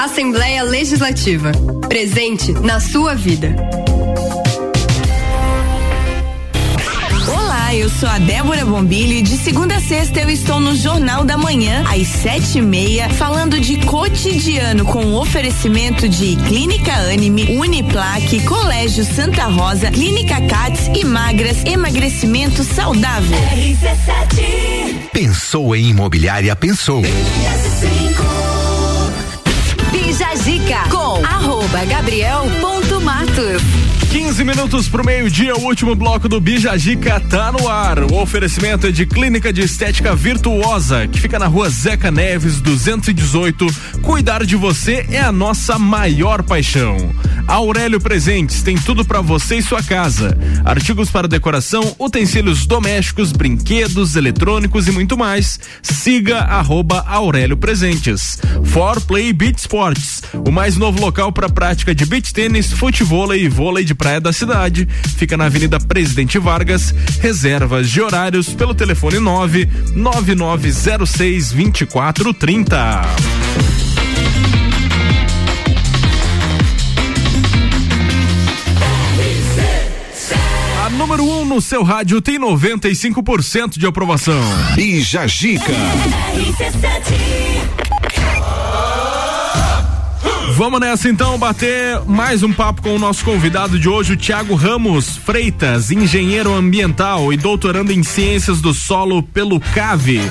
[0.05, 1.51] Assembleia Legislativa.
[1.89, 3.55] Presente na sua vida.
[7.27, 11.23] Olá, eu sou a Débora Bombilho e de segunda a sexta eu estou no Jornal
[11.23, 18.45] da Manhã, às sete e meia, falando de cotidiano com oferecimento de Clínica Anime, Uniplaque,
[18.45, 23.37] Colégio Santa Rosa, Clínica Cats e Magras, emagrecimento saudável.
[25.11, 27.01] Pensou em imobiliária, pensou.
[30.17, 33.61] Jajica com arroba gabriel.matos.
[34.15, 37.99] 15 minutos pro meio-dia, o último bloco do Bijazica tá no ar.
[37.99, 43.67] O oferecimento é de Clínica de Estética Virtuosa, que fica na rua Zeca Neves, 218.
[44.01, 46.95] Cuidar de você é a nossa maior paixão.
[47.45, 54.15] Aurélio Presentes tem tudo para você e sua casa: artigos para decoração, utensílios domésticos, brinquedos,
[54.15, 55.59] eletrônicos e muito mais.
[55.81, 58.39] Siga arroba Aurélio Presentes.
[58.63, 63.43] For Play Beat Sport Sports, o mais novo local para prática de beach tênis, futevôlei
[63.43, 64.87] e vôlei de praia da cidade.
[65.17, 66.93] Fica na Avenida Presidente Vargas.
[67.19, 73.01] Reservas de horários pelo telefone 9 9906 2430.
[80.85, 84.39] A número 1 um no seu rádio tem 95% de aprovação.
[84.75, 85.73] Bija Gica.
[90.55, 94.55] Vamos nessa então bater mais um papo com o nosso convidado de hoje, o Tiago
[94.55, 100.21] Ramos Freitas, engenheiro ambiental e doutorando em ciências do solo pelo CAVE,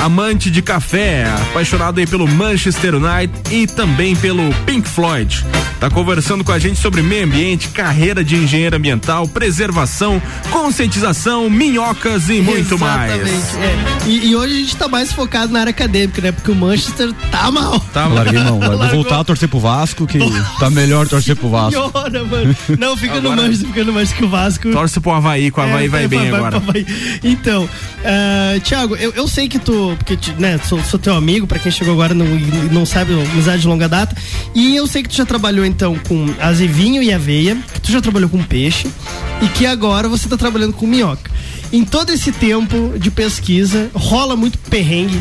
[0.00, 5.44] amante de café, apaixonado aí pelo Manchester United e também pelo Pink Floyd.
[5.80, 12.28] Tá conversando com a gente sobre meio ambiente, carreira de engenheiro ambiental, preservação, conscientização, minhocas
[12.28, 13.20] e muito mais.
[13.20, 14.08] Exatamente, é.
[14.08, 16.30] E, e hoje a gente tá mais focado na área acadêmica, né?
[16.30, 17.80] Porque o Manchester tá mal.
[17.92, 20.18] Tá Larguei mão, vou voltar a torcer pro Vasco, que
[20.60, 21.72] tá melhor torcer pro Vasco.
[21.72, 22.56] Senhora, mano.
[22.78, 24.70] Não, fica no Manchester, fica no Manchester que o Vasco.
[24.70, 26.60] Torce pro Havaí, com o Havaí vai, bem agora.
[26.60, 26.86] pro Havaí.
[27.24, 31.58] Então, uh, Thiago, eu, eu sei que tu, porque, né, sou, sou teu amigo, pra
[31.58, 34.14] quem chegou agora não, e não sabe, amizade de longa data,
[34.54, 38.02] e eu sei que tu já trabalhou então com azevinho e aveia, que tu já
[38.02, 38.90] trabalhou com peixe,
[39.40, 41.30] e que agora você tá trabalhando com minhoca.
[41.72, 45.18] Em todo esse tempo de pesquisa, rola muito perrengue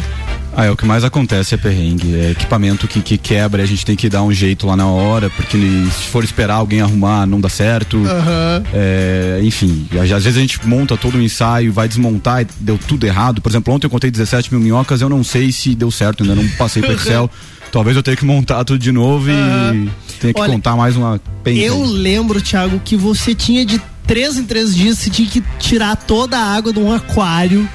[0.56, 2.16] ah, é o que mais acontece é perrengue.
[2.16, 4.88] É equipamento que, que quebra e a gente tem que dar um jeito lá na
[4.88, 7.98] hora, porque se for esperar alguém arrumar, não dá certo.
[7.98, 8.64] Uhum.
[8.74, 13.06] É, enfim, às vezes a gente monta todo um ensaio, vai desmontar e deu tudo
[13.06, 13.42] errado.
[13.42, 16.36] Por exemplo, ontem eu contei 17 mil minhocas, eu não sei se deu certo, ainda
[16.36, 17.30] não passei pro Excel.
[17.72, 21.22] Talvez eu tenha que montar tudo de novo e tenha que Olha, contar mais uma
[21.42, 21.62] penca.
[21.62, 25.96] Eu lembro, Thiago, que você tinha de três em três dias, você tinha que tirar
[25.96, 27.68] toda a água de um aquário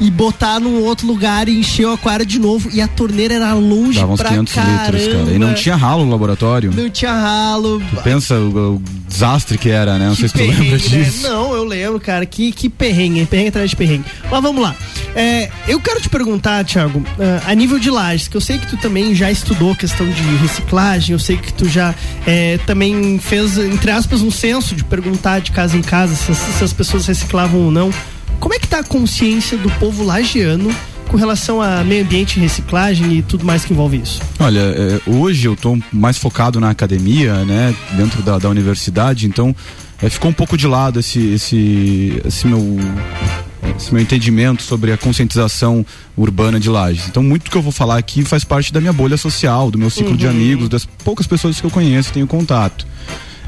[0.00, 2.68] e botar num outro lugar e encher o aquário de novo.
[2.72, 4.82] E a torneira era longe Dava uns pra 500 caramba.
[4.82, 5.30] litros, cara.
[5.30, 6.72] E não tinha ralo no laboratório.
[6.74, 7.80] Não tinha ralo.
[7.94, 10.08] Tu pensa o, o desastre que era, né?
[10.08, 10.76] Não sei se tu lembra né?
[10.76, 11.22] disso.
[11.22, 12.26] Não, eu lembro, cara.
[12.26, 14.04] Que, que perrengue, perrengue atrás de perrengue.
[14.30, 14.74] Mas vamos lá.
[15.14, 18.66] É, eu quero te perguntar, Thiago, ah, a nível de lajes, que eu sei que
[18.66, 21.94] tu também já estudou questão de reciclagem, eu sei que tu já
[22.26, 26.64] é, também fez, entre aspas, um censo de perguntar de casa em casa se, se
[26.64, 27.92] as pessoas reciclavam ou não.
[28.44, 30.70] Como é que tá a consciência do povo lagiano
[31.08, 34.20] com relação a meio ambiente, reciclagem e tudo mais que envolve isso?
[34.38, 37.74] Olha, é, hoje eu tô mais focado na academia, né?
[37.92, 39.56] Dentro da, da universidade, então
[40.02, 42.78] é, ficou um pouco de lado esse, esse, esse meu
[43.78, 45.84] esse meu entendimento sobre a conscientização
[46.14, 47.08] urbana de lajes.
[47.08, 49.78] Então, muito do que eu vou falar aqui faz parte da minha bolha social, do
[49.78, 50.32] meu ciclo de Uhum.
[50.32, 52.86] amigos, das poucas pessoas que eu conheço, tenho contato.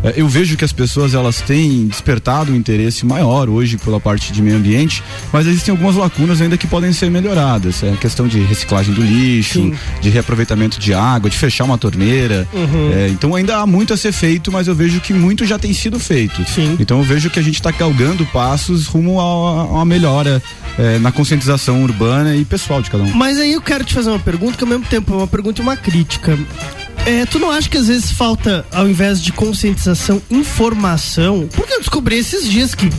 [0.02, 4.32] É, Eu vejo que as pessoas elas têm despertado um interesse maior hoje pela parte
[4.32, 5.02] de meio ambiente,
[5.32, 7.82] mas existem algumas lacunas ainda que podem ser melhoradas.
[7.82, 12.46] É a questão de reciclagem do lixo, de reaproveitamento de água, de fechar uma torneira.
[12.52, 12.92] Uhum.
[12.92, 15.72] É, então ainda há muito a ser feito, mas eu vejo que muito já tem
[15.72, 16.44] sido feito.
[16.78, 20.42] Então eu vejo que a gente está galgando passos rumo a, a uma melhora
[20.78, 23.12] é, na conscientização urbana e pessoal de cada um.
[23.14, 25.60] Mas aí eu quero te fazer uma pergunta que ao mesmo tempo é uma pergunta
[25.60, 26.38] e uma crítica.
[27.04, 31.48] É, tu não acha que às vezes falta, ao invés de conscientização, informação?
[31.54, 32.90] Porque eu descobri esses dias que,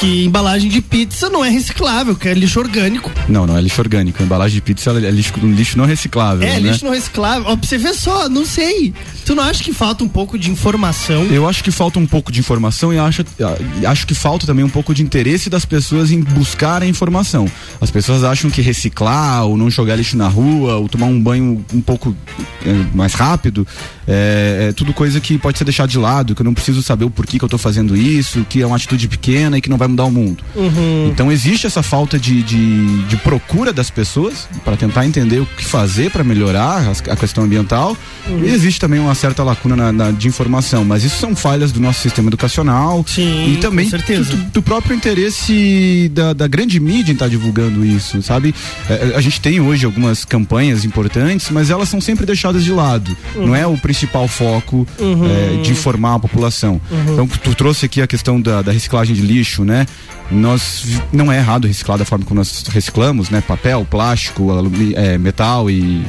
[0.00, 3.10] que embalagem de pizza não é reciclável, que é lixo orgânico.
[3.28, 4.20] Não, não é lixo orgânico.
[4.20, 6.46] A embalagem de pizza é lixo, lixo não reciclável.
[6.46, 6.70] É, né?
[6.72, 7.44] lixo não reciclável.
[7.46, 8.92] Ó, pra você ver só, não sei.
[9.26, 11.24] Tu não acha que falta um pouco de informação?
[11.24, 14.64] Eu acho que falta um pouco de informação e acho, ah, acho que falta também
[14.64, 17.50] um pouco de interesse das pessoas em buscar a informação.
[17.80, 21.64] As pessoas acham que reciclar, ou não jogar lixo na rua, ou tomar um banho
[21.74, 22.16] um pouco
[22.64, 23.66] eh, mais rápido,
[24.06, 27.04] é, é tudo coisa que pode ser deixado de lado, que eu não preciso saber
[27.04, 29.76] o porquê que eu tô fazendo isso, que é uma atitude pequena e que não
[29.76, 30.44] vai mudar o mundo.
[30.54, 31.08] Uhum.
[31.12, 35.64] Então existe essa falta de, de, de procura das pessoas para tentar entender o que
[35.64, 37.96] fazer para melhorar as- a questão ambiental.
[38.28, 38.44] Uhum.
[38.44, 41.80] E existe também uma certa lacuna na, na- de informação, mas isso são falhas do
[41.80, 47.28] nosso sistema educacional e também do, do próprio interesse da, da grande mídia em estar
[47.28, 48.54] divulgando isso, sabe?
[48.88, 53.16] É, a gente tem hoje algumas campanhas importantes, mas elas são sempre deixadas de lado.
[53.34, 53.46] Uhum.
[53.48, 55.26] Não é o principal foco Uhum.
[55.26, 56.80] é, de informar a população.
[56.90, 57.12] Uhum.
[57.12, 59.86] Então, tu trouxe aqui a questão da, da reciclagem de lixo, né?
[60.30, 63.40] Nós não é errado reciclar da forma como nós reciclamos, né?
[63.40, 66.02] Papel, plástico, alumi- é, metal e,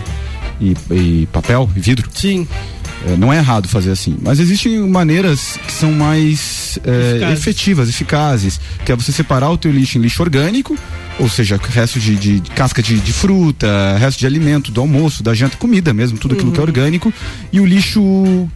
[0.60, 2.10] e, e papel e vidro.
[2.14, 2.48] Sim.
[3.18, 7.40] Não é errado fazer assim, mas existem maneiras que são mais é, Eficazes.
[7.40, 10.78] efetivas, eficazes, que é você separar o teu lixo em lixo orgânico,
[11.20, 15.22] ou seja, resto de, de- de casca de, de fruta, resto de alimento, do almoço,
[15.24, 16.68] da janta, comida mesmo, tudo aquilo que é Uhum.
[16.68, 17.14] orgânico,
[17.54, 18.48] e o lixo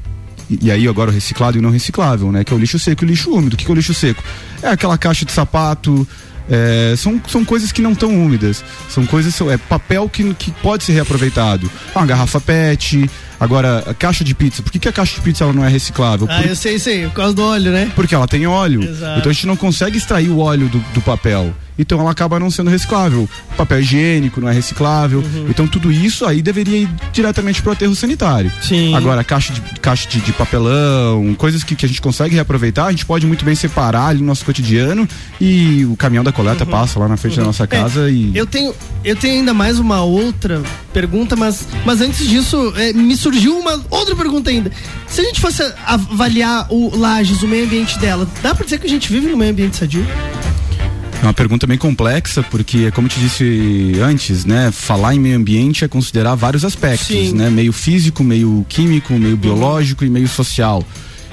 [0.61, 2.43] e aí agora o reciclado e não reciclável, né?
[2.43, 3.53] Que é o lixo seco e o lixo úmido.
[3.53, 4.22] O que, que é o lixo seco?
[4.61, 6.05] É aquela caixa de sapato.
[6.49, 8.61] é, são, são coisas que não estão úmidas.
[8.89, 9.39] São coisas.
[9.49, 11.72] É papel que, que pode ser reaproveitado.
[11.95, 13.09] Uma garrafa PET.
[13.41, 14.61] Agora, a caixa de pizza.
[14.61, 16.27] Por que, que a caixa de pizza ela não é reciclável?
[16.30, 17.91] Ah, Por- eu sei, sei, por causa do óleo, né?
[17.95, 18.84] porque ela tem óleo.
[18.84, 19.19] Exato.
[19.19, 21.51] Então a gente não consegue extrair o óleo do, do papel.
[21.77, 23.30] Então ela acaba não sendo reciclável.
[23.57, 25.19] Papel higiênico não é reciclável.
[25.19, 25.48] Uhum.
[25.49, 28.52] Então tudo isso aí deveria ir diretamente pro aterro sanitário.
[28.61, 28.93] Sim.
[28.95, 32.91] Agora, caixa de, caixa de, de papelão, coisas que, que a gente consegue reaproveitar, a
[32.91, 35.07] gente pode muito bem separar ali no nosso cotidiano
[35.39, 38.31] e o caminhão da coleta passa lá na frente da nossa casa É, e.
[38.35, 38.73] Eu tenho,
[39.03, 40.61] eu tenho ainda mais uma outra
[40.93, 44.72] pergunta, mas, mas antes disso, é, me surgiu uma outra pergunta ainda.
[45.07, 48.88] Se a gente fosse avaliar o Lages, o meio ambiente dela, dá pra dizer que
[48.88, 50.06] a gente vive no meio ambiente sadio?
[51.22, 54.72] É uma pergunta bem complexa, porque, como eu te disse antes, né?
[54.72, 57.34] Falar em meio ambiente é considerar vários aspectos, Sim.
[57.34, 57.48] né?
[57.49, 60.84] Meio físico, meio químico, meio biológico e meio social.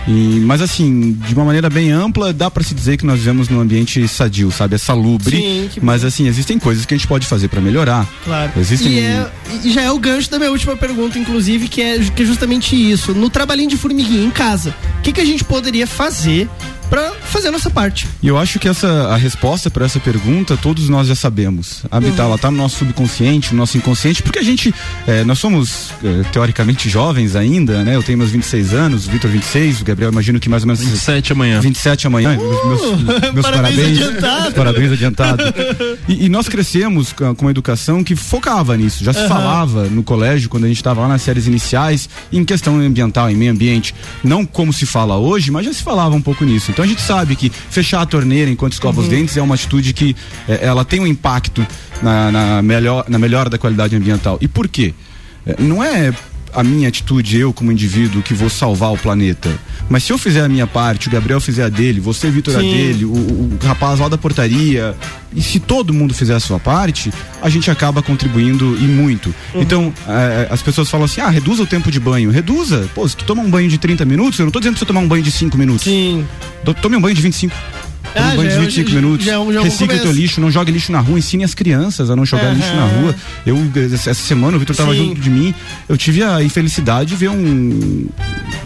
[0.07, 3.49] E, mas assim, de uma maneira bem ampla, dá para se dizer que nós vivemos
[3.49, 4.75] num ambiente sadio, sabe?
[4.75, 5.37] É salubre.
[5.37, 8.07] Sim, mas assim, existem coisas que a gente pode fazer para melhorar.
[8.25, 8.53] Claro.
[8.59, 8.93] Existem.
[8.93, 9.31] E, é-
[9.65, 12.75] e já é o gancho da minha última pergunta, inclusive, que é, que é justamente
[12.77, 13.13] isso.
[13.15, 16.49] No trabalhinho de formiguinha em casa, o que, que a gente poderia fazer
[16.91, 18.09] pra fazer a nossa parte?
[18.23, 21.85] E eu acho que essa a resposta para essa pergunta todos nós já sabemos.
[21.91, 22.15] A Uhum.
[22.19, 24.75] ela tá no nosso subconsciente, no nosso inconsciente, porque a gente
[25.07, 27.95] eh, nós somos eh, teoricamente jovens ainda, né?
[27.97, 30.81] Eu tenho meus 26 anos, o Vitor 26, o Gabriel imagino que mais ou menos
[30.81, 31.61] 27 amanhã.
[31.61, 32.37] 27 amanhã.
[32.37, 33.03] meus, meus-
[33.35, 33.99] meus parabéns parabéns.
[34.01, 34.53] adiantado.
[34.55, 35.43] Parabéns adiantado.
[36.09, 39.05] E, e nós crescemos com uma educação que focava nisso.
[39.05, 39.29] Já se Aham.
[39.29, 43.37] falava no colégio, quando a gente estava lá nas séries iniciais, em questão ambiental, em
[43.37, 43.95] meio ambiente.
[44.25, 46.73] Não como se fala hoje, mas já se falava um pouco nisso.
[46.79, 49.11] Então a gente sabe que fechar a torneira enquanto escova os Uhum.
[49.11, 50.15] dentes é uma atitude que
[50.49, 51.67] eh, ela tem um impacto
[52.01, 54.39] na, na, melhor, na melhora da qualidade ambiental.
[54.41, 54.95] E por quê?
[55.45, 56.15] Eh, Não é
[56.53, 59.51] a minha atitude, eu como indivíduo, que vou salvar o planeta.
[59.89, 62.61] Mas se eu fizer a minha parte, o Gabriel fizer a dele, você, Vitor, a
[62.61, 64.95] dele, o, o rapaz lá da portaria,
[65.35, 67.13] e se todo mundo fizer a sua parte,
[67.43, 69.35] a gente acaba contribuindo e muito.
[69.55, 72.31] Então, eh, as pessoas falam assim: ah, reduza o tempo de banho.
[72.31, 72.89] Reduza.
[72.95, 74.87] Pô, se tu toma um banho de 30 minutos, eu não tô dizendo pra você
[74.87, 75.85] tomar um banho de 5 minutos.
[75.85, 76.27] Sim.
[76.83, 77.55] Tome um banho de 25.
[78.15, 79.27] Ah, um banho de é- 25 já- minutos.
[79.27, 81.55] já é já é um Recicle teu lixo, não jogue lixo na rua, ensine as
[81.55, 82.55] crianças a não jogar Aham.
[82.55, 83.15] lixo na rua.
[83.47, 83.57] Eu,
[83.95, 85.09] essa semana, o Vitor tava Sim.
[85.09, 85.55] junto de mim,
[85.89, 88.07] eu tive a infelicidade de ver um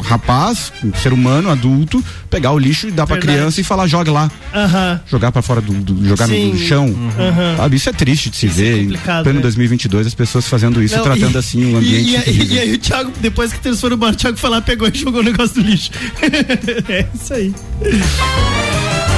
[0.05, 3.39] rapaz, um ser humano, adulto, pegar o lixo e dar pra Verdade.
[3.39, 4.31] criança e falar, joga lá.
[4.55, 5.01] Aham.
[5.11, 6.87] Jogar pra fora do, do- jogar no, no chão.
[7.19, 7.57] Aham.
[7.57, 8.79] Sabe, isso é triste de se ver.
[8.79, 9.43] Em complicado, pleno né?
[9.43, 12.31] 2022, as pessoas fazendo isso, Não, tratando e- assim o ambiente.
[12.31, 14.61] E, e, e aí o Thiago, depois que eles foram embora, o Thiago foi lá,
[14.61, 15.91] pegou e jogou o negócio do lixo.
[16.89, 17.55] é isso aí.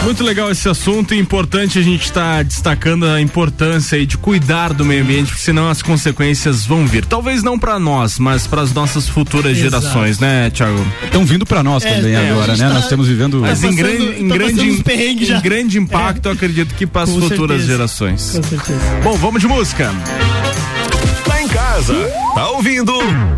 [0.04, 4.72] Muito legal esse assunto e importante a gente estar destacando a importância aí de cuidar
[4.74, 7.06] do meio ambiente, porque senão as consequências vão vir.
[7.06, 9.80] Talvez não pra nós, mas para as nossas futuras Exato.
[9.82, 10.86] gerações, né, Thiago?
[11.02, 12.68] Estão vindo pra nós É, também é, agora, né?
[12.68, 13.40] tá- Nós estamos vivendo.
[13.40, 15.40] Mas Tá em passando- grande, em tá grande, passando em já.
[15.40, 17.66] grande impacto, eu acredito que para as futuras certeza.
[17.66, 18.30] gerações.
[18.36, 18.80] Com certeza.
[19.02, 19.90] Bom, vamos de música.
[21.24, 21.94] Tá em casa,
[22.34, 22.92] tá ouvindo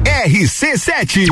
[0.04, 1.26] RC7.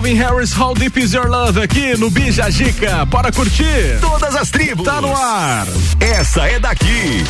[0.00, 3.04] Calvin Harris, How Deep Is Your Love aqui no Bija Gica.
[3.04, 4.00] Bora curtir?
[4.00, 4.86] Todas as tribos.
[4.86, 5.66] Tá no ar.
[6.00, 7.22] Essa é daqui.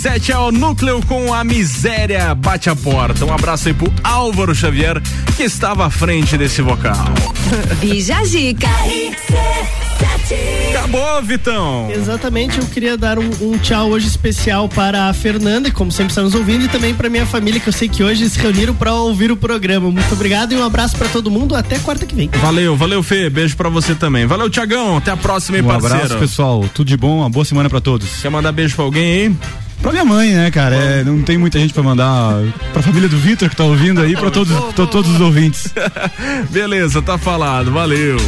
[0.00, 3.22] 47 é o núcleo com a miséria bate a porta.
[3.22, 4.98] Um abraço aí pro Álvaro Xavier,
[5.36, 7.04] que estava à frente desse vocal.
[7.80, 8.16] Bija
[10.70, 11.90] Acabou, Vitão.
[11.90, 16.12] Exatamente, eu queria dar um, um, tchau hoje especial para a Fernanda, que como sempre
[16.12, 18.74] está nos ouvindo, e também para minha família, que eu sei que hoje se reuniram
[18.74, 19.90] para ouvir o programa.
[19.90, 21.54] Muito obrigado e um abraço para todo mundo.
[21.54, 22.30] Até quarta que vem.
[22.40, 23.28] Valeu, valeu, Fê.
[23.28, 24.24] Beijo para você também.
[24.24, 24.96] Valeu, Tiagão.
[24.96, 25.94] Até a próxima, hein, um parceiro.
[25.94, 26.64] Um abraço, pessoal.
[26.72, 28.22] Tudo de bom, uma boa semana para todos.
[28.22, 29.59] Quer mandar beijo para alguém aí?
[29.82, 30.76] Pra minha mãe, né, cara?
[30.76, 32.34] É, não tem muita gente pra mandar.
[32.72, 35.72] Pra família do Vitor que tá ouvindo aí, pra todos, todos os ouvintes.
[36.50, 38.18] Beleza, tá falado, valeu.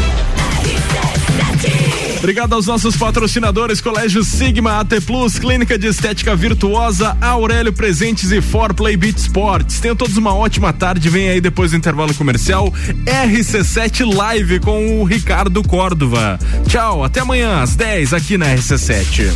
[2.23, 8.41] Obrigado aos nossos patrocinadores, Colégio Sigma, AT Plus, Clínica de Estética Virtuosa, Aurélio Presentes e
[8.41, 9.81] Forplay Beat Sports.
[9.81, 12.73] Tenham todos uma ótima tarde, vem aí depois do intervalo comercial,
[13.05, 16.39] RC7 Live com o Ricardo Córdova.
[16.69, 19.33] Tchau, até amanhã às 10 aqui na RC7.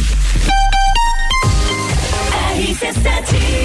[2.87, 3.56] RC7